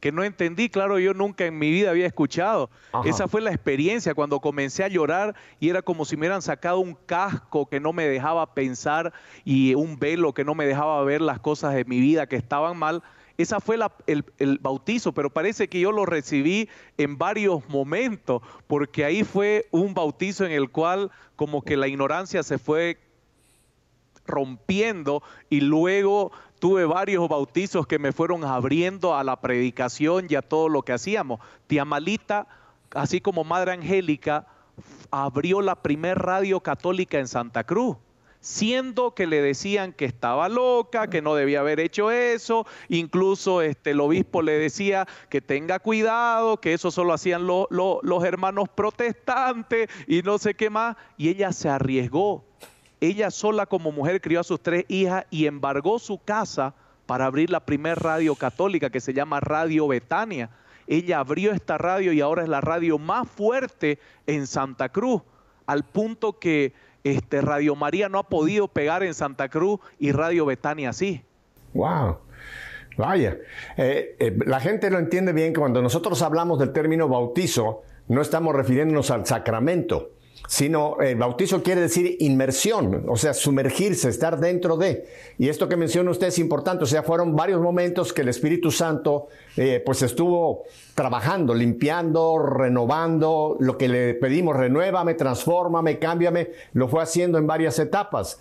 que 0.00 0.12
no 0.12 0.24
entendí, 0.24 0.70
claro, 0.70 0.98
yo 0.98 1.12
nunca 1.12 1.44
en 1.44 1.58
mi 1.58 1.70
vida 1.70 1.90
había 1.90 2.06
escuchado. 2.06 2.70
Esa 3.04 3.28
fue 3.28 3.42
la 3.42 3.50
experiencia 3.50 4.14
cuando 4.14 4.40
comencé 4.40 4.82
a 4.82 4.88
llorar 4.88 5.36
y 5.60 5.68
era 5.68 5.82
como 5.82 6.06
si 6.06 6.16
me 6.16 6.22
hubieran 6.22 6.42
sacado 6.42 6.80
un 6.80 6.94
casco 6.94 7.68
que 7.68 7.80
no 7.80 7.92
me 7.92 8.08
dejaba 8.08 8.54
pensar 8.54 9.12
y 9.44 9.74
un 9.74 9.98
velo 9.98 10.32
que 10.32 10.44
no 10.44 10.54
me 10.54 10.66
dejaba 10.66 11.04
ver 11.04 11.20
las 11.20 11.38
cosas 11.38 11.74
de 11.74 11.84
mi 11.84 12.00
vida 12.00 12.26
que 12.26 12.36
estaban 12.36 12.78
mal. 12.78 13.02
Esa 13.36 13.60
fue 13.60 13.78
el, 14.06 14.24
el, 14.38 14.58
bautizo, 14.58 15.12
pero 15.12 15.30
parece 15.30 15.68
que 15.68 15.80
yo 15.80 15.92
lo 15.92 16.04
recibí 16.04 16.68
en 16.98 17.16
varios 17.16 17.66
momentos, 17.68 18.42
porque 18.66 19.04
ahí 19.04 19.24
fue 19.24 19.66
un 19.70 19.94
bautizo 19.94 20.44
en 20.44 20.52
el 20.52 20.70
cual 20.70 21.10
como 21.36 21.62
que 21.62 21.76
la 21.76 21.88
ignorancia 21.88 22.42
se 22.42 22.58
fue 22.58 22.98
rompiendo 24.26 25.22
y 25.48 25.60
luego 25.60 26.32
tuve 26.60 26.84
varios 26.84 27.28
bautizos 27.28 27.86
que 27.86 27.98
me 27.98 28.12
fueron 28.12 28.44
abriendo 28.44 29.16
a 29.16 29.24
la 29.24 29.40
predicación 29.40 30.26
y 30.28 30.36
a 30.36 30.42
todo 30.42 30.68
lo 30.68 30.82
que 30.82 30.92
hacíamos. 30.92 31.40
Tía 31.66 31.84
Malita, 31.84 32.46
así 32.94 33.20
como 33.20 33.42
Madre 33.42 33.72
Angélica, 33.72 34.46
abrió 35.10 35.62
la 35.62 35.74
primer 35.82 36.18
radio 36.18 36.60
católica 36.60 37.18
en 37.18 37.26
Santa 37.26 37.64
Cruz 37.64 37.96
siendo 38.42 39.14
que 39.14 39.26
le 39.26 39.42
decían 39.42 39.92
que 39.92 40.06
estaba 40.06 40.48
loca, 40.48 41.08
que 41.08 41.20
no 41.20 41.34
debía 41.34 41.60
haber 41.60 41.78
hecho 41.78 42.10
eso, 42.10 42.66
incluso 42.88 43.60
este, 43.60 43.90
el 43.90 44.00
obispo 44.00 44.40
le 44.40 44.52
decía 44.52 45.06
que 45.28 45.42
tenga 45.42 45.78
cuidado, 45.78 46.58
que 46.58 46.72
eso 46.72 46.90
solo 46.90 47.12
hacían 47.12 47.46
los 47.46 48.24
hermanos 48.24 48.70
protestantes 48.74 49.90
y 50.06 50.22
no 50.22 50.38
sé 50.38 50.54
qué 50.54 50.70
más, 50.70 50.96
y 51.18 51.28
ella 51.28 51.52
se 51.52 51.68
arriesgó 51.68 52.46
ella 53.00 53.30
sola 53.30 53.66
como 53.66 53.92
mujer 53.92 54.20
crió 54.20 54.40
a 54.40 54.44
sus 54.44 54.60
tres 54.60 54.84
hijas 54.88 55.24
y 55.30 55.46
embargó 55.46 55.98
su 55.98 56.18
casa 56.18 56.74
para 57.06 57.26
abrir 57.26 57.50
la 57.50 57.60
primera 57.60 57.94
radio 57.94 58.34
católica 58.34 58.90
que 58.90 59.00
se 59.00 59.14
llama 59.14 59.40
Radio 59.40 59.88
Betania. 59.88 60.50
Ella 60.86 61.20
abrió 61.20 61.52
esta 61.52 61.78
radio 61.78 62.12
y 62.12 62.20
ahora 62.20 62.42
es 62.42 62.48
la 62.48 62.60
radio 62.60 62.98
más 62.98 63.28
fuerte 63.28 63.98
en 64.26 64.46
Santa 64.46 64.90
Cruz, 64.90 65.22
al 65.66 65.84
punto 65.84 66.38
que 66.38 66.74
este, 67.02 67.40
Radio 67.40 67.74
María 67.74 68.08
no 68.08 68.18
ha 68.18 68.28
podido 68.28 68.68
pegar 68.68 69.02
en 69.02 69.14
Santa 69.14 69.48
Cruz 69.48 69.80
y 69.98 70.12
Radio 70.12 70.44
Betania 70.44 70.92
sí. 70.92 71.22
¡Wow! 71.72 72.18
Vaya, 72.98 73.38
eh, 73.78 74.16
eh, 74.18 74.36
la 74.44 74.60
gente 74.60 74.90
lo 74.90 74.98
entiende 74.98 75.32
bien 75.32 75.54
que 75.54 75.60
cuando 75.60 75.80
nosotros 75.80 76.20
hablamos 76.20 76.58
del 76.58 76.72
término 76.72 77.08
bautizo, 77.08 77.82
no 78.08 78.20
estamos 78.20 78.54
refiriéndonos 78.54 79.10
al 79.10 79.24
sacramento 79.24 80.10
sino 80.48 81.00
el 81.00 81.16
bautizo 81.16 81.62
quiere 81.62 81.82
decir 81.82 82.16
inmersión, 82.20 83.04
o 83.08 83.16
sea, 83.16 83.34
sumergirse, 83.34 84.08
estar 84.08 84.38
dentro 84.38 84.76
de. 84.76 85.06
Y 85.38 85.48
esto 85.48 85.68
que 85.68 85.76
menciona 85.76 86.10
usted 86.10 86.28
es 86.28 86.38
importante, 86.38 86.84
o 86.84 86.86
sea, 86.86 87.02
fueron 87.02 87.36
varios 87.36 87.60
momentos 87.60 88.12
que 88.12 88.22
el 88.22 88.28
Espíritu 88.28 88.70
Santo 88.70 89.28
eh, 89.56 89.82
pues 89.84 90.02
estuvo 90.02 90.64
trabajando, 90.94 91.54
limpiando, 91.54 92.38
renovando, 92.38 93.56
lo 93.60 93.78
que 93.78 93.88
le 93.88 94.14
pedimos, 94.14 94.56
renuévame, 94.56 95.14
transfórmame, 95.14 95.98
cámbiame, 95.98 96.50
lo 96.72 96.88
fue 96.88 97.02
haciendo 97.02 97.38
en 97.38 97.46
varias 97.46 97.78
etapas. 97.78 98.40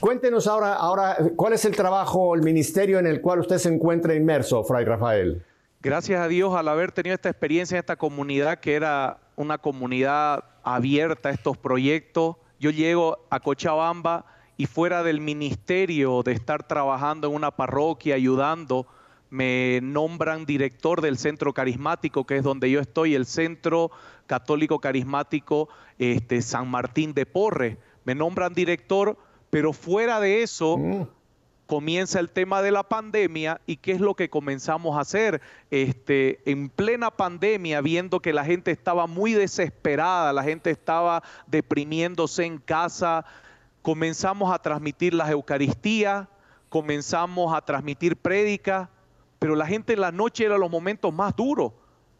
Cuéntenos 0.00 0.46
ahora, 0.46 0.74
ahora, 0.74 1.16
¿cuál 1.34 1.54
es 1.54 1.64
el 1.64 1.74
trabajo, 1.74 2.34
el 2.34 2.42
ministerio 2.42 2.98
en 2.98 3.06
el 3.06 3.20
cual 3.20 3.40
usted 3.40 3.58
se 3.58 3.68
encuentra 3.68 4.14
inmerso, 4.14 4.64
Fray 4.64 4.84
Rafael? 4.84 5.42
Gracias 5.80 6.20
a 6.20 6.26
Dios 6.26 6.54
al 6.54 6.68
haber 6.68 6.90
tenido 6.92 7.14
esta 7.14 7.30
experiencia 7.30 7.76
en 7.76 7.80
esta 7.80 7.96
comunidad 7.96 8.58
que 8.58 8.74
era 8.74 9.18
una 9.36 9.58
comunidad 9.58 10.42
abierta 10.74 11.28
a 11.28 11.32
estos 11.32 11.56
proyectos. 11.56 12.36
Yo 12.58 12.70
llego 12.70 13.18
a 13.30 13.40
Cochabamba 13.40 14.26
y 14.56 14.66
fuera 14.66 15.02
del 15.02 15.20
ministerio 15.20 16.22
de 16.22 16.32
estar 16.32 16.66
trabajando 16.66 17.28
en 17.28 17.34
una 17.34 17.50
parroquia, 17.50 18.16
ayudando, 18.16 18.86
me 19.30 19.80
nombran 19.82 20.46
director 20.46 21.00
del 21.00 21.18
centro 21.18 21.52
carismático, 21.52 22.24
que 22.24 22.36
es 22.36 22.42
donde 22.42 22.70
yo 22.70 22.80
estoy, 22.80 23.14
el 23.14 23.26
Centro 23.26 23.90
Católico 24.26 24.80
Carismático 24.80 25.68
este, 25.98 26.42
San 26.42 26.68
Martín 26.68 27.12
de 27.12 27.26
Porres. 27.26 27.76
Me 28.04 28.14
nombran 28.14 28.54
director, 28.54 29.18
pero 29.50 29.72
fuera 29.72 30.18
de 30.18 30.42
eso, 30.42 30.78
mm 30.78 31.17
comienza 31.68 32.18
el 32.18 32.30
tema 32.30 32.62
de 32.62 32.70
la 32.70 32.82
pandemia 32.82 33.60
y 33.66 33.76
qué 33.76 33.92
es 33.92 34.00
lo 34.00 34.14
que 34.14 34.30
comenzamos 34.30 34.96
a 34.96 35.02
hacer. 35.02 35.42
Este, 35.70 36.40
en 36.50 36.70
plena 36.70 37.10
pandemia, 37.10 37.82
viendo 37.82 38.20
que 38.20 38.32
la 38.32 38.46
gente 38.46 38.70
estaba 38.70 39.06
muy 39.06 39.34
desesperada, 39.34 40.32
la 40.32 40.42
gente 40.42 40.70
estaba 40.70 41.22
deprimiéndose 41.46 42.46
en 42.46 42.56
casa, 42.56 43.26
comenzamos 43.82 44.50
a 44.50 44.58
transmitir 44.60 45.12
las 45.12 45.28
Eucaristías, 45.28 46.26
comenzamos 46.70 47.54
a 47.54 47.60
transmitir 47.60 48.16
prédicas, 48.16 48.88
pero 49.38 49.54
la 49.54 49.66
gente 49.66 49.92
en 49.92 50.00
la 50.00 50.10
noche 50.10 50.46
eran 50.46 50.60
los 50.60 50.70
momentos 50.70 51.12
más 51.12 51.36
duros. 51.36 51.74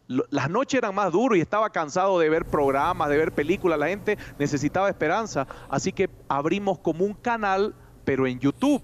Las 0.07 0.47
noches 0.51 0.77
eran 0.77 0.93
más 0.93 1.11
duros 1.11 1.39
y 1.39 1.41
estaba 1.41 1.71
cansado 1.71 2.19
de 2.19 2.29
ver 2.29 2.45
programas, 2.45 3.09
de 3.09 3.17
ver 3.17 3.31
películas, 3.31 3.79
la 3.79 3.87
gente 3.87 4.15
necesitaba 4.37 4.89
esperanza, 4.89 5.47
así 5.69 5.91
que 5.91 6.07
abrimos 6.27 6.77
como 6.77 7.03
un 7.03 7.15
canal, 7.15 7.73
pero 8.05 8.27
en 8.27 8.39
YouTube 8.39 8.83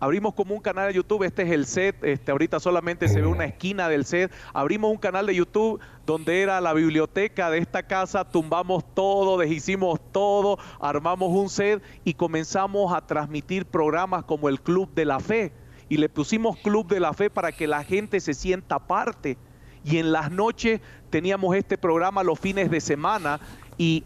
Abrimos 0.00 0.32
como 0.32 0.54
un 0.54 0.62
canal 0.62 0.88
de 0.88 0.94
YouTube, 0.94 1.24
este 1.24 1.42
es 1.42 1.50
el 1.50 1.66
set, 1.66 2.02
este, 2.04 2.32
ahorita 2.32 2.58
solamente 2.58 3.06
se 3.06 3.20
ve 3.20 3.26
una 3.26 3.44
esquina 3.44 3.86
del 3.90 4.06
set. 4.06 4.32
Abrimos 4.54 4.90
un 4.90 4.96
canal 4.96 5.26
de 5.26 5.34
YouTube 5.34 5.78
donde 6.06 6.40
era 6.40 6.58
la 6.62 6.72
biblioteca 6.72 7.50
de 7.50 7.58
esta 7.58 7.82
casa, 7.82 8.24
tumbamos 8.24 8.82
todo, 8.94 9.36
deshicimos 9.36 10.00
todo, 10.10 10.58
armamos 10.80 11.28
un 11.28 11.50
set 11.50 11.82
y 12.02 12.14
comenzamos 12.14 12.94
a 12.94 13.06
transmitir 13.06 13.66
programas 13.66 14.24
como 14.24 14.48
el 14.48 14.62
Club 14.62 14.90
de 14.94 15.04
la 15.04 15.20
Fe. 15.20 15.52
Y 15.90 15.98
le 15.98 16.08
pusimos 16.08 16.56
Club 16.56 16.88
de 16.88 17.00
la 17.00 17.12
Fe 17.12 17.28
para 17.28 17.52
que 17.52 17.66
la 17.66 17.84
gente 17.84 18.20
se 18.20 18.32
sienta 18.32 18.78
parte. 18.78 19.36
Y 19.84 19.98
en 19.98 20.12
las 20.12 20.30
noches 20.30 20.80
teníamos 21.10 21.54
este 21.56 21.76
programa 21.76 22.22
los 22.22 22.40
fines 22.40 22.70
de 22.70 22.80
semana 22.80 23.38
y 23.76 24.04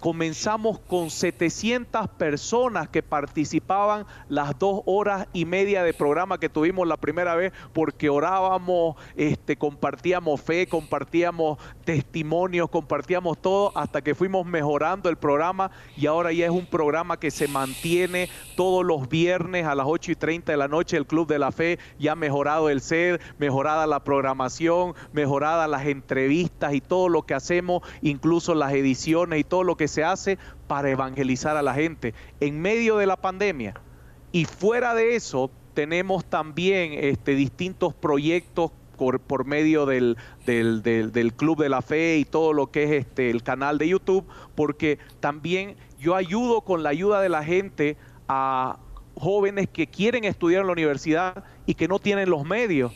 comenzamos 0.00 0.78
con 0.78 1.10
700 1.10 2.08
personas 2.08 2.88
que 2.88 3.02
participaban 3.02 4.06
las 4.28 4.58
dos 4.58 4.82
horas 4.86 5.26
y 5.32 5.44
media 5.44 5.82
de 5.82 5.94
programa 5.94 6.38
que 6.38 6.48
tuvimos 6.48 6.86
la 6.86 6.96
primera 6.96 7.34
vez 7.34 7.52
porque 7.72 8.08
orábamos, 8.08 8.96
este, 9.16 9.56
compartíamos 9.56 10.40
fe, 10.40 10.66
compartíamos 10.66 11.58
testimonios, 11.84 12.68
compartíamos 12.70 13.38
todo 13.38 13.72
hasta 13.76 14.02
que 14.02 14.14
fuimos 14.14 14.46
mejorando 14.46 15.08
el 15.08 15.16
programa 15.16 15.70
y 15.96 16.06
ahora 16.06 16.32
ya 16.32 16.46
es 16.46 16.50
un 16.50 16.66
programa 16.66 17.18
que 17.18 17.30
se 17.30 17.48
mantiene 17.48 18.28
todos 18.56 18.84
los 18.84 19.08
viernes 19.08 19.66
a 19.66 19.74
las 19.74 19.86
8 19.88 20.12
y 20.12 20.14
30 20.14 20.52
de 20.52 20.58
la 20.58 20.68
noche. 20.68 20.96
El 20.96 21.06
Club 21.06 21.26
de 21.26 21.38
la 21.38 21.52
Fe 21.52 21.78
ya 21.98 22.12
ha 22.12 22.16
mejorado 22.16 22.70
el 22.70 22.80
ser, 22.80 23.20
mejorada 23.38 23.86
la 23.86 24.00
programación, 24.00 24.94
mejorada 25.12 25.66
las 25.66 25.86
entrevistas 25.86 26.74
y 26.74 26.80
todo 26.80 27.08
lo 27.08 27.22
que 27.22 27.34
hacemos, 27.34 27.82
incluso 28.02 28.54
las 28.54 28.72
ediciones 28.72 29.40
y 29.40 29.44
todo 29.44 29.64
lo 29.66 29.76
que 29.76 29.88
se 29.88 30.04
hace 30.04 30.38
para 30.66 30.90
evangelizar 30.90 31.56
a 31.56 31.62
la 31.62 31.74
gente 31.74 32.14
en 32.40 32.60
medio 32.60 32.96
de 32.96 33.06
la 33.06 33.16
pandemia. 33.16 33.74
Y 34.32 34.44
fuera 34.44 34.94
de 34.94 35.16
eso, 35.16 35.50
tenemos 35.74 36.24
también 36.24 36.92
este, 36.94 37.34
distintos 37.34 37.94
proyectos 37.94 38.72
por, 38.96 39.20
por 39.20 39.44
medio 39.44 39.86
del, 39.86 40.16
del, 40.46 40.82
del, 40.82 41.34
Club 41.34 41.62
de 41.62 41.68
la 41.68 41.82
Fe 41.82 42.16
y 42.16 42.24
todo 42.24 42.52
lo 42.52 42.70
que 42.70 42.84
es 42.84 42.90
este, 42.92 43.30
el 43.30 43.42
canal 43.42 43.78
de 43.78 43.88
YouTube, 43.88 44.26
porque 44.54 44.98
también 45.20 45.76
yo 45.98 46.14
ayudo 46.14 46.62
con 46.62 46.82
la 46.82 46.88
ayuda 46.88 47.20
de 47.20 47.28
la 47.28 47.44
gente 47.44 47.96
a 48.28 48.78
jóvenes 49.14 49.68
que 49.68 49.86
quieren 49.86 50.24
estudiar 50.24 50.62
en 50.62 50.66
la 50.66 50.72
universidad 50.72 51.44
y 51.66 51.74
que 51.74 51.88
no 51.88 51.98
tienen 51.98 52.30
los 52.30 52.44
medios. 52.44 52.92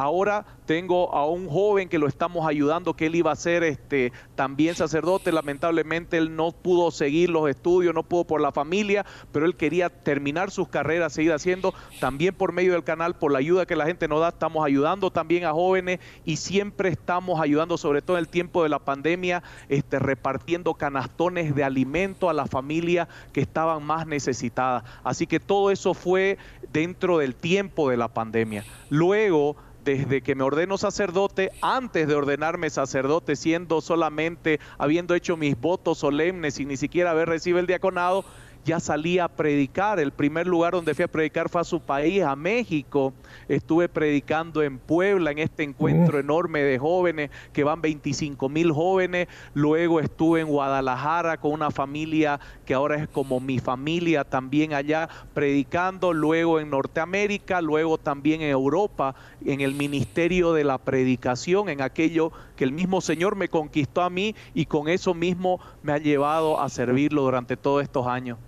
Ahora 0.00 0.46
tengo 0.64 1.14
a 1.14 1.26
un 1.26 1.46
joven 1.46 1.90
que 1.90 1.98
lo 1.98 2.06
estamos 2.06 2.46
ayudando, 2.46 2.94
que 2.94 3.04
él 3.04 3.16
iba 3.16 3.32
a 3.32 3.36
ser 3.36 3.62
este, 3.62 4.14
también 4.34 4.74
sacerdote. 4.74 5.30
Lamentablemente 5.30 6.16
él 6.16 6.34
no 6.34 6.52
pudo 6.52 6.90
seguir 6.90 7.28
los 7.28 7.50
estudios, 7.50 7.94
no 7.94 8.02
pudo 8.02 8.24
por 8.24 8.40
la 8.40 8.50
familia, 8.50 9.04
pero 9.30 9.44
él 9.44 9.56
quería 9.56 9.90
terminar 9.90 10.50
sus 10.50 10.68
carreras, 10.68 11.12
seguir 11.12 11.34
haciendo. 11.34 11.74
También 12.00 12.34
por 12.34 12.52
medio 12.52 12.72
del 12.72 12.82
canal, 12.82 13.14
por 13.18 13.30
la 13.30 13.40
ayuda 13.40 13.66
que 13.66 13.76
la 13.76 13.84
gente 13.84 14.08
nos 14.08 14.20
da, 14.20 14.30
estamos 14.30 14.64
ayudando 14.64 15.10
también 15.10 15.44
a 15.44 15.52
jóvenes 15.52 16.00
y 16.24 16.38
siempre 16.38 16.88
estamos 16.88 17.38
ayudando, 17.38 17.76
sobre 17.76 18.00
todo 18.00 18.16
en 18.16 18.22
el 18.22 18.28
tiempo 18.30 18.62
de 18.62 18.70
la 18.70 18.78
pandemia, 18.78 19.42
este, 19.68 19.98
repartiendo 19.98 20.72
canastones 20.72 21.54
de 21.54 21.62
alimento 21.62 22.30
a 22.30 22.32
las 22.32 22.48
familias 22.48 23.06
que 23.34 23.42
estaban 23.42 23.82
más 23.82 24.06
necesitadas. 24.06 24.82
Así 25.04 25.26
que 25.26 25.40
todo 25.40 25.70
eso 25.70 25.92
fue 25.92 26.38
dentro 26.72 27.18
del 27.18 27.34
tiempo 27.34 27.90
de 27.90 27.98
la 27.98 28.08
pandemia. 28.08 28.64
Luego, 28.88 29.56
desde 29.96 30.20
que 30.20 30.36
me 30.36 30.44
ordeno 30.44 30.78
sacerdote, 30.78 31.50
antes 31.62 32.06
de 32.06 32.14
ordenarme 32.14 32.70
sacerdote, 32.70 33.34
siendo 33.34 33.80
solamente, 33.80 34.60
habiendo 34.78 35.16
hecho 35.16 35.36
mis 35.36 35.58
votos 35.58 35.98
solemnes 35.98 36.60
y 36.60 36.64
ni 36.64 36.76
siquiera 36.76 37.10
haber 37.10 37.28
recibido 37.28 37.58
el 37.58 37.66
diaconado, 37.66 38.24
ya 38.64 38.80
salí 38.80 39.18
a 39.18 39.28
predicar. 39.28 39.98
El 39.98 40.12
primer 40.12 40.46
lugar 40.46 40.72
donde 40.72 40.94
fui 40.94 41.04
a 41.04 41.08
predicar 41.08 41.48
fue 41.48 41.60
a 41.60 41.64
su 41.64 41.80
país, 41.80 42.22
a 42.22 42.36
México. 42.36 43.12
Estuve 43.48 43.88
predicando 43.88 44.62
en 44.62 44.78
Puebla 44.78 45.30
en 45.30 45.38
este 45.38 45.62
encuentro 45.62 46.18
enorme 46.18 46.62
de 46.62 46.78
jóvenes, 46.78 47.30
que 47.52 47.64
van 47.64 47.80
25 47.80 48.48
mil 48.48 48.72
jóvenes. 48.72 49.28
Luego 49.54 50.00
estuve 50.00 50.40
en 50.40 50.48
Guadalajara 50.48 51.38
con 51.38 51.52
una 51.52 51.70
familia 51.70 52.40
que 52.64 52.74
ahora 52.74 52.96
es 52.96 53.08
como 53.08 53.40
mi 53.40 53.58
familia 53.58 54.24
también 54.24 54.74
allá 54.74 55.08
predicando. 55.34 56.12
Luego 56.12 56.60
en 56.60 56.70
Norteamérica, 56.70 57.60
luego 57.60 57.98
también 57.98 58.42
en 58.42 58.50
Europa, 58.50 59.14
en 59.44 59.60
el 59.60 59.74
ministerio 59.74 60.52
de 60.52 60.64
la 60.64 60.78
predicación, 60.78 61.68
en 61.68 61.80
aquello 61.80 62.32
que 62.56 62.64
el 62.64 62.72
mismo 62.72 63.00
Señor 63.00 63.36
me 63.36 63.48
conquistó 63.48 64.02
a 64.02 64.10
mí 64.10 64.34
y 64.54 64.66
con 64.66 64.88
eso 64.88 65.14
mismo 65.14 65.60
me 65.82 65.92
ha 65.92 65.98
llevado 65.98 66.60
a 66.60 66.68
servirlo 66.68 67.22
durante 67.22 67.56
todos 67.56 67.82
estos 67.82 68.06
años. 68.06 68.38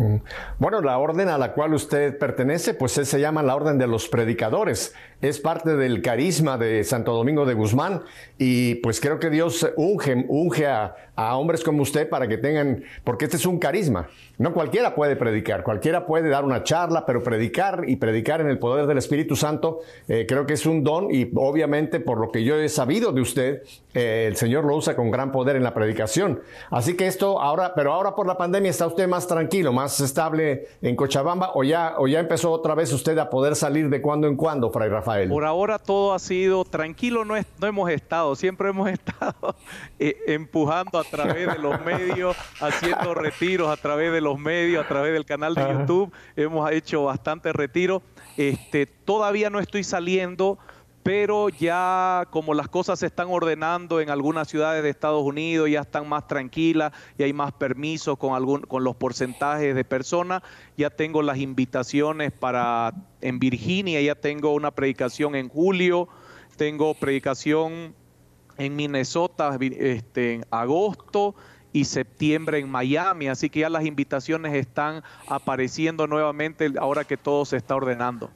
Mm. 0.00 0.16
Bueno, 0.58 0.80
la 0.80 0.96
orden 0.96 1.28
a 1.28 1.36
la 1.36 1.52
cual 1.52 1.74
usted 1.74 2.18
pertenece, 2.18 2.72
pues 2.72 2.92
se 2.92 3.20
llama 3.20 3.42
la 3.42 3.54
orden 3.54 3.76
de 3.76 3.86
los 3.86 4.08
predicadores. 4.08 4.94
Es 5.20 5.38
parte 5.38 5.76
del 5.76 6.00
carisma 6.00 6.56
de 6.56 6.82
Santo 6.82 7.12
Domingo 7.12 7.44
de 7.44 7.52
Guzmán 7.52 8.02
y 8.38 8.76
pues 8.76 9.00
creo 9.00 9.18
que 9.18 9.28
Dios 9.28 9.70
unge, 9.76 10.24
unge 10.28 10.66
a, 10.66 10.94
hombres 11.36 11.62
como 11.62 11.82
usted 11.82 12.08
para 12.08 12.26
que 12.26 12.38
tengan, 12.38 12.82
porque 13.04 13.26
este 13.26 13.36
es 13.36 13.44
un 13.44 13.58
carisma. 13.58 14.08
No 14.38 14.54
cualquiera 14.54 14.94
puede 14.94 15.16
predicar, 15.16 15.62
cualquiera 15.62 16.06
puede 16.06 16.30
dar 16.30 16.46
una 16.46 16.64
charla, 16.64 17.04
pero 17.04 17.22
predicar 17.22 17.84
y 17.86 17.96
predicar 17.96 18.40
en 18.40 18.48
el 18.48 18.58
poder 18.58 18.86
del 18.86 18.96
Espíritu 18.96 19.36
Santo 19.36 19.80
eh, 20.08 20.24
creo 20.26 20.46
que 20.46 20.54
es 20.54 20.64
un 20.64 20.82
don 20.82 21.14
y 21.14 21.30
obviamente 21.34 22.00
por 22.00 22.18
lo 22.18 22.32
que 22.32 22.42
yo 22.42 22.56
he 22.56 22.70
sabido 22.70 23.12
de 23.12 23.20
usted, 23.20 23.62
eh, 23.92 24.24
el 24.26 24.36
Señor 24.36 24.64
lo 24.64 24.74
usa 24.74 24.96
con 24.96 25.10
gran 25.10 25.30
poder 25.30 25.56
en 25.56 25.62
la 25.62 25.74
predicación. 25.74 26.40
Así 26.70 26.96
que 26.96 27.06
esto 27.06 27.38
ahora, 27.38 27.74
pero 27.74 27.92
ahora 27.92 28.14
por 28.14 28.26
la 28.26 28.38
pandemia 28.38 28.70
está 28.70 28.86
usted 28.86 29.06
más 29.06 29.26
tranquilo, 29.26 29.74
más 29.74 30.00
estable 30.00 30.68
en 30.80 30.96
Cochabamba 30.96 31.50
o 31.54 31.62
ya, 31.62 31.96
o 31.98 32.08
ya 32.08 32.20
empezó 32.20 32.50
otra 32.50 32.74
vez 32.74 32.90
usted 32.94 33.18
a 33.18 33.28
poder 33.28 33.56
salir 33.56 33.90
de 33.90 34.00
cuando 34.00 34.26
en 34.26 34.36
cuando, 34.36 34.70
Fray 34.70 34.88
Rafael? 34.88 35.09
Por 35.28 35.44
ahora 35.44 35.78
todo 35.78 36.14
ha 36.14 36.18
sido 36.18 36.64
tranquilo, 36.64 37.24
no, 37.24 37.34
no 37.58 37.66
hemos 37.66 37.90
estado, 37.90 38.34
siempre 38.36 38.70
hemos 38.70 38.88
estado 38.90 39.56
eh, 39.98 40.16
empujando 40.26 40.98
a 40.98 41.04
través 41.04 41.46
de 41.52 41.58
los 41.58 41.80
medios, 41.84 42.36
haciendo 42.60 43.14
retiros 43.14 43.68
a 43.68 43.76
través 43.76 44.12
de 44.12 44.20
los 44.20 44.38
medios, 44.38 44.84
a 44.84 44.88
través 44.88 45.12
del 45.12 45.24
canal 45.24 45.54
de 45.54 45.62
YouTube, 45.62 46.12
hemos 46.36 46.70
hecho 46.70 47.04
bastante 47.04 47.52
retiro. 47.52 48.02
Este, 48.36 48.86
todavía 48.86 49.50
no 49.50 49.60
estoy 49.60 49.84
saliendo 49.84 50.58
pero 51.02 51.48
ya 51.48 52.26
como 52.30 52.52
las 52.52 52.68
cosas 52.68 52.98
se 52.98 53.06
están 53.06 53.28
ordenando 53.30 54.00
en 54.00 54.10
algunas 54.10 54.48
ciudades 54.48 54.82
de 54.82 54.90
Estados 54.90 55.22
Unidos, 55.22 55.70
ya 55.70 55.80
están 55.80 56.08
más 56.08 56.26
tranquilas 56.26 56.92
y 57.16 57.22
hay 57.22 57.32
más 57.32 57.52
permisos 57.52 58.18
con, 58.18 58.34
algún, 58.34 58.60
con 58.62 58.84
los 58.84 58.96
porcentajes 58.96 59.74
de 59.74 59.84
personas, 59.84 60.42
ya 60.76 60.90
tengo 60.90 61.22
las 61.22 61.38
invitaciones 61.38 62.32
para 62.32 62.92
en 63.22 63.38
Virginia, 63.38 64.00
ya 64.02 64.14
tengo 64.14 64.52
una 64.52 64.70
predicación 64.72 65.34
en 65.36 65.48
julio, 65.48 66.08
tengo 66.56 66.92
predicación 66.94 67.94
en 68.58 68.76
Minnesota 68.76 69.56
este, 69.60 70.34
en 70.34 70.44
agosto 70.50 71.34
y 71.72 71.84
septiembre 71.84 72.58
en 72.58 72.68
Miami, 72.68 73.28
así 73.28 73.48
que 73.48 73.60
ya 73.60 73.70
las 73.70 73.86
invitaciones 73.86 74.52
están 74.54 75.02
apareciendo 75.28 76.06
nuevamente 76.06 76.70
ahora 76.78 77.04
que 77.04 77.16
todo 77.16 77.46
se 77.46 77.56
está 77.56 77.76
ordenando. 77.76 78.30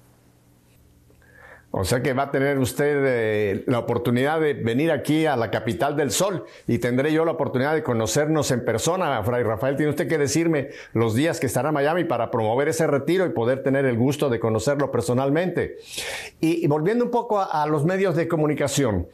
O 1.77 1.83
sea 1.83 2.01
que 2.03 2.13
va 2.13 2.25
a 2.25 2.31
tener 2.31 2.61
usted 2.61 3.03
eh, 3.05 3.65
la 3.67 3.81
oportunidad 3.81 4.39
de 4.39 4.55
venir 4.55 4.93
aquí 4.93 5.27
a 5.27 5.35
la 5.35 5.51
capital 5.51 5.97
del 5.97 6.13
sol 6.13 6.45
y 6.69 6.79
tendré 6.79 7.13
yo 7.13 7.25
la 7.25 7.33
oportunidad 7.33 7.75
de 7.75 7.83
conocernos 7.83 8.53
en 8.53 8.65
persona. 8.65 9.21
Fray 9.25 9.43
Rafael, 9.43 9.75
tiene 9.75 9.91
usted 9.91 10.07
que 10.07 10.17
decirme 10.17 10.69
los 10.93 11.17
días 11.17 11.41
que 11.41 11.47
estará 11.47 11.71
en 11.71 11.75
Miami 11.75 12.05
para 12.05 12.31
promover 12.31 12.69
ese 12.69 12.87
retiro 12.87 13.27
y 13.27 13.31
poder 13.31 13.65
tener 13.65 13.87
el 13.87 13.97
gusto 13.97 14.31
de 14.31 14.39
conocerlo 14.39 14.93
personalmente. 14.93 15.79
Y, 16.41 16.65
volviendo 16.69 17.07
un 17.07 17.11
poco 17.11 17.41
a, 17.41 17.67
los 17.67 17.85
medios 17.85 18.15
de 18.15 18.29
comunicación, 18.29 19.09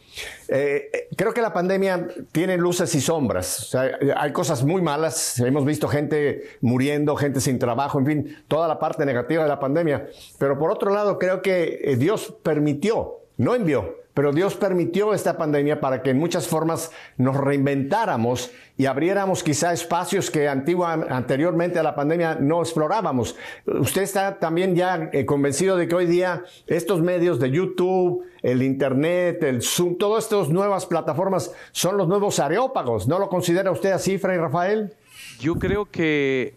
eh, 0.49 1.09
creo 1.17 1.33
que 1.33 1.41
la 1.41 1.55
pandemia 1.55 2.09
tiene 2.31 2.59
luces 2.59 2.95
y 2.95 3.01
sombras. 3.01 3.75
hay 4.17 4.33
cosas 4.33 4.65
muy 4.65 4.83
malas. 4.83 5.39
Hemos 5.41 5.65
visto 5.65 5.89
gente 5.89 6.43
muriendo, 6.61 7.17
gente 7.17 7.41
sin 7.41 7.59
trabajo, 7.59 7.99
en 7.99 8.05
fin, 8.07 8.37
toda 8.49 8.69
la 8.69 8.79
parte 8.79 9.07
negativa 9.07 9.45
de 9.45 9.49
la 9.49 9.61
pandemia. 9.61 10.09
Pero 10.39 10.59
por 10.59 10.71
otro 10.71 10.93
lado, 10.93 11.19
creo 11.19 11.41
que 11.41 11.81
eh, 11.85 11.97
Dios 11.97 12.35
permitió, 12.51 13.21
no 13.37 13.55
envió, 13.55 13.95
pero 14.13 14.33
Dios 14.33 14.57
permitió 14.57 15.15
esta 15.15 15.39
pandemia 15.39 15.81
para 15.81 16.03
que 16.03 16.11
en 16.11 16.19
muchas 16.19 16.49
formas 16.49 16.91
nos 17.17 17.37
reinventáramos 17.37 18.51
y 18.77 18.87
abriéramos 18.87 19.45
quizá 19.45 19.73
espacios 19.73 20.33
que 20.33 20.49
anteriormente 20.49 21.79
a 21.79 21.85
la 21.85 21.95
pandemia 21.95 22.35
no 22.41 22.61
explorábamos. 22.61 23.37
Usted 23.67 24.03
está 24.03 24.41
también 24.41 24.75
ya 24.75 25.11
eh, 25.13 25.25
convencido 25.25 25.77
de 25.77 25.87
que 25.87 25.95
hoy 25.95 26.07
día 26.07 26.43
estos 26.67 27.01
medios 27.03 27.39
de 27.39 27.53
YouTube, 27.53 28.25
el 28.43 28.65
Internet, 28.65 29.45
el 29.45 29.63
Zoom, 29.63 29.97
todas 29.97 30.25
estas 30.25 30.49
nuevas 30.49 30.87
plataformas 30.87 31.55
son 31.71 31.97
los 31.97 32.09
nuevos 32.09 32.41
areópagos. 32.41 33.07
¿No 33.07 33.21
lo 33.21 33.29
considera 33.29 33.71
usted 33.71 33.93
así, 33.93 34.19
Fray 34.19 34.39
Rafael? 34.39 34.93
Yo 35.39 35.55
creo 35.55 35.85
que 35.85 36.57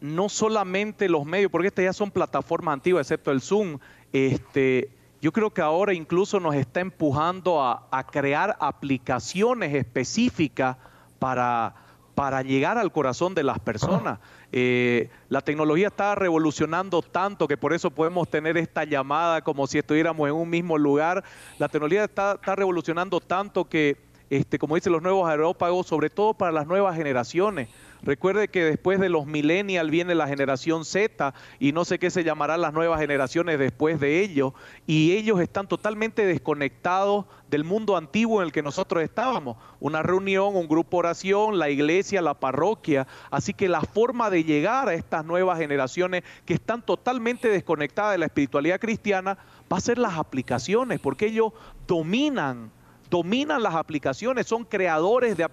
no 0.00 0.28
solamente 0.28 1.08
los 1.08 1.24
medios, 1.24 1.52
porque 1.52 1.68
estas 1.68 1.84
ya 1.84 1.92
son 1.92 2.10
plataformas 2.10 2.72
antiguas, 2.72 3.06
excepto 3.06 3.30
el 3.30 3.40
Zoom, 3.40 3.78
este, 4.14 4.90
yo 5.20 5.32
creo 5.32 5.50
que 5.50 5.60
ahora 5.60 5.92
incluso 5.92 6.38
nos 6.38 6.54
está 6.54 6.78
empujando 6.78 7.60
a, 7.60 8.06
crear 8.12 8.56
aplicaciones 8.60 9.74
específicas 9.74 10.76
para, 11.18 11.74
para 12.14 12.42
llegar 12.42 12.78
al 12.78 12.92
corazón 12.92 13.34
de 13.34 13.42
las 13.42 13.58
personas. 13.58 14.20
Eh, 14.52 15.10
la 15.28 15.40
tecnología 15.40 15.88
está 15.88 16.14
revolucionando 16.14 17.02
tanto 17.02 17.48
que 17.48 17.56
por 17.56 17.72
eso 17.72 17.90
podemos 17.90 18.30
tener 18.30 18.56
esta 18.56 18.84
llamada 18.84 19.42
como 19.42 19.66
si 19.66 19.78
estuviéramos 19.78 20.28
en 20.28 20.34
un 20.36 20.48
mismo 20.48 20.78
lugar. 20.78 21.24
La 21.58 21.68
tecnología 21.68 22.04
está, 22.04 22.34
está 22.34 22.54
revolucionando 22.54 23.18
tanto 23.18 23.68
que 23.68 23.96
este, 24.30 24.58
como 24.58 24.74
dicen 24.74 24.92
los 24.92 25.02
nuevos 25.02 25.28
aerópagos, 25.28 25.86
sobre 25.86 26.10
todo 26.10 26.34
para 26.34 26.52
las 26.52 26.66
nuevas 26.66 26.96
generaciones. 26.96 27.68
Recuerde 28.04 28.48
que 28.48 28.64
después 28.64 29.00
de 29.00 29.08
los 29.08 29.26
millennials 29.26 29.90
viene 29.90 30.14
la 30.14 30.28
generación 30.28 30.84
Z 30.84 31.32
y 31.58 31.72
no 31.72 31.86
sé 31.86 31.98
qué 31.98 32.10
se 32.10 32.22
llamarán 32.22 32.60
las 32.60 32.74
nuevas 32.74 33.00
generaciones 33.00 33.58
después 33.58 33.98
de 33.98 34.20
ellos. 34.20 34.52
Y 34.86 35.12
ellos 35.12 35.40
están 35.40 35.68
totalmente 35.68 36.26
desconectados 36.26 37.24
del 37.48 37.64
mundo 37.64 37.96
antiguo 37.96 38.42
en 38.42 38.46
el 38.46 38.52
que 38.52 38.62
nosotros 38.62 39.02
estábamos. 39.02 39.56
Una 39.80 40.02
reunión, 40.02 40.54
un 40.54 40.68
grupo 40.68 40.98
oración, 40.98 41.58
la 41.58 41.70
iglesia, 41.70 42.20
la 42.20 42.34
parroquia. 42.34 43.06
Así 43.30 43.54
que 43.54 43.68
la 43.68 43.80
forma 43.80 44.28
de 44.28 44.44
llegar 44.44 44.88
a 44.88 44.94
estas 44.94 45.24
nuevas 45.24 45.58
generaciones 45.58 46.24
que 46.44 46.54
están 46.54 46.82
totalmente 46.82 47.48
desconectadas 47.48 48.12
de 48.12 48.18
la 48.18 48.26
espiritualidad 48.26 48.80
cristiana 48.80 49.38
va 49.72 49.78
a 49.78 49.80
ser 49.80 49.96
las 49.96 50.18
aplicaciones, 50.18 51.00
porque 51.00 51.26
ellos 51.26 51.52
dominan 51.86 52.70
dominan 53.14 53.62
las 53.62 53.76
aplicaciones, 53.76 54.48
son 54.48 54.64
creadores 54.64 55.36
de, 55.36 55.44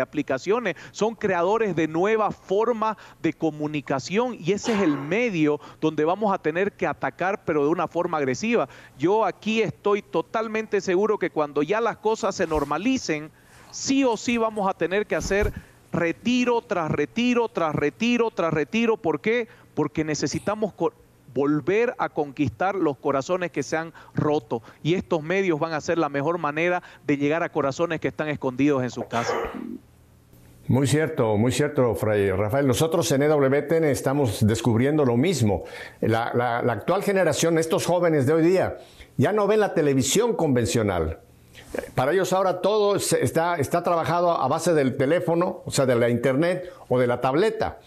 aplicaciones, 0.00 0.74
son 0.90 1.14
creadores 1.14 1.76
de 1.76 1.86
nuevas 1.86 2.34
formas 2.34 2.96
de 3.22 3.32
comunicación 3.32 4.36
y 4.40 4.50
ese 4.50 4.72
es 4.72 4.82
el 4.82 4.98
medio 4.98 5.60
donde 5.80 6.04
vamos 6.04 6.34
a 6.34 6.38
tener 6.38 6.72
que 6.72 6.88
atacar, 6.88 7.44
pero 7.44 7.62
de 7.62 7.70
una 7.70 7.86
forma 7.86 8.18
agresiva. 8.18 8.68
Yo 8.98 9.24
aquí 9.24 9.62
estoy 9.62 10.02
totalmente 10.02 10.80
seguro 10.80 11.16
que 11.16 11.30
cuando 11.30 11.62
ya 11.62 11.80
las 11.80 11.98
cosas 11.98 12.34
se 12.34 12.48
normalicen, 12.48 13.30
sí 13.70 14.02
o 14.02 14.16
sí 14.16 14.36
vamos 14.36 14.68
a 14.68 14.74
tener 14.74 15.06
que 15.06 15.14
hacer 15.14 15.52
retiro 15.92 16.62
tras 16.62 16.90
retiro, 16.90 17.48
tras 17.48 17.76
retiro, 17.76 18.32
tras 18.32 18.52
retiro. 18.52 18.96
¿Por 18.96 19.20
qué? 19.20 19.46
Porque 19.76 20.02
necesitamos 20.02 20.72
volver 21.34 21.94
a 21.98 22.08
conquistar 22.08 22.76
los 22.76 22.96
corazones 22.96 23.50
que 23.50 23.62
se 23.62 23.76
han 23.76 23.92
roto. 24.14 24.62
Y 24.82 24.94
estos 24.94 25.22
medios 25.22 25.58
van 25.58 25.72
a 25.72 25.80
ser 25.80 25.98
la 25.98 26.08
mejor 26.08 26.38
manera 26.38 26.82
de 27.06 27.16
llegar 27.16 27.42
a 27.42 27.50
corazones 27.50 28.00
que 28.00 28.08
están 28.08 28.28
escondidos 28.28 28.82
en 28.82 28.90
sus 28.90 29.04
casas. 29.06 29.36
Muy 30.66 30.86
cierto, 30.86 31.36
muy 31.36 31.52
cierto, 31.52 31.94
Fray 31.94 32.30
Rafael. 32.30 32.66
Nosotros 32.66 33.10
en 33.12 33.22
EWTN 33.22 33.84
estamos 33.84 34.46
descubriendo 34.46 35.04
lo 35.04 35.16
mismo. 35.16 35.64
La, 36.00 36.58
actual 36.60 37.02
generación, 37.02 37.58
estos 37.58 37.84
jóvenes 37.84 38.26
de 38.26 38.32
hoy 38.32 38.42
día, 38.42 38.78
ya 39.18 39.32
no 39.32 39.46
ven 39.46 39.60
la 39.60 39.74
televisión 39.74 40.34
convencional. 40.34 41.20
Para 41.94 42.12
ellos 42.12 42.32
ahora 42.32 42.60
todo 42.60 42.96
está, 42.96 43.56
está 43.56 43.82
trabajado 43.82 44.30
a 44.30 44.48
base 44.48 44.72
del 44.72 44.96
teléfono, 44.96 45.62
o 45.66 45.70
sea, 45.70 45.84
de 45.86 45.96
la 45.96 46.08
internet 46.08 46.72
o 46.88 46.98
de 46.98 47.08
la 47.08 47.20
tableta 47.20 47.78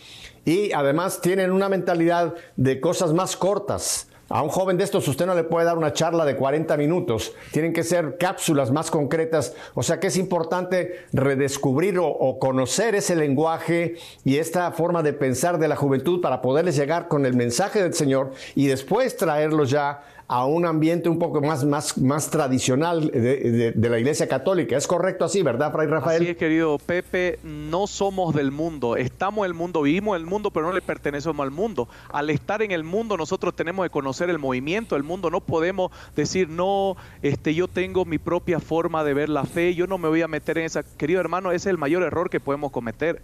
y 0.48 0.72
además 0.72 1.20
tienen 1.20 1.52
una 1.52 1.68
mentalidad 1.68 2.34
de 2.56 2.80
cosas 2.80 3.12
más 3.12 3.36
cortas. 3.36 4.08
A 4.30 4.42
un 4.42 4.48
joven 4.48 4.78
de 4.78 4.86
estos 4.86 5.06
usted 5.10 5.26
no 5.26 5.36
le 5.36 5.44
puede 5.44 5.66
dar 5.66 5.78
una 5.78 5.92
charla 5.92 6.24
de 6.24 6.38
40 6.38 6.78
minutos, 6.78 7.34
tienen 7.52 7.74
que 7.74 7.84
ser 7.84 8.18
cápsulas 8.18 8.72
más 8.72 8.90
concretas, 8.90 9.54
o 9.74 9.84
sea 9.84 10.00
que 10.00 10.08
es 10.08 10.16
importante 10.16 11.06
redescubrir 11.12 11.98
o, 12.02 12.38
conocer 12.40 12.96
ese 12.96 13.16
lenguaje 13.18 13.96
y 14.24 14.38
esta 14.38 14.72
forma 14.72 15.04
de 15.04 15.14
pensar 15.14 15.60
de 15.60 15.68
la 15.68 15.76
juventud 15.76 16.22
para 16.22 16.42
poderles 16.42 16.78
llegar 16.78 17.10
con 17.10 17.26
el 17.26 17.36
mensaje 17.36 17.84
del 17.84 17.94
Señor 17.94 18.32
y 18.56 18.68
después 18.68 19.18
traerlos 19.18 19.70
ya 19.70 20.04
a 20.30 20.46
un 20.46 20.66
ambiente 20.66 21.08
un 21.08 21.20
poco 21.20 21.42
más, 21.42 21.64
más, 21.64 21.98
más 21.98 22.30
tradicional 22.30 23.10
de, 23.10 23.74
la 23.76 23.98
Iglesia 23.98 24.28
Católica. 24.28 24.76
¿Es 24.76 24.86
correcto 24.86 25.24
así, 25.24 25.42
verdad, 25.42 25.72
Fray 25.72 25.88
Rafael? 25.88 26.26
Sí, 26.26 26.36
querido 26.36 26.78
Pepe, 26.80 27.40
no 27.44 27.88
somos 27.88 28.36
del 28.36 28.52
mundo, 28.52 28.98
estamos 28.98 29.46
en 29.46 29.52
el 29.52 29.54
mundo, 29.54 29.82
vivimos 29.82 30.18
en 30.18 30.24
el 30.24 30.28
mundo, 30.28 30.52
pero 30.52 30.66
no 30.66 30.74
le 30.74 30.82
pertenecemos 30.82 31.42
al 31.44 31.52
mundo. 31.52 31.88
Al 32.10 32.30
estar 32.30 32.62
en 32.62 32.72
el 32.72 32.84
mundo, 32.84 33.16
nosotros 33.16 33.56
tenemos 33.56 33.86
que 33.86 33.90
conocer 33.90 34.30
el 34.30 34.40
movimiento 34.40 34.96
del 34.96 35.04
mundo, 35.04 35.30
no 35.30 35.40
podemos 35.40 35.92
decir, 36.16 36.50
no, 36.50 36.98
este, 37.22 37.54
yo 37.54 37.70
tengo 37.70 38.04
mi 38.04 38.18
propia 38.18 38.60
forma 38.60 39.06
de 39.06 39.14
ver 39.14 39.30
la 39.30 39.46
fe, 39.46 39.76
yo 39.76 39.88
no 39.88 39.98
me 39.98 40.10
voy 40.10 40.22
a 40.24 40.28
meter 40.28 40.58
en 40.58 40.66
esa. 40.66 40.84
Querido 40.84 41.22
hermano, 41.22 41.52
ese 41.52 41.70
es 41.70 41.72
el 41.72 41.78
mayor 41.78 42.04
error 42.04 42.30
que 42.30 42.42
podemos 42.42 42.72
cometer 42.72 43.22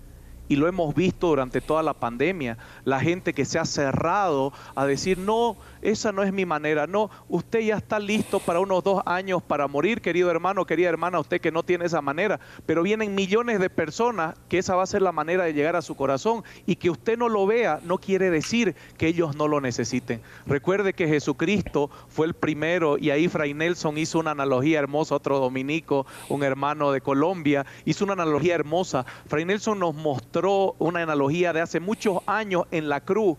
y 0.47 0.55
lo 0.55 0.67
hemos 0.67 0.93
visto 0.93 1.27
durante 1.27 1.61
toda 1.61 1.83
la 1.83 1.93
pandemia, 1.93 2.57
la 2.85 2.99
gente 2.99 3.33
que 3.33 3.45
se 3.45 3.59
ha 3.59 3.65
cerrado 3.65 4.53
a 4.75 4.85
decir, 4.85 5.17
no, 5.17 5.55
esa 5.81 6.11
no 6.11 6.23
es 6.23 6.33
mi 6.33 6.45
manera, 6.45 6.87
no, 6.87 7.09
usted 7.29 7.61
ya 7.61 7.77
está 7.77 7.99
listo 7.99 8.39
para 8.39 8.59
unos 8.59 8.83
dos 8.83 9.01
años 9.05 9.41
para 9.41 9.67
morir, 9.67 10.01
querido 10.01 10.29
hermano, 10.29 10.65
querida 10.65 10.89
hermana, 10.89 11.19
usted 11.19 11.41
que 11.41 11.51
no 11.51 11.63
tiene 11.63 11.85
esa 11.85 12.01
manera, 12.01 12.39
pero 12.65 12.83
vienen 12.83 13.15
millones 13.15 13.59
de 13.59 13.69
personas 13.69 14.35
que 14.49 14.57
esa 14.57 14.75
va 14.75 14.83
a 14.83 14.87
ser 14.87 15.01
la 15.01 15.11
manera 15.11 15.45
de 15.45 15.53
llegar 15.53 15.75
a 15.75 15.81
su 15.81 15.95
corazón 15.95 16.43
y 16.65 16.75
que 16.75 16.89
usted 16.89 17.17
no 17.17 17.29
lo 17.29 17.45
vea 17.45 17.79
no 17.83 17.97
quiere 17.97 18.29
decir 18.29 18.75
que 18.97 19.07
ellos 19.07 19.35
no 19.35 19.47
lo 19.47 19.61
necesiten. 19.61 20.21
Recuerde 20.45 20.93
que 20.93 21.07
Jesucristo 21.07 21.89
fue 22.09 22.27
el 22.27 22.33
primero 22.33 22.97
y 22.97 23.09
ahí 23.09 23.27
Fray 23.27 23.53
Nelson 23.53 23.97
hizo 23.97 24.19
una 24.19 24.31
analogía 24.31 24.79
hermosa, 24.79 25.15
otro 25.15 25.39
dominico, 25.39 26.05
un 26.29 26.43
hermano 26.43 26.91
de 26.91 27.01
Colombia, 27.01 27.65
hizo 27.85 28.03
una 28.03 28.13
analogía 28.13 28.55
hermosa. 28.55 29.05
Fray 29.27 29.45
Nelson 29.45 29.79
nos 29.79 29.95
mostró 29.95 30.32
una 30.79 31.03
analogía 31.03 31.53
de 31.53 31.61
hace 31.61 31.79
muchos 31.79 32.19
años 32.25 32.63
en 32.71 32.89
la 32.89 33.01
cruz, 33.01 33.37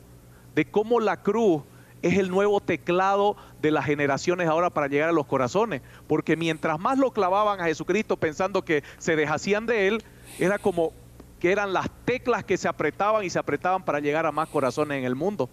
de 0.54 0.64
cómo 0.70 1.00
la 1.00 1.22
cruz 1.22 1.62
es 2.02 2.18
el 2.18 2.30
nuevo 2.30 2.60
teclado 2.60 3.36
de 3.60 3.70
las 3.70 3.86
generaciones 3.86 4.46
ahora 4.46 4.70
para 4.70 4.88
llegar 4.88 5.08
a 5.08 5.12
los 5.12 5.26
corazones. 5.26 5.82
Porque 6.06 6.36
mientras 6.36 6.78
más 6.78 6.98
lo 6.98 7.10
clavaban 7.10 7.60
a 7.60 7.64
Jesucristo 7.64 8.16
pensando 8.16 8.64
que 8.64 8.84
se 8.98 9.16
deshacían 9.16 9.66
de 9.66 9.88
él, 9.88 10.04
era 10.38 10.58
como 10.58 10.92
que 11.40 11.50
eran 11.50 11.72
las 11.72 11.90
teclas 12.04 12.44
que 12.44 12.56
se 12.56 12.68
apretaban 12.68 13.24
y 13.24 13.30
se 13.30 13.38
apretaban 13.38 13.84
para 13.84 14.00
llegar 14.00 14.26
a 14.26 14.32
más 14.32 14.48
corazones 14.48 14.98
en 14.98 15.04
el 15.04 15.14
mundo. 15.14 15.48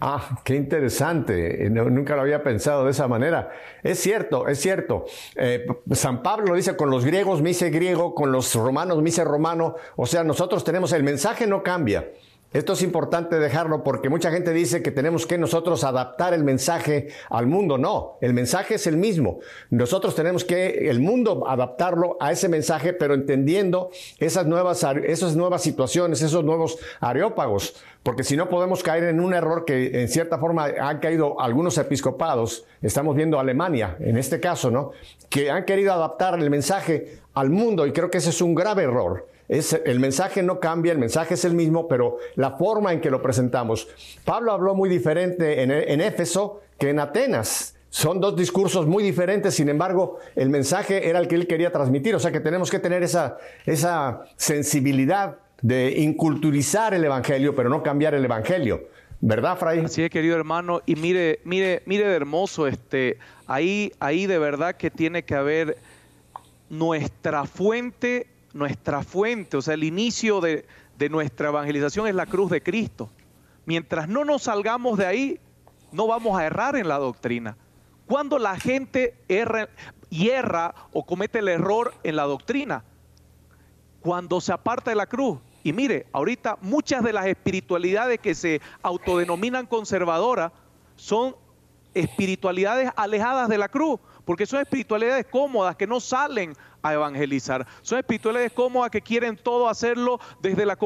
Ah, 0.00 0.40
qué 0.44 0.54
interesante. 0.54 1.68
nunca 1.68 2.16
lo 2.16 2.22
había 2.22 2.42
pensado 2.42 2.86
de 2.86 2.90
esa 2.90 3.06
manera. 3.06 3.50
Es 3.82 3.98
cierto, 4.00 4.48
es 4.48 4.58
cierto. 4.58 5.04
Eh, 5.36 5.66
San 5.92 6.22
Pablo 6.22 6.46
lo 6.46 6.54
dice, 6.54 6.74
con 6.74 6.88
los 6.88 7.04
griegos 7.04 7.42
me 7.42 7.50
hice 7.50 7.68
griego, 7.68 8.14
con 8.14 8.32
los 8.32 8.54
romanos 8.54 9.02
me 9.02 9.10
hice 9.10 9.24
romano. 9.24 9.76
O 9.96 10.06
sea, 10.06 10.24
nosotros 10.24 10.64
tenemos, 10.64 10.94
el 10.94 11.02
mensaje 11.02 11.46
no 11.46 11.62
cambia. 11.62 12.08
Esto 12.52 12.72
es 12.72 12.82
importante 12.82 13.38
dejarlo 13.38 13.84
porque 13.84 14.08
mucha 14.08 14.32
gente 14.32 14.52
dice 14.52 14.82
que 14.82 14.90
tenemos 14.90 15.24
que 15.24 15.38
nosotros 15.38 15.84
adaptar 15.84 16.34
el 16.34 16.42
mensaje 16.42 17.10
al 17.28 17.46
mundo. 17.46 17.78
No, 17.78 18.18
el 18.20 18.34
mensaje 18.34 18.74
es 18.74 18.88
el 18.88 18.96
mismo. 18.96 19.38
Nosotros 19.70 20.16
tenemos 20.16 20.44
que 20.44 20.90
el 20.90 20.98
mundo 20.98 21.44
adaptarlo 21.46 22.16
a 22.18 22.32
ese 22.32 22.48
mensaje, 22.48 22.92
pero 22.92 23.14
entendiendo 23.14 23.90
esas 24.18 24.46
nuevas, 24.46 24.84
esas 25.04 25.36
nuevas 25.36 25.62
situaciones, 25.62 26.22
esos 26.22 26.42
nuevos 26.42 26.78
areópagos. 26.98 27.76
Porque 28.02 28.24
si 28.24 28.36
no 28.36 28.48
podemos 28.48 28.82
caer 28.82 29.04
en 29.04 29.20
un 29.20 29.32
error 29.32 29.64
que 29.64 30.02
en 30.02 30.08
cierta 30.08 30.38
forma 30.38 30.64
han 30.64 30.98
caído 30.98 31.40
algunos 31.40 31.78
episcopados, 31.78 32.64
estamos 32.82 33.14
viendo 33.14 33.38
Alemania 33.38 33.96
en 34.00 34.18
este 34.18 34.40
caso, 34.40 34.72
¿no? 34.72 34.90
Que 35.28 35.52
han 35.52 35.64
querido 35.64 35.92
adaptar 35.92 36.36
el 36.36 36.50
mensaje 36.50 37.20
al 37.34 37.50
mundo 37.50 37.86
y 37.86 37.92
creo 37.92 38.10
que 38.10 38.18
ese 38.18 38.30
es 38.30 38.42
un 38.42 38.56
grave 38.56 38.82
error 38.82 39.29
el 39.50 39.98
mensaje 39.98 40.44
no 40.44 40.60
cambia, 40.60 40.92
el 40.92 40.98
mensaje 40.98 41.34
es 41.34 41.44
el 41.44 41.54
mismo, 41.54 41.88
pero 41.88 42.18
la 42.36 42.52
forma 42.52 42.92
en 42.92 43.00
que 43.00 43.10
lo 43.10 43.20
presentamos. 43.20 43.88
Pablo 44.24 44.52
habló 44.52 44.76
muy 44.76 44.88
diferente 44.88 45.62
en, 45.62 46.00
Éfeso 46.00 46.60
que 46.78 46.90
en 46.90 47.00
Atenas. 47.00 47.74
Son 47.88 48.20
dos 48.20 48.36
discursos 48.36 48.86
muy 48.86 49.02
diferentes, 49.02 49.54
sin 49.54 49.68
embargo, 49.68 50.18
el 50.36 50.48
mensaje 50.48 51.08
era 51.08 51.18
el 51.18 51.26
que 51.26 51.34
él 51.34 51.48
quería 51.48 51.72
transmitir. 51.72 52.14
O 52.14 52.20
sea 52.20 52.30
que 52.30 52.38
tenemos 52.38 52.70
que 52.70 52.78
tener 52.78 53.02
esa, 53.02 53.38
esa 53.66 54.22
sensibilidad 54.36 55.38
de 55.60 55.98
inculturizar 55.98 56.94
el 56.94 57.04
Evangelio, 57.04 57.56
pero 57.56 57.68
no 57.68 57.82
cambiar 57.82 58.14
el 58.14 58.24
Evangelio. 58.24 58.86
¿Verdad, 59.20 59.58
Fray? 59.58 59.80
Así 59.80 60.04
es, 60.04 60.10
querido 60.10 60.36
hermano. 60.36 60.80
Y 60.86 60.94
mire, 60.94 61.40
mire, 61.42 61.82
mire 61.86 62.06
de 62.06 62.14
hermoso, 62.14 62.68
este, 62.68 63.18
ahí, 63.48 63.92
ahí 63.98 64.26
de 64.26 64.38
verdad 64.38 64.76
que 64.76 64.92
tiene 64.92 65.24
que 65.24 65.34
haber 65.34 65.76
nuestra 66.70 67.44
fuente 67.46 68.28
nuestra 68.52 69.02
fuente, 69.02 69.56
o 69.56 69.62
sea, 69.62 69.74
el 69.74 69.84
inicio 69.84 70.40
de, 70.40 70.66
nuestra 71.10 71.48
evangelización 71.48 72.06
es 72.08 72.14
la 72.14 72.26
cruz 72.26 72.50
de 72.50 72.62
Cristo. 72.62 73.10
Mientras 73.64 74.08
no 74.08 74.24
nos 74.24 74.42
salgamos 74.42 74.98
de 74.98 75.06
ahí, 75.06 75.40
no 75.92 76.06
vamos 76.06 76.38
a 76.38 76.44
errar 76.44 76.76
en 76.76 76.88
la 76.88 76.98
doctrina. 76.98 77.56
Cuando 78.06 78.38
la 78.38 78.58
gente 78.58 79.14
erra, 79.28 80.74
o 80.92 81.06
comete 81.06 81.38
el 81.38 81.48
error 81.48 81.94
en 82.02 82.16
la 82.16 82.24
doctrina, 82.24 82.84
cuando 84.00 84.40
se 84.40 84.52
aparta 84.52 84.90
de 84.90 84.96
la 84.96 85.06
cruz. 85.06 85.38
Y 85.62 85.72
mire, 85.72 86.06
ahorita 86.12 86.58
muchas 86.60 87.02
de 87.02 87.12
las 87.12 87.26
espiritualidades 87.26 88.18
que 88.18 88.34
se 88.34 88.60
autodenominan 88.82 89.66
conservadoras 89.66 90.52
son 90.96 91.36
espiritualidades 91.94 92.90
alejadas 92.96 93.48
de 93.48 93.58
la 93.58 93.68
cruz, 93.68 94.00
porque 94.24 94.46
son 94.46 94.60
espiritualidades 94.60 95.26
cómodas 95.26 95.76
que 95.76 95.86
no 95.86 96.00
salen 96.00 96.54
a 96.82 96.94
evangelizar. 96.94 97.66
Son 97.82 97.98
espiritualidades 97.98 98.52
cómodas 98.52 98.90
que 98.90 99.00
quieren 99.00 99.36
todo 99.36 99.68
hacerlo 99.68 100.20
desde 100.40 100.66
la, 100.66 100.78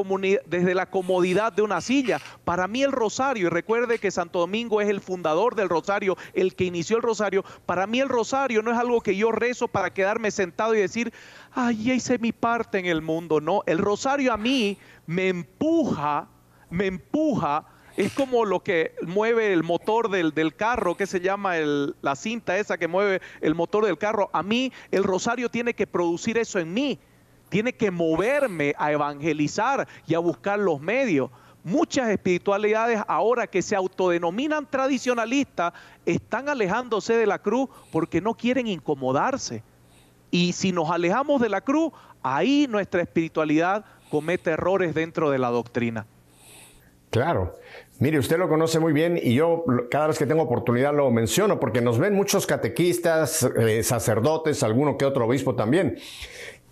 desde 0.45 0.75
la 0.75 0.85
comodidad 0.85 1.53
de 1.53 1.61
una 1.61 1.81
silla. 1.81 2.19
Para 2.43 2.67
mí 2.67 2.83
el 2.83 2.91
rosario, 2.91 3.47
y 3.47 3.49
recuerde 3.49 3.99
que 3.99 4.11
Santo 4.11 4.39
Domingo 4.39 4.81
es 4.81 4.89
el 4.89 5.01
fundador 5.01 5.55
del 5.55 5.69
rosario, 5.69 6.17
el 6.33 6.55
que 6.55 6.65
inició 6.65 6.97
el 6.97 7.03
rosario, 7.03 7.43
para 7.65 7.87
mí 7.87 7.99
el 7.99 8.09
rosario 8.09 8.61
no 8.61 8.71
es 8.71 8.77
algo 8.77 9.01
que 9.01 9.15
yo 9.15 9.31
rezo 9.31 9.67
para 9.67 9.93
quedarme 9.93 10.31
sentado 10.31 10.75
y 10.75 10.79
decir, 10.79 11.13
ay, 11.53 11.83
ya 11.83 11.93
hice 11.93 12.17
mi 12.19 12.31
parte 12.31 12.79
en 12.79 12.85
el 12.85 13.01
mundo. 13.01 13.41
No, 13.41 13.63
el 13.65 13.77
rosario 13.77 14.33
a 14.33 14.37
mí 14.37 14.77
me 15.05 15.29
empuja, 15.29 16.27
me 16.69 16.87
empuja 16.87 17.65
Es 17.97 18.11
como 18.11 18.43
lo 18.43 18.61
que 18.61 18.93
mueve 19.03 19.53
el 19.53 19.63
motor 19.63 20.09
del, 20.09 20.55
carro, 20.55 20.95
que 20.95 21.07
se 21.07 21.21
llama 21.21 21.55
la 21.57 22.15
cinta 22.15 22.57
esa 22.57 22.77
que 22.77 22.87
mueve 22.87 23.21
el 23.39 23.55
motor 23.55 23.85
del 23.85 23.97
carro. 23.97 24.29
A 24.33 24.43
mí 24.43 24.71
el 24.91 25.03
rosario 25.03 25.49
tiene 25.49 25.73
que 25.73 25.87
producir 25.87 26.37
eso 26.37 26.59
en 26.59 26.73
mí. 26.73 26.99
Tiene 27.47 27.73
que 27.73 27.91
moverme 27.91 28.75
a 28.77 28.91
evangelizar 28.91 29.87
y 30.07 30.13
a 30.13 30.19
buscar 30.19 30.59
los 30.59 30.81
medios. 30.81 31.29
Muchas 31.63 32.09
espiritualidades 32.09 33.01
ahora 33.07 33.47
que 33.47 33.61
se 33.61 33.75
autodenominan 33.75 34.69
tradicionalistas 34.69 35.73
están 36.05 36.49
alejándose 36.49 37.15
de 37.15 37.25
la 37.25 37.39
cruz 37.39 37.69
porque 37.91 38.19
no 38.19 38.33
quieren 38.33 38.67
incomodarse. 38.67 39.63
Y 40.31 40.51
si 40.51 40.73
nos 40.73 40.89
alejamos 40.91 41.39
de 41.39 41.47
la 41.47 41.61
cruz, 41.61 41.93
ahí 42.21 42.67
nuestra 42.69 43.01
espiritualidad 43.01 43.85
comete 44.09 44.51
errores 44.51 44.93
dentro 44.93 45.29
de 45.29 45.39
la 45.39 45.49
doctrina. 45.49 46.05
Claro. 47.09 47.55
Mire, 47.97 48.19
usted 48.19 48.37
lo 48.37 48.49
conoce 48.49 48.79
muy 48.79 48.91
bien 48.91 49.17
y 49.21 49.35
yo 49.35 49.63
cada 49.89 50.07
vez 50.07 50.17
que 50.17 50.25
tengo 50.25 50.43
oportunidad 50.43 50.93
lo 50.93 51.09
menciono 51.11 51.61
porque 51.61 51.79
nos 51.79 51.97
ven 51.97 52.13
muchos 52.13 52.45
catequistas, 52.45 53.43
eh, 53.57 53.83
sacerdotes, 53.83 54.63
alguno 54.63 54.97
que 54.97 55.05
otro 55.05 55.25
obispo 55.25 55.55
también. 55.55 55.97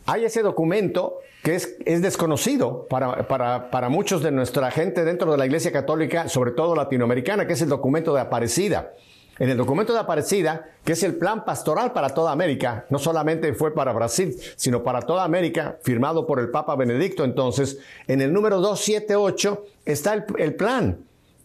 Hay 0.05 0.25
ese 0.25 0.41
documento 0.41 1.19
que 1.41 1.55
es, 1.55 1.77
es 1.85 2.01
desconocido 2.01 2.87
para, 2.89 3.25
para, 3.29 3.71
para, 3.71 3.87
muchos 3.87 4.21
de 4.21 4.31
nuestra 4.31 4.69
gente 4.69 5.05
dentro 5.05 5.31
de 5.31 5.37
la 5.37 5.45
Iglesia 5.45 5.71
Católica, 5.71 6.27
sobre 6.27 6.51
todo 6.51 6.75
latinoamericana, 6.75 7.47
que 7.47 7.53
es 7.53 7.61
el 7.61 7.69
documento 7.69 8.13
de 8.13 8.19
Aparecida. 8.19 8.91
En 9.39 9.49
el 9.49 9.55
documento 9.55 9.93
de 9.93 9.99
Aparecida, 9.99 10.71
que 10.83 10.91
es 10.91 11.03
el 11.03 11.15
plan 11.15 11.45
pastoral 11.45 11.93
para 11.93 12.09
toda 12.09 12.33
América, 12.33 12.85
no 12.89 12.99
solamente 12.99 13.53
fue 13.53 13.73
para 13.73 13.93
Brasil, 13.93 14.35
sino 14.57 14.83
para 14.83 15.01
toda 15.01 15.23
América, 15.23 15.77
firmado 15.83 16.27
por 16.27 16.41
el 16.41 16.51
Papa 16.51 16.75
Benedicto 16.75 17.23
entonces, 17.23 17.79
en 18.07 18.21
el 18.21 18.33
número 18.33 18.59
278 18.59 19.65
está 19.85 20.25
el 20.37 20.55
plan 20.55 20.99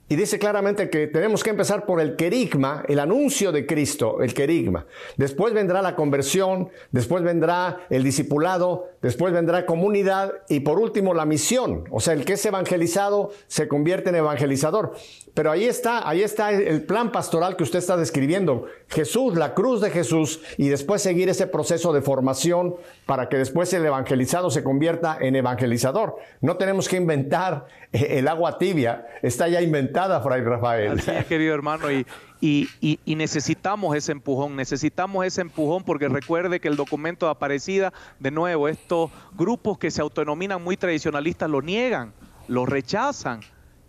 y 0.08 0.16
dice 0.16 0.38
claramente 0.38 0.88
que 0.88 1.06
tenemos 1.06 1.44
que 1.44 1.50
empezar 1.50 1.84
por 1.84 2.00
el 2.00 2.16
querigma, 2.16 2.82
el 2.88 2.98
anuncio 2.98 3.52
de 3.52 3.66
Cristo, 3.66 4.22
el 4.22 4.32
querigma. 4.32 4.86
Después 5.16 5.52
vendrá 5.52 5.82
la 5.82 5.94
conversión, 5.94 6.70
después 6.92 7.22
vendrá 7.22 7.80
el 7.90 8.02
discipulado, 8.02 8.88
después 9.02 9.34
vendrá 9.34 9.66
comunidad 9.66 10.32
y 10.48 10.60
por 10.60 10.78
último 10.78 11.12
la 11.12 11.26
misión. 11.26 11.84
O 11.90 12.00
sea, 12.00 12.14
el 12.14 12.24
que 12.24 12.34
es 12.34 12.46
evangelizado 12.46 13.32
se 13.48 13.68
convierte 13.68 14.08
en 14.08 14.16
evangelizador. 14.16 14.94
Pero 15.38 15.52
ahí 15.52 15.66
está, 15.66 16.08
ahí 16.08 16.22
está 16.22 16.50
el 16.50 16.82
plan 16.82 17.12
pastoral 17.12 17.54
que 17.56 17.62
usted 17.62 17.78
está 17.78 17.96
describiendo. 17.96 18.66
Jesús, 18.88 19.36
la 19.36 19.54
cruz 19.54 19.80
de 19.80 19.90
Jesús 19.90 20.40
y 20.56 20.66
después 20.66 21.00
seguir 21.00 21.28
ese 21.28 21.46
proceso 21.46 21.92
de 21.92 22.02
formación 22.02 22.74
para 23.06 23.28
que 23.28 23.36
después 23.36 23.72
el 23.72 23.86
evangelizado 23.86 24.50
se 24.50 24.64
convierta 24.64 25.16
en 25.20 25.36
evangelizador. 25.36 26.16
No 26.40 26.56
tenemos 26.56 26.88
que 26.88 26.96
inventar 26.96 27.68
el 27.92 28.26
agua 28.26 28.58
tibia, 28.58 29.06
está 29.22 29.46
ya 29.46 29.62
inventada, 29.62 30.20
Fray 30.22 30.42
Rafael. 30.42 30.98
Así 30.98 31.12
querido 31.28 31.54
hermano, 31.54 31.88
y, 31.92 32.04
y, 32.40 32.68
y, 33.04 33.14
necesitamos 33.14 33.94
ese 33.94 34.10
empujón, 34.10 34.56
necesitamos 34.56 35.24
ese 35.24 35.42
empujón 35.42 35.84
porque 35.84 36.08
recuerde 36.08 36.58
que 36.58 36.66
el 36.66 36.74
documento 36.74 37.26
de 37.26 37.30
Aparecida, 37.30 37.92
de 38.18 38.32
nuevo, 38.32 38.66
estos 38.66 39.12
grupos 39.36 39.78
que 39.78 39.92
se 39.92 40.00
autodenominan 40.00 40.64
muy 40.64 40.76
tradicionalistas 40.76 41.48
lo 41.48 41.62
niegan, 41.62 42.12
lo 42.48 42.66
rechazan. 42.66 43.38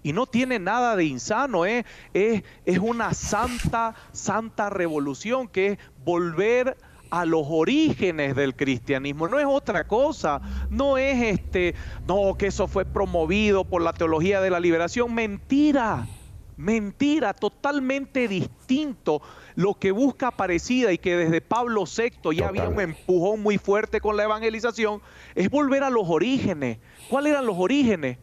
Y 0.02 0.14
no 0.14 0.26
tiene 0.28 0.60
nada 0.60 0.96
de 0.96 1.06
insano, 1.06 1.66
¿eh? 1.66 1.86
es, 2.14 2.44
es 2.66 2.80
una 2.80 3.14
santa, 3.14 3.96
santa 4.14 4.70
revolución 4.70 5.48
que 5.48 5.68
es 5.68 5.80
volver 6.06 6.78
a 7.10 7.26
los 7.26 7.46
orígenes 7.50 8.36
del 8.36 8.56
cristianismo, 8.56 9.28
no 9.28 9.40
es 9.40 9.46
otra 9.46 9.88
cosa, 9.88 10.42
no 10.70 10.98
es 10.98 11.40
este, 11.40 11.76
no, 12.08 12.36
que 12.38 12.48
eso 12.48 12.68
fue 12.68 12.86
promovido 12.86 13.66
por 13.66 13.82
la 13.82 13.94
teología 13.94 14.42
de 14.42 14.50
la 14.50 14.60
liberación, 14.60 15.14
mentira, 15.14 16.08
mentira, 16.56 17.34
totalmente 17.34 18.28
distinto. 18.28 19.22
Lo 19.56 19.74
que 19.74 19.92
busca 19.92 20.32
parecida 20.32 20.92
y 20.92 20.98
que 20.98 21.18
desde 21.18 21.42
Pablo 21.42 21.84
VI 21.86 22.36
ya 22.36 22.48
había 22.48 22.70
un 22.70 22.80
empujón 22.80 23.42
muy 23.42 23.58
fuerte 23.58 24.00
con 24.00 24.16
la 24.16 24.24
evangelización, 24.24 25.02
es 25.36 25.50
volver 25.50 25.84
a 25.84 25.90
los 25.90 26.08
orígenes. 26.08 26.78
¿Cuáles 27.10 27.32
eran 27.32 27.46
los 27.46 27.58
orígenes? 27.58 28.18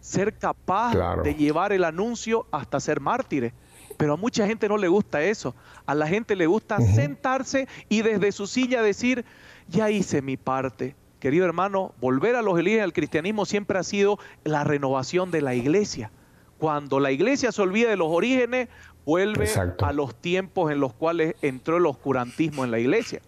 Ser 0.00 0.34
capaz 0.34 0.94
de 1.22 1.34
llevar 1.34 1.72
el 1.72 1.84
anuncio 1.84 2.46
hasta 2.50 2.80
ser 2.80 3.00
mártires. 3.00 3.52
Pero 3.96 4.14
a 4.14 4.16
mucha 4.16 4.46
gente 4.46 4.68
no 4.68 4.76
le 4.76 4.88
gusta 4.88 5.22
eso. 5.22 5.54
A 5.84 5.94
la 5.94 6.06
gente 6.06 6.36
le 6.36 6.46
gusta 6.46 6.80
sentarse 6.80 7.66
y 7.88 8.02
desde 8.02 8.32
su 8.32 8.46
silla 8.46 8.80
decir, 8.80 9.24
ya 9.68 9.90
hice 9.90 10.22
mi 10.22 10.36
parte. 10.36 10.94
Querido 11.18 11.44
hermano, 11.44 11.94
volver 12.00 12.36
a 12.36 12.42
los 12.42 12.54
orígenes 12.54 12.82
del 12.82 12.92
cristianismo 12.92 13.44
siempre 13.44 13.78
ha 13.78 13.82
sido 13.82 14.18
la 14.44 14.62
renovación 14.62 15.32
de 15.32 15.42
la 15.42 15.54
iglesia. 15.54 16.12
Cuando 16.58 17.00
la 17.00 17.10
iglesia 17.10 17.50
se 17.50 17.60
olvida 17.60 17.90
de 17.90 17.96
los 17.96 18.08
orígenes, 18.08 18.68
vuelve 19.04 19.48
a 19.82 19.92
los 19.92 20.14
tiempos 20.14 20.70
en 20.70 20.80
los 20.80 20.92
cuales 20.92 21.34
entró 21.42 21.78
el 21.78 21.86
oscurantismo 21.86 22.64
en 22.64 22.70
la 22.70 22.78
iglesia. 22.78 23.20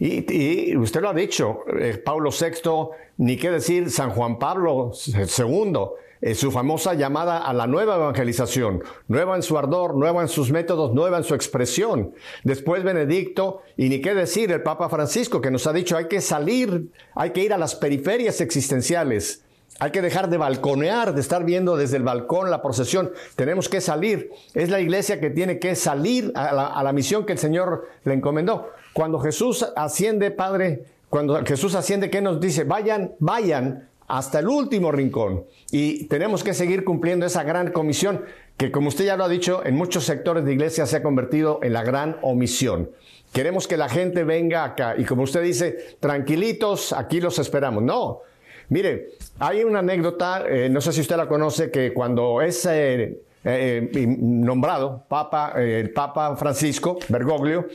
Y, 0.00 0.76
usted 0.76 1.00
lo 1.00 1.10
ha 1.10 1.14
dicho, 1.14 1.60
eh, 1.78 2.00
Pablo 2.04 2.30
VI, 2.30 2.90
ni 3.18 3.36
qué 3.36 3.50
decir 3.50 3.90
San 3.90 4.10
Juan 4.10 4.38
Pablo 4.38 4.92
II, 5.06 6.34
su 6.34 6.50
famosa 6.50 6.94
llamada 6.94 7.38
a 7.38 7.52
la 7.52 7.66
nueva 7.66 7.96
evangelización, 7.96 8.82
nueva 9.08 9.36
en 9.36 9.42
su 9.42 9.58
ardor, 9.58 9.94
nueva 9.94 10.22
en 10.22 10.28
sus 10.28 10.50
métodos, 10.50 10.94
nueva 10.94 11.18
en 11.18 11.24
su 11.24 11.34
expresión. 11.34 12.14
Después 12.44 12.82
Benedicto, 12.82 13.62
y 13.76 13.88
ni 13.88 14.00
qué 14.00 14.14
decir 14.14 14.50
el 14.50 14.62
Papa 14.62 14.88
Francisco, 14.88 15.40
que 15.40 15.50
nos 15.50 15.66
ha 15.66 15.72
dicho 15.72 15.96
hay 15.96 16.08
que 16.08 16.20
salir, 16.20 16.90
hay 17.14 17.30
que 17.30 17.42
ir 17.42 17.52
a 17.52 17.58
las 17.58 17.74
periferias 17.74 18.40
existenciales. 18.40 19.42
Hay 19.80 19.90
que 19.90 20.02
dejar 20.02 20.30
de 20.30 20.36
balconear, 20.36 21.14
de 21.14 21.20
estar 21.20 21.44
viendo 21.44 21.76
desde 21.76 21.96
el 21.96 22.04
balcón 22.04 22.48
la 22.48 22.62
procesión. 22.62 23.10
Tenemos 23.34 23.68
que 23.68 23.80
salir. 23.80 24.30
Es 24.54 24.70
la 24.70 24.80
iglesia 24.80 25.20
que 25.20 25.30
tiene 25.30 25.58
que 25.58 25.74
salir 25.74 26.32
a 26.36 26.82
la 26.82 26.92
misión 26.92 27.26
que 27.26 27.32
el 27.32 27.38
Señor 27.38 27.88
le 28.04 28.14
encomendó. 28.14 28.70
Cuando 28.94 29.18
Jesús 29.18 29.66
asciende, 29.76 30.30
Padre, 30.30 30.84
cuando 31.10 31.44
Jesús 31.44 31.74
asciende, 31.74 32.10
¿qué 32.10 32.20
nos 32.20 32.40
dice? 32.40 32.62
Vayan, 32.64 33.12
vayan 33.18 33.88
hasta 34.06 34.38
el 34.38 34.48
último 34.48 34.92
rincón. 34.92 35.44
Y 35.70 36.04
tenemos 36.04 36.44
que 36.44 36.54
seguir 36.54 36.84
cumpliendo 36.84 37.26
esa 37.26 37.42
gran 37.42 37.72
comisión 37.72 38.24
que, 38.56 38.70
como 38.70 38.88
usted 38.88 39.04
ya 39.04 39.16
lo 39.16 39.24
ha 39.24 39.28
dicho, 39.28 39.66
en 39.66 39.74
muchos 39.74 40.04
sectores 40.04 40.44
de 40.44 40.52
iglesia 40.52 40.86
se 40.86 40.96
ha 40.96 41.02
convertido 41.02 41.58
en 41.62 41.72
la 41.72 41.82
gran 41.82 42.18
omisión. 42.22 42.90
Queremos 43.32 43.66
que 43.66 43.76
la 43.76 43.88
gente 43.88 44.22
venga 44.22 44.62
acá 44.62 44.94
y 44.96 45.04
como 45.04 45.24
usted 45.24 45.42
dice, 45.42 45.96
tranquilitos, 45.98 46.92
aquí 46.92 47.20
los 47.20 47.40
esperamos. 47.40 47.82
No, 47.82 48.20
mire, 48.68 49.08
hay 49.40 49.64
una 49.64 49.80
anécdota, 49.80 50.44
eh, 50.48 50.68
no 50.70 50.80
sé 50.80 50.92
si 50.92 51.00
usted 51.00 51.16
la 51.16 51.26
conoce, 51.26 51.68
que 51.68 51.92
cuando 51.92 52.40
es 52.42 52.64
eh, 52.66 53.22
eh, 53.42 54.16
nombrado 54.20 55.04
Papa, 55.08 55.54
el 55.56 55.90
Papa 55.90 56.36
Francisco 56.36 56.98
Bergoglio, 57.08 57.66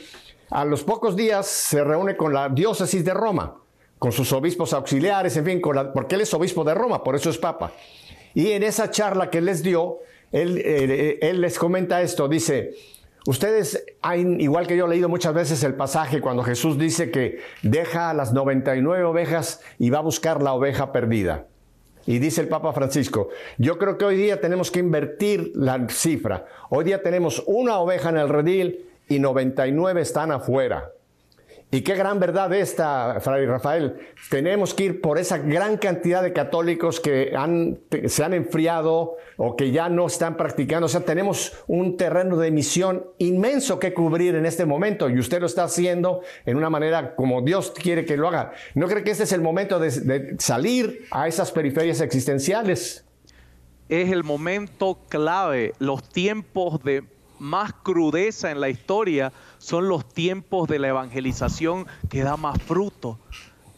a 0.50 0.64
los 0.64 0.84
pocos 0.84 1.16
días 1.16 1.46
se 1.46 1.82
reúne 1.82 2.16
con 2.16 2.32
la 2.32 2.48
diócesis 2.48 3.04
de 3.04 3.14
Roma 3.14 3.56
con 4.00 4.12
sus 4.12 4.32
obispos 4.32 4.72
auxiliares, 4.72 5.36
en 5.36 5.44
fin, 5.44 5.60
porque 5.60 6.14
él 6.14 6.22
es 6.22 6.32
obispo 6.32 6.64
de 6.64 6.72
Roma, 6.72 7.04
por 7.04 7.14
eso 7.14 7.28
es 7.28 7.36
papa. 7.36 7.70
Y 8.32 8.52
en 8.52 8.62
esa 8.62 8.90
charla 8.90 9.28
que 9.28 9.42
les 9.42 9.62
dio, 9.62 9.98
él, 10.32 10.56
eh, 10.64 11.18
él 11.20 11.42
les 11.42 11.58
comenta 11.58 12.00
esto, 12.00 12.26
dice, 12.26 12.72
ustedes, 13.26 13.84
han, 14.00 14.40
igual 14.40 14.66
que 14.66 14.74
yo 14.74 14.86
leído 14.86 15.10
muchas 15.10 15.34
veces 15.34 15.62
el 15.64 15.74
pasaje 15.74 16.22
cuando 16.22 16.42
Jesús 16.42 16.78
dice 16.78 17.10
que 17.10 17.40
deja 17.62 18.08
a 18.08 18.14
las 18.14 18.32
99 18.32 19.04
ovejas 19.04 19.60
y 19.78 19.90
va 19.90 19.98
a 19.98 20.02
buscar 20.02 20.42
la 20.42 20.54
oveja 20.54 20.92
perdida. 20.92 21.46
Y 22.06 22.20
dice 22.20 22.40
el 22.40 22.48
Papa 22.48 22.72
Francisco, 22.72 23.28
yo 23.58 23.76
creo 23.76 23.98
que 23.98 24.06
hoy 24.06 24.16
día 24.16 24.40
tenemos 24.40 24.70
que 24.70 24.80
invertir 24.80 25.52
la 25.54 25.86
cifra. 25.90 26.46
Hoy 26.70 26.84
día 26.84 27.02
tenemos 27.02 27.42
una 27.46 27.78
oveja 27.78 28.08
en 28.08 28.16
el 28.16 28.30
redil 28.30 28.89
y 29.10 29.18
99 29.18 30.00
están 30.00 30.32
afuera. 30.32 30.92
Y 31.72 31.82
qué 31.82 31.94
gran 31.94 32.18
verdad 32.18 32.52
esta, 32.52 33.18
Fray 33.20 33.46
Rafael. 33.46 33.96
Tenemos 34.28 34.74
que 34.74 34.84
ir 34.84 35.00
por 35.00 35.18
esa 35.18 35.38
gran 35.38 35.76
cantidad 35.76 36.20
de 36.20 36.32
católicos 36.32 36.98
que 36.98 37.32
se 38.06 38.24
han 38.24 38.34
enfriado 38.34 39.16
o 39.36 39.54
que 39.54 39.70
ya 39.70 39.88
no 39.88 40.06
están 40.06 40.36
practicando. 40.36 40.86
O 40.86 40.88
sea, 40.88 41.02
tenemos 41.02 41.52
un 41.68 41.96
terreno 41.96 42.36
de 42.36 42.50
misión 42.50 43.06
inmenso 43.18 43.78
que 43.78 43.94
cubrir 43.94 44.34
en 44.34 44.46
este 44.46 44.64
momento 44.66 45.08
y 45.08 45.20
usted 45.20 45.40
lo 45.40 45.46
está 45.46 45.62
haciendo 45.62 46.22
en 46.44 46.56
una 46.56 46.70
manera 46.70 47.14
como 47.14 47.40
Dios 47.40 47.70
quiere 47.70 48.04
que 48.04 48.16
lo 48.16 48.26
haga. 48.26 48.52
¿No 48.74 48.88
cree 48.88 49.04
que 49.04 49.12
este 49.12 49.24
es 49.24 49.32
el 49.32 49.40
momento 49.40 49.78
de 49.78 50.36
salir 50.40 51.06
a 51.12 51.28
esas 51.28 51.52
periferias 51.52 52.00
existenciales? 52.00 53.04
Es 53.88 54.10
el 54.10 54.24
momento 54.24 54.98
clave, 55.08 55.72
los 55.78 56.08
tiempos 56.08 56.82
de 56.82 57.04
más 57.40 57.72
crudeza 57.72 58.50
en 58.50 58.60
la 58.60 58.68
historia 58.68 59.32
son 59.58 59.88
los 59.88 60.06
tiempos 60.06 60.68
de 60.68 60.78
la 60.78 60.88
evangelización 60.88 61.86
que 62.08 62.22
da 62.22 62.36
más 62.36 62.62
fruto. 62.62 63.18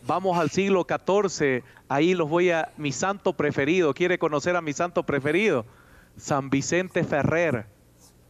Vamos 0.07 0.37
al 0.37 0.51
siglo 0.51 0.85
XIV, 0.87 1.63
ahí 1.89 2.15
los 2.15 2.29
voy 2.29 2.51
a 2.51 2.73
mi 2.77 2.91
santo 2.93 3.35
preferido. 3.35 3.95
¿Quiere 3.95 4.19
conocer 4.19 4.57
a 4.57 4.61
mi 4.61 4.73
santo 4.73 5.05
preferido? 5.05 5.65
San 6.17 6.51
Vicente 6.51 7.05
Ferrer, 7.05 7.67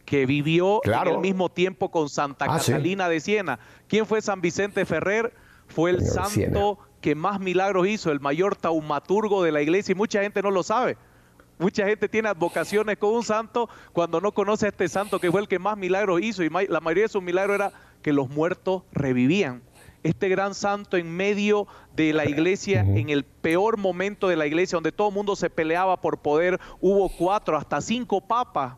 que 0.05 0.25
vivió 0.25 0.81
en 0.83 1.07
el 1.07 1.17
mismo 1.17 1.49
tiempo 1.49 1.89
con 1.89 2.09
Santa 2.09 2.45
ah, 2.47 2.59
Catalina 2.59 3.09
de 3.09 3.19
Siena. 3.19 3.59
¿Quién 3.87 4.05
fue 4.05 4.21
San 4.21 4.39
Vicente 4.39 4.85
Ferrer? 4.85 5.33
Fue 5.67 5.89
el 5.89 6.05
santo 6.05 6.77
que 7.01 7.15
más 7.15 7.39
milagros 7.39 7.87
hizo, 7.87 8.11
el 8.11 8.19
mayor 8.19 8.55
taumaturgo 8.55 9.43
de 9.43 9.51
la 9.51 9.61
iglesia, 9.61 9.93
y 9.93 9.95
mucha 9.95 10.21
gente 10.21 10.43
no 10.43 10.51
lo 10.51 10.61
sabe. 10.61 10.95
Mucha 11.59 11.85
gente 11.85 12.09
tiene 12.09 12.29
advocaciones 12.29 12.97
con 12.97 13.13
un 13.13 13.23
santo 13.23 13.69
cuando 13.91 14.19
no 14.19 14.31
conoce 14.31 14.65
a 14.65 14.69
este 14.69 14.87
santo 14.87 15.19
que 15.19 15.31
fue 15.31 15.41
el 15.41 15.47
que 15.47 15.59
más 15.59 15.77
milagros 15.77 16.21
hizo 16.21 16.43
y 16.43 16.49
la 16.49 16.79
mayoría 16.79 17.03
de 17.03 17.09
sus 17.09 17.21
milagros 17.21 17.55
era 17.55 17.71
que 18.01 18.13
los 18.13 18.29
muertos 18.29 18.83
revivían. 18.91 19.61
Este 20.01 20.27
gran 20.27 20.53
santo 20.53 20.97
en 20.97 21.09
medio 21.15 21.67
de 21.95 22.11
la 22.11 22.25
iglesia, 22.25 22.81
en 22.81 23.09
el 23.09 23.23
peor 23.23 23.77
momento 23.77 24.27
de 24.27 24.35
la 24.35 24.45
iglesia, 24.45 24.75
donde 24.75 24.91
todo 24.91 25.07
el 25.09 25.13
mundo 25.13 25.35
se 25.37 25.49
peleaba 25.49 26.01
por 26.01 26.17
poder, 26.17 26.59
hubo 26.81 27.07
cuatro, 27.07 27.55
hasta 27.55 27.79
cinco 27.79 28.19
papas, 28.19 28.75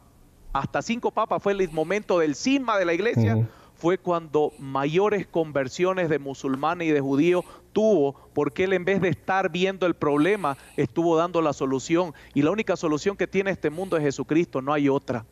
hasta 0.53 0.83
cinco 0.83 1.09
papas 1.09 1.41
fue 1.41 1.53
el 1.53 1.69
momento 1.71 2.19
del 2.19 2.35
cisma 2.35 2.77
de 2.77 2.85
la 2.85 2.93
iglesia 2.93 3.47
fue 3.77 3.97
cuando 3.97 4.51
mayores 4.57 5.27
conversiones 5.27 6.09
de 6.09 6.19
musulmanes 6.19 6.87
y 6.87 6.91
de 6.91 7.01
judíos 7.01 7.45
tuvo, 7.73 8.15
porque 8.33 8.63
él 8.63 8.73
en 8.73 8.85
vez 8.85 9.01
de 9.01 9.09
estar 9.09 9.51
viendo 9.51 9.85
el 9.85 9.95
problema, 9.95 10.57
estuvo 10.77 11.17
dando 11.17 11.41
la 11.41 11.53
solución. 11.53 12.13
Y 12.33 12.41
la 12.41 12.51
única 12.51 12.75
solución 12.75 13.17
que 13.17 13.27
tiene 13.27 13.51
este 13.51 13.69
mundo 13.69 13.97
es 13.97 14.03
Jesucristo, 14.03 14.61
no 14.61 14.73
hay 14.73 14.89
otra. 14.89 15.25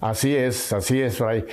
Así 0.00 0.34
es, 0.34 0.72
así 0.72 1.00
es, 1.00 1.16
Fray. 1.16 1.44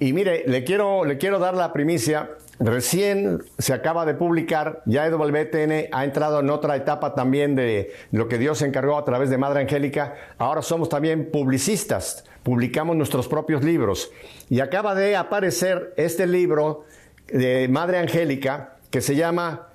Y 0.00 0.12
mire, 0.12 0.44
le 0.46 0.64
quiero, 0.64 1.04
le 1.04 1.18
quiero 1.18 1.38
dar 1.38 1.54
la 1.54 1.72
primicia 1.72 2.30
Recién 2.58 3.42
se 3.58 3.72
acaba 3.72 4.04
de 4.04 4.14
publicar, 4.14 4.82
ya 4.86 5.06
EWTN 5.06 5.88
ha 5.90 6.04
entrado 6.04 6.40
en 6.40 6.50
otra 6.50 6.76
etapa 6.76 7.14
también 7.14 7.56
de 7.56 7.92
lo 8.12 8.28
que 8.28 8.38
Dios 8.38 8.62
encargó 8.62 8.98
a 8.98 9.04
través 9.04 9.30
de 9.30 9.38
Madre 9.38 9.60
Angélica. 9.60 10.14
Ahora 10.38 10.62
somos 10.62 10.88
también 10.88 11.30
publicistas, 11.32 12.24
publicamos 12.42 12.94
nuestros 12.96 13.26
propios 13.26 13.64
libros. 13.64 14.12
Y 14.48 14.60
acaba 14.60 14.94
de 14.94 15.16
aparecer 15.16 15.94
este 15.96 16.26
libro 16.26 16.84
de 17.28 17.68
Madre 17.68 17.98
Angélica 17.98 18.76
que 18.90 19.00
se 19.00 19.16
llama 19.16 19.68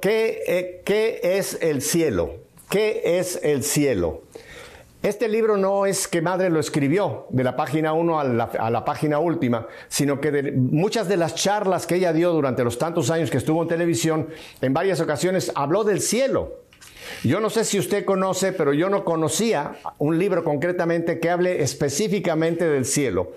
¿Qué, 0.00 0.42
eh, 0.46 0.82
¿Qué 0.84 1.20
es 1.22 1.58
el 1.62 1.80
cielo? 1.80 2.36
¿Qué 2.68 3.18
es 3.18 3.40
el 3.42 3.62
cielo? 3.62 4.22
Este 5.04 5.28
libro 5.28 5.58
no 5.58 5.84
es 5.84 6.08
que 6.08 6.22
Madre 6.22 6.48
lo 6.48 6.58
escribió 6.58 7.26
de 7.28 7.44
la 7.44 7.56
página 7.56 7.92
1 7.92 8.20
a 8.20 8.24
la, 8.24 8.84
página 8.86 9.18
última, 9.18 9.66
sino 9.86 10.18
que 10.18 10.30
de 10.30 10.52
muchas 10.52 11.08
de 11.08 11.18
las 11.18 11.34
charlas 11.34 11.86
que 11.86 11.96
ella 11.96 12.14
dio 12.14 12.32
durante 12.32 12.64
los 12.64 12.78
tantos 12.78 13.10
años 13.10 13.30
que 13.30 13.36
estuvo 13.36 13.60
en 13.60 13.68
televisión, 13.68 14.30
en 14.62 14.72
varias 14.72 15.02
ocasiones 15.02 15.52
habló 15.54 15.84
del 15.84 16.00
cielo. 16.00 16.54
Yo 17.22 17.38
no 17.40 17.50
sé 17.50 17.64
si 17.64 17.78
usted 17.78 18.06
conoce, 18.06 18.52
pero 18.52 18.72
yo 18.72 18.88
no 18.88 19.04
conocía 19.04 19.76
un 19.98 20.18
libro 20.18 20.42
concretamente 20.42 21.20
que 21.20 21.28
hable 21.28 21.60
específicamente 21.60 22.66
del 22.66 22.86
cielo. 22.86 23.32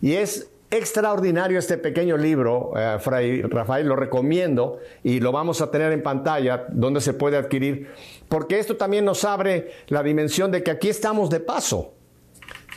Y 0.00 0.14
es 0.14 0.48
extraordinario 0.70 1.58
este 1.58 1.76
pequeño 1.76 2.16
libro, 2.16 2.72
eh, 2.76 2.96
Fray 2.98 3.42
Rafael, 3.42 3.86
lo 3.86 3.96
recomiendo 3.96 4.78
y 5.02 5.20
lo 5.20 5.32
vamos 5.32 5.60
a 5.60 5.70
tener 5.70 5.92
en 5.92 6.02
pantalla 6.02 6.64
donde 6.70 7.02
se 7.02 7.12
puede 7.12 7.36
adquirir 7.36 7.88
porque 8.30 8.60
esto 8.60 8.76
también 8.76 9.04
nos 9.04 9.24
abre 9.24 9.72
la 9.88 10.04
dimensión 10.04 10.52
de 10.52 10.62
que 10.62 10.70
aquí 10.70 10.88
estamos 10.88 11.30
de 11.30 11.40
paso 11.40 11.94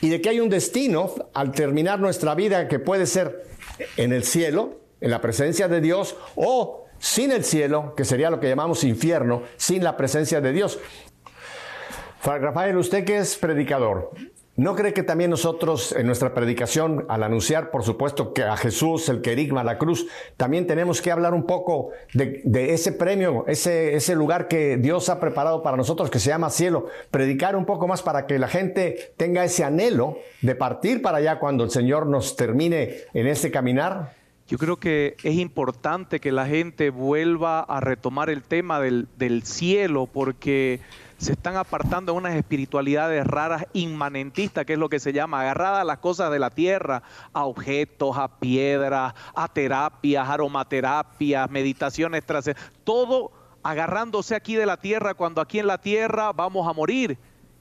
y 0.02 0.10
de 0.10 0.20
que 0.20 0.30
hay 0.30 0.40
un 0.40 0.50
destino 0.50 1.14
al 1.32 1.52
terminar 1.52 2.00
nuestra 2.00 2.34
vida 2.34 2.68
que 2.68 2.80
puede 2.80 3.06
ser 3.06 3.46
en 3.96 4.14
el 4.14 4.24
cielo, 4.24 4.80
en 5.00 5.12
la 5.12 5.22
presencia 5.22 5.68
de 5.68 5.80
Dios, 5.80 6.16
o 6.36 6.88
sin 6.98 7.32
el 7.32 7.44
cielo, 7.44 7.94
que 7.96 8.04
sería 8.04 8.32
lo 8.32 8.40
que 8.40 8.50
llamamos 8.50 8.84
infierno, 8.84 9.44
sin 9.56 9.84
la 9.84 9.96
presencia 9.96 10.42
de 10.42 10.54
Dios. 10.54 10.80
Rafael, 12.24 12.76
usted 12.76 13.06
que 13.06 13.18
es 13.18 13.38
predicador, 13.38 14.10
¿No 14.56 14.76
cree 14.76 14.94
que 14.94 15.02
también 15.02 15.32
nosotros 15.32 15.94
en 15.94 16.06
nuestra 16.06 16.36
predicación, 16.36 17.08
al 17.10 17.24
anunciar, 17.24 17.72
por 17.72 17.84
supuesto, 17.84 18.34
que 18.34 18.44
a 18.44 18.56
Jesús, 18.56 19.10
el 19.10 19.22
querigma, 19.22 19.64
la 19.64 19.80
cruz, 19.80 20.06
también 20.38 20.68
tenemos 20.68 21.02
que 21.02 21.12
hablar 21.12 21.34
un 21.34 21.48
poco 21.48 21.90
de, 22.14 22.44
ese 22.72 22.92
premio, 22.92 23.46
ese, 23.48 23.96
ese 23.96 24.14
lugar 24.14 24.48
que 24.48 24.78
Dios 24.78 25.10
ha 25.10 25.20
preparado 25.20 25.64
para 25.64 25.76
nosotros, 25.76 26.12
que 26.12 26.20
se 26.20 26.30
llama 26.30 26.52
cielo? 26.52 26.86
Predicar 27.10 27.56
un 27.56 27.66
poco 27.66 27.88
más 27.88 28.04
para 28.04 28.28
que 28.28 28.38
la 28.38 28.48
gente 28.48 29.14
tenga 29.18 29.44
ese 29.44 29.64
anhelo 29.64 30.20
de 30.44 30.54
partir 30.54 31.02
para 31.02 31.18
allá 31.18 31.40
cuando 31.40 31.64
el 31.64 31.72
Señor 31.72 32.06
nos 32.06 32.36
termine 32.36 32.98
en 33.16 33.26
este 33.26 33.50
caminar. 33.50 34.14
Yo 34.48 34.60
creo 34.60 34.78
que 34.78 35.16
es 35.24 35.34
importante 35.34 36.20
que 36.20 36.32
la 36.32 36.46
gente 36.46 36.92
vuelva 36.92 37.62
a 37.62 37.80
retomar 37.80 38.30
el 38.30 38.44
tema 38.44 38.80
del, 38.80 39.08
del 39.18 39.42
cielo, 39.42 40.06
porque 40.06 40.80
se 41.24 41.32
están 41.32 41.56
apartando 41.56 42.14
unas 42.14 42.36
espiritualidades 42.36 43.26
raras, 43.26 43.66
inmanentistas, 43.72 44.66
que 44.66 44.74
es 44.74 44.80
lo 44.80 44.90
que 44.90 45.00
se 45.00 45.14
llama, 45.14 45.42
agarradas 45.42 45.82
a 45.82 45.86
las 45.86 46.00
cosas 46.00 46.30
de 46.32 46.40
la 46.40 46.50
tierra, 46.50 47.02
a 47.32 47.46
objetos, 47.46 48.18
a 48.18 48.40
piedras, 48.40 49.14
a 49.34 49.48
terapias, 49.48 50.28
aromaterapias, 50.28 51.50
meditaciones 51.50 52.24
todo 52.84 53.32
agarrándose 53.64 54.36
aquí 54.36 54.56
de 54.56 54.66
la 54.66 54.78
tierra 54.78 55.14
cuando 55.14 55.40
aquí 55.40 55.60
en 55.60 55.68
la 55.68 55.78
tierra 55.78 56.34
vamos 56.34 56.68
a 56.68 56.74
morir. 56.74 57.18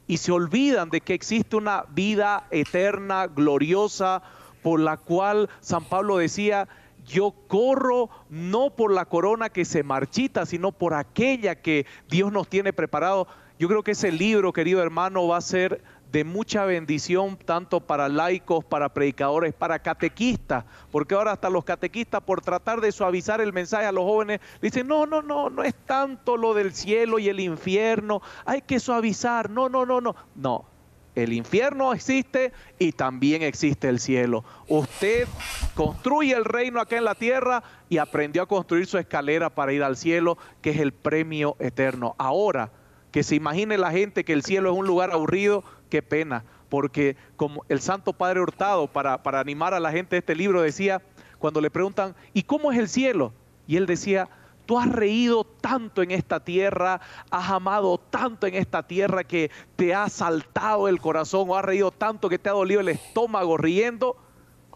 Y 0.09 0.17
se 0.17 0.33
olvidan 0.33 0.91
de 0.91 1.01
que 1.01 1.15
existe 1.15 1.55
una 1.55 1.85
vida 1.91 2.49
eterna, 2.51 3.29
gloriosa, 3.29 4.23
por 4.63 4.81
la 4.81 4.97
cual 4.97 5.49
San 5.61 5.85
Pablo 5.85 6.17
decía, 6.17 6.69
yo 7.05 7.35
corro 7.49 8.11
no 8.29 8.71
por 8.71 8.93
la 8.93 9.05
corona 9.05 9.49
que 9.51 9.65
se 9.65 9.83
marchita, 9.83 10.47
sino 10.47 10.73
por 10.73 10.95
aquella 10.95 11.57
que 11.57 11.87
Dios 12.09 12.33
nos 12.33 12.49
tiene 12.49 12.73
preparado. 12.73 13.27
Yo 13.59 13.69
creo 13.69 13.83
que 13.83 13.93
ese 13.93 14.13
libro, 14.13 14.53
querido 14.53 14.83
hermano, 14.83 15.29
va 15.29 15.37
a 15.37 15.41
ser 15.41 15.83
de 16.13 16.25
mucha 16.25 16.67
bendición 16.67 17.39
tanto 17.39 17.81
para 17.81 18.09
laicos, 18.09 18.65
para 18.65 18.93
predicadores, 18.93 19.55
para 19.55 19.79
catequistas, 19.79 20.65
porque 20.91 21.15
ahora 21.15 21.33
hasta 21.33 21.49
los 21.49 21.65
catequistas 21.65 22.21
por 22.23 22.43
tratar 22.43 22.83
de 22.83 22.93
suavizar 22.93 23.41
el 23.41 23.55
mensaje 23.55 23.87
a 23.87 23.93
los 23.93 24.05
jóvenes 24.05 24.41
dicen, 24.61 24.87
no, 24.87 25.07
no, 25.07 25.23
no, 25.23 25.49
no 25.49 25.63
es 25.63 25.75
tanto 25.87 26.37
lo 26.37 26.53
del 26.53 26.75
cielo 26.75 27.19
y 27.19 27.31
el 27.31 27.41
infierno, 27.41 28.21
hay 28.45 28.61
que 28.61 28.79
suavizar, 28.79 29.49
no, 29.49 29.71
no, 29.71 29.87
no, 29.87 30.03
no, 30.03 30.15
no. 30.35 30.72
El 31.15 31.33
infierno 31.35 31.93
existe 31.93 32.53
y 32.79 32.93
también 32.93 33.43
existe 33.43 33.89
el 33.89 34.01
cielo. 34.01 34.45
Usted 34.67 35.29
construye 35.75 36.35
el 36.35 36.45
reino 36.45 36.81
acá 36.81 36.97
en 36.97 37.05
la 37.05 37.15
tierra 37.15 37.63
y 37.91 37.99
aprendió 37.99 38.43
a 38.43 38.47
construir 38.47 38.87
su 38.87 38.97
escalera 38.97 39.51
para 39.51 39.73
ir 39.75 39.83
al 39.83 39.97
cielo, 39.97 40.39
que 40.63 40.71
es 40.71 40.79
el 40.79 40.93
premio 40.93 41.57
eterno. 41.59 42.15
Ahora, 42.17 42.71
que 43.11 43.23
se 43.23 43.35
imagine 43.35 43.77
la 43.77 43.91
gente 43.91 44.25
que 44.25 44.33
el 44.33 44.43
cielo 44.43 44.73
es 44.73 44.79
un 44.79 44.87
lugar 44.87 45.11
aburrido, 45.11 45.65
qué 45.91 46.01
pena, 46.01 46.45
porque 46.71 47.17
como 47.37 47.63
el 47.69 47.81
Santo 47.83 48.15
Padre 48.15 48.41
Hurtado, 48.41 48.87
para, 48.87 49.23
para 49.23 49.41
animar 49.41 49.75
a 49.75 49.81
la 49.81 49.93
gente 49.93 50.17
de 50.17 50.21
este 50.21 50.35
libro, 50.35 50.63
decía, 50.63 51.03
cuando 51.39 51.61
le 51.61 51.71
preguntan, 51.71 52.15
¿y 52.33 52.45
cómo 52.45 52.73
es 52.73 52.79
el 52.79 52.89
cielo? 52.89 53.35
Y 53.67 53.77
él 53.77 53.85
decía, 53.85 54.31
tú 54.73 54.79
has 54.79 54.91
reído 54.91 55.45
tanto 55.45 56.01
en 56.01 56.11
esta 56.13 56.41
tierra, 56.41 56.99
has 57.31 57.51
amado 57.51 57.99
tanto 57.99 58.47
en 58.47 58.55
esta 58.55 58.83
tierra 58.83 59.23
que 59.23 59.51
te 59.77 59.95
ha 59.95 60.09
saltado 60.09 60.89
el 60.89 60.99
corazón 60.99 61.51
o 61.51 61.57
has 61.59 61.63
reído 61.63 61.91
tanto 61.91 62.31
que 62.31 62.39
te 62.39 62.49
ha 62.49 62.53
dolido 62.53 62.81
el 62.81 62.89
estómago 62.89 63.59
riendo 63.59 64.17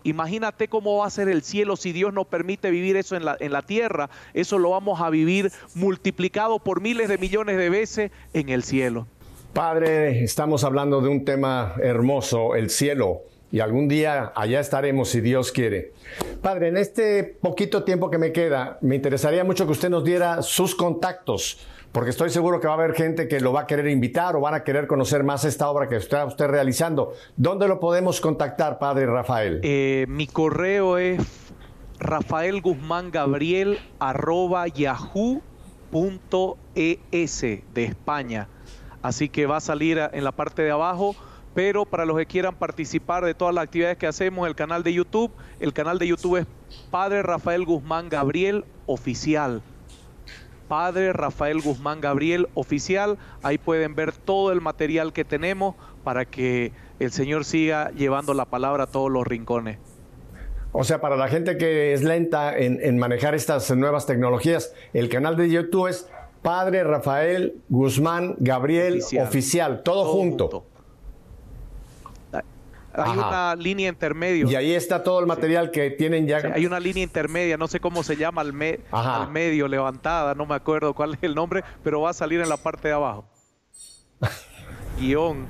Imagínate 0.05 0.69
cómo 0.69 0.99
va 0.99 1.07
a 1.07 1.11
ser 1.11 1.31
el 1.31 1.43
cielo 1.43 1.77
si 1.77 1.93
Dios 1.93 2.13
nos 2.13 2.27
permite 2.27 2.71
vivir 2.71 2.97
eso 2.97 3.17
en 3.17 3.25
la, 3.25 3.39
en 3.41 3.53
la 3.53 3.63
tierra. 3.63 4.11
Eso 4.35 4.59
lo 4.59 4.71
vamos 4.71 5.01
a 5.01 5.09
vivir 5.09 5.51
multiplicado 5.75 6.59
por 6.59 6.83
miles 6.83 7.09
de 7.09 7.17
millones 7.17 7.57
de 7.57 7.71
veces 7.71 8.11
en 8.35 8.51
el 8.51 8.65
cielo. 8.65 9.07
Padre, 9.55 10.23
estamos 10.23 10.63
hablando 10.63 11.01
de 11.01 11.09
un 11.09 11.25
tema 11.25 11.75
hermoso, 11.83 12.55
el 12.55 12.69
cielo. 12.69 13.23
Y 13.53 13.61
algún 13.61 13.89
día 13.89 14.33
allá 14.35 14.61
estaremos 14.61 15.09
si 15.09 15.21
Dios 15.21 15.53
quiere. 15.53 15.93
Padre, 16.43 16.69
en 16.69 16.77
este 16.77 17.23
poquito 17.25 17.85
tiempo 17.85 18.11
que 18.11 18.19
me 18.19 18.33
queda, 18.33 18.79
me 18.81 18.97
interesaría 18.97 19.45
mucho 19.45 19.67
que 19.67 19.73
usted 19.73 19.91
nos 19.91 20.05
diera 20.05 20.43
sus 20.43 20.75
contactos 20.75 21.59
porque 21.97 22.11
estoy 22.11 22.29
seguro 22.29 22.61
que 22.61 22.67
va 22.67 22.75
a 22.75 22.77
haber 22.77 22.93
gente 22.93 23.27
que 23.27 23.41
lo 23.41 23.55
va 23.55 23.63
a 23.63 23.67
querer 23.67 23.87
invitar 23.87 24.37
o 24.37 24.41
van 24.43 24.53
a 24.53 24.65
querer 24.65 24.87
conocer 24.87 25.25
más 25.25 25.47
esta 25.47 25.71
obra 25.71 25.89
que 25.89 25.97
está 25.97 26.27
usted 26.27 26.47
realizando. 26.47 27.15
¿Dónde 27.39 27.69
lo 27.69 27.81
podemos 27.81 28.21
contactar, 28.21 28.79
Padre 28.79 29.07
Rafael? 29.07 29.61
Eh, 29.63 30.05
mi 30.07 30.27
correo 30.27 30.99
es 30.99 31.19
Rafael 31.99 32.61
Gabriel 33.11 33.79
de 37.73 37.85
España. 37.85 38.49
Así 39.01 39.31
que 39.31 39.47
va 39.47 39.57
a 39.57 39.61
salir 39.61 39.99
en 40.13 40.23
la 40.23 40.33
parte 40.33 40.61
de 40.61 40.73
abajo. 40.73 41.17
Pero 41.57 41.87
para 41.87 42.05
los 42.05 42.19
que 42.19 42.27
quieran 42.27 42.55
participar 42.55 43.25
de 43.25 43.33
todas 43.33 43.55
las 43.55 43.65
actividades 43.65 43.97
que 43.97 44.07
hacemos, 44.07 44.47
el 44.47 44.55
canal 44.55 44.83
de 44.83 44.93
YouTube, 44.93 45.33
el 45.59 45.73
canal 45.73 45.99
de 45.99 46.07
YouTube 46.07 46.37
es 46.37 46.47
Padre 46.91 47.23
Rafael 47.23 47.65
Guzmán 47.65 48.11
Gabriel 48.11 48.67
Oficial. 48.85 49.63
Padre 50.69 51.15
Rafael 51.15 51.63
Guzmán 51.63 52.03
Gabriel 52.03 52.49
oficial. 52.53 53.17
Ahí 53.43 53.57
pueden 53.57 53.95
ver 53.95 54.13
todo 54.13 54.53
el 54.53 54.61
material 54.61 55.15
que 55.15 55.25
tenemos 55.25 55.77
para 56.05 56.27
que 56.27 56.73
el 56.99 57.11
Señor 57.11 57.47
siga 57.47 57.91
llevando 57.93 58.35
la 58.35 58.45
palabra 58.45 58.85
a 58.85 58.87
todos 58.89 59.11
los 59.11 59.27
rincones. 59.27 59.79
O 60.73 60.85
sea, 60.85 61.01
para 61.01 61.17
la 61.17 61.29
gente 61.29 61.57
que 61.57 61.95
es 61.95 62.03
lenta 62.03 62.55
en, 62.55 62.99
manejar 62.99 63.35
estas 63.35 63.75
nuevas 63.75 64.05
tecnologías, 64.05 64.75
el 64.93 65.09
canal 65.09 65.37
de 65.37 65.49
YouTube 65.49 65.87
es 65.87 66.07
Padre 66.43 66.85
Rafael 66.85 67.55
Guzmán 67.71 68.35
Gabriel 68.41 69.01
oficial, 69.23 69.83
todo, 69.83 70.05
junto. 70.05 70.67
Hay 72.97 73.19
una 73.19 73.55
línea 73.57 73.89
intermedia. 73.89 74.47
Y 74.47 74.55
ahí 74.55 74.73
está 74.73 75.03
todo 75.03 75.21
el 75.21 75.27
material 75.27 75.71
que 75.71 75.91
tienen 75.91 76.27
ya. 76.27 76.39
hay 76.55 76.67
una 76.67 76.81
línea 76.81 77.03
intermedia, 77.03 77.57
no 77.57 77.69
sé 77.69 77.81
cómo 77.81 78.03
se 78.03 78.17
llama, 78.17 78.41
al, 78.43 78.53
al 78.91 79.31
medio, 79.31 79.69
levantada, 79.69 80.35
no 80.35 80.47
me 80.47 80.55
acuerdo 80.55 80.95
cuál 80.95 81.15
es 81.15 81.19
el 81.23 81.35
nombre, 81.35 81.63
pero 81.83 82.01
va 82.01 82.11
a 82.11 82.15
salir 82.15 82.41
en 82.41 82.49
la 82.49 82.57
parte 82.57 82.89
de 82.89 82.95
abajo. 82.95 83.25
guion, 84.99 85.47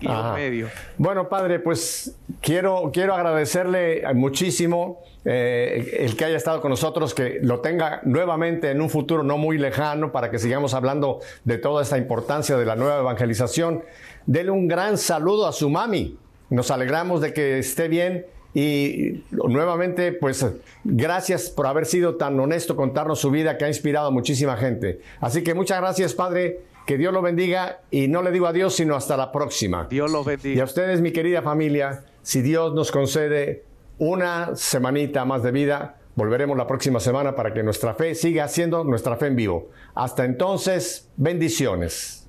guion 0.00 0.34
medio. 0.34 0.68
Bueno, 0.98 1.28
padre, 1.28 1.60
pues 1.60 2.16
quiero, 2.40 2.90
quiero 2.92 3.14
agradecerle 3.14 4.02
muchísimo 4.14 5.00
eh, 5.24 5.98
el 6.00 6.16
que 6.16 6.24
haya 6.24 6.36
estado 6.36 6.60
con 6.60 6.70
nosotros, 6.70 7.14
que 7.14 7.38
lo 7.42 7.60
tenga 7.60 8.00
nuevamente 8.04 8.70
en 8.70 8.80
un 8.80 8.90
futuro 8.90 9.22
no 9.22 9.38
muy 9.38 9.58
lejano 9.58 10.10
para 10.10 10.30
que 10.30 10.38
sigamos 10.38 10.74
hablando 10.74 11.20
de 11.44 11.58
toda 11.58 11.82
esta 11.82 11.98
importancia 11.98 12.56
de 12.56 12.66
la 12.66 12.74
nueva 12.74 12.98
evangelización. 12.98 13.84
Dele 14.26 14.50
un 14.50 14.66
gran 14.66 14.98
saludo 14.98 15.46
a 15.46 15.52
su 15.52 15.70
mami. 15.70 16.18
Nos 16.52 16.70
alegramos 16.70 17.22
de 17.22 17.32
que 17.32 17.58
esté 17.58 17.88
bien 17.88 18.26
y 18.52 19.24
nuevamente, 19.30 20.12
pues 20.12 20.44
gracias 20.84 21.48
por 21.48 21.66
haber 21.66 21.86
sido 21.86 22.16
tan 22.16 22.38
honesto, 22.38 22.76
contarnos 22.76 23.20
su 23.20 23.30
vida 23.30 23.56
que 23.56 23.64
ha 23.64 23.68
inspirado 23.68 24.08
a 24.08 24.10
muchísima 24.10 24.58
gente. 24.58 25.00
Así 25.22 25.42
que 25.42 25.54
muchas 25.54 25.80
gracias, 25.80 26.12
Padre. 26.12 26.60
Que 26.86 26.98
Dios 26.98 27.14
lo 27.14 27.22
bendiga 27.22 27.80
y 27.90 28.08
no 28.08 28.20
le 28.20 28.30
digo 28.32 28.46
adiós, 28.46 28.74
sino 28.74 28.96
hasta 28.96 29.16
la 29.16 29.32
próxima. 29.32 29.86
Dios 29.88 30.12
lo 30.12 30.24
bendiga. 30.24 30.54
Y 30.54 30.60
a 30.60 30.64
ustedes, 30.64 31.00
mi 31.00 31.10
querida 31.10 31.40
familia, 31.40 32.04
si 32.20 32.42
Dios 32.42 32.74
nos 32.74 32.92
concede 32.92 33.64
una 33.96 34.54
semanita 34.54 35.24
más 35.24 35.42
de 35.42 35.52
vida, 35.52 36.00
volveremos 36.16 36.58
la 36.58 36.66
próxima 36.66 37.00
semana 37.00 37.34
para 37.34 37.54
que 37.54 37.62
nuestra 37.62 37.94
fe 37.94 38.14
siga 38.14 38.46
siendo 38.48 38.84
nuestra 38.84 39.16
fe 39.16 39.28
en 39.28 39.36
vivo. 39.36 39.70
Hasta 39.94 40.26
entonces, 40.26 41.08
bendiciones. 41.16 42.26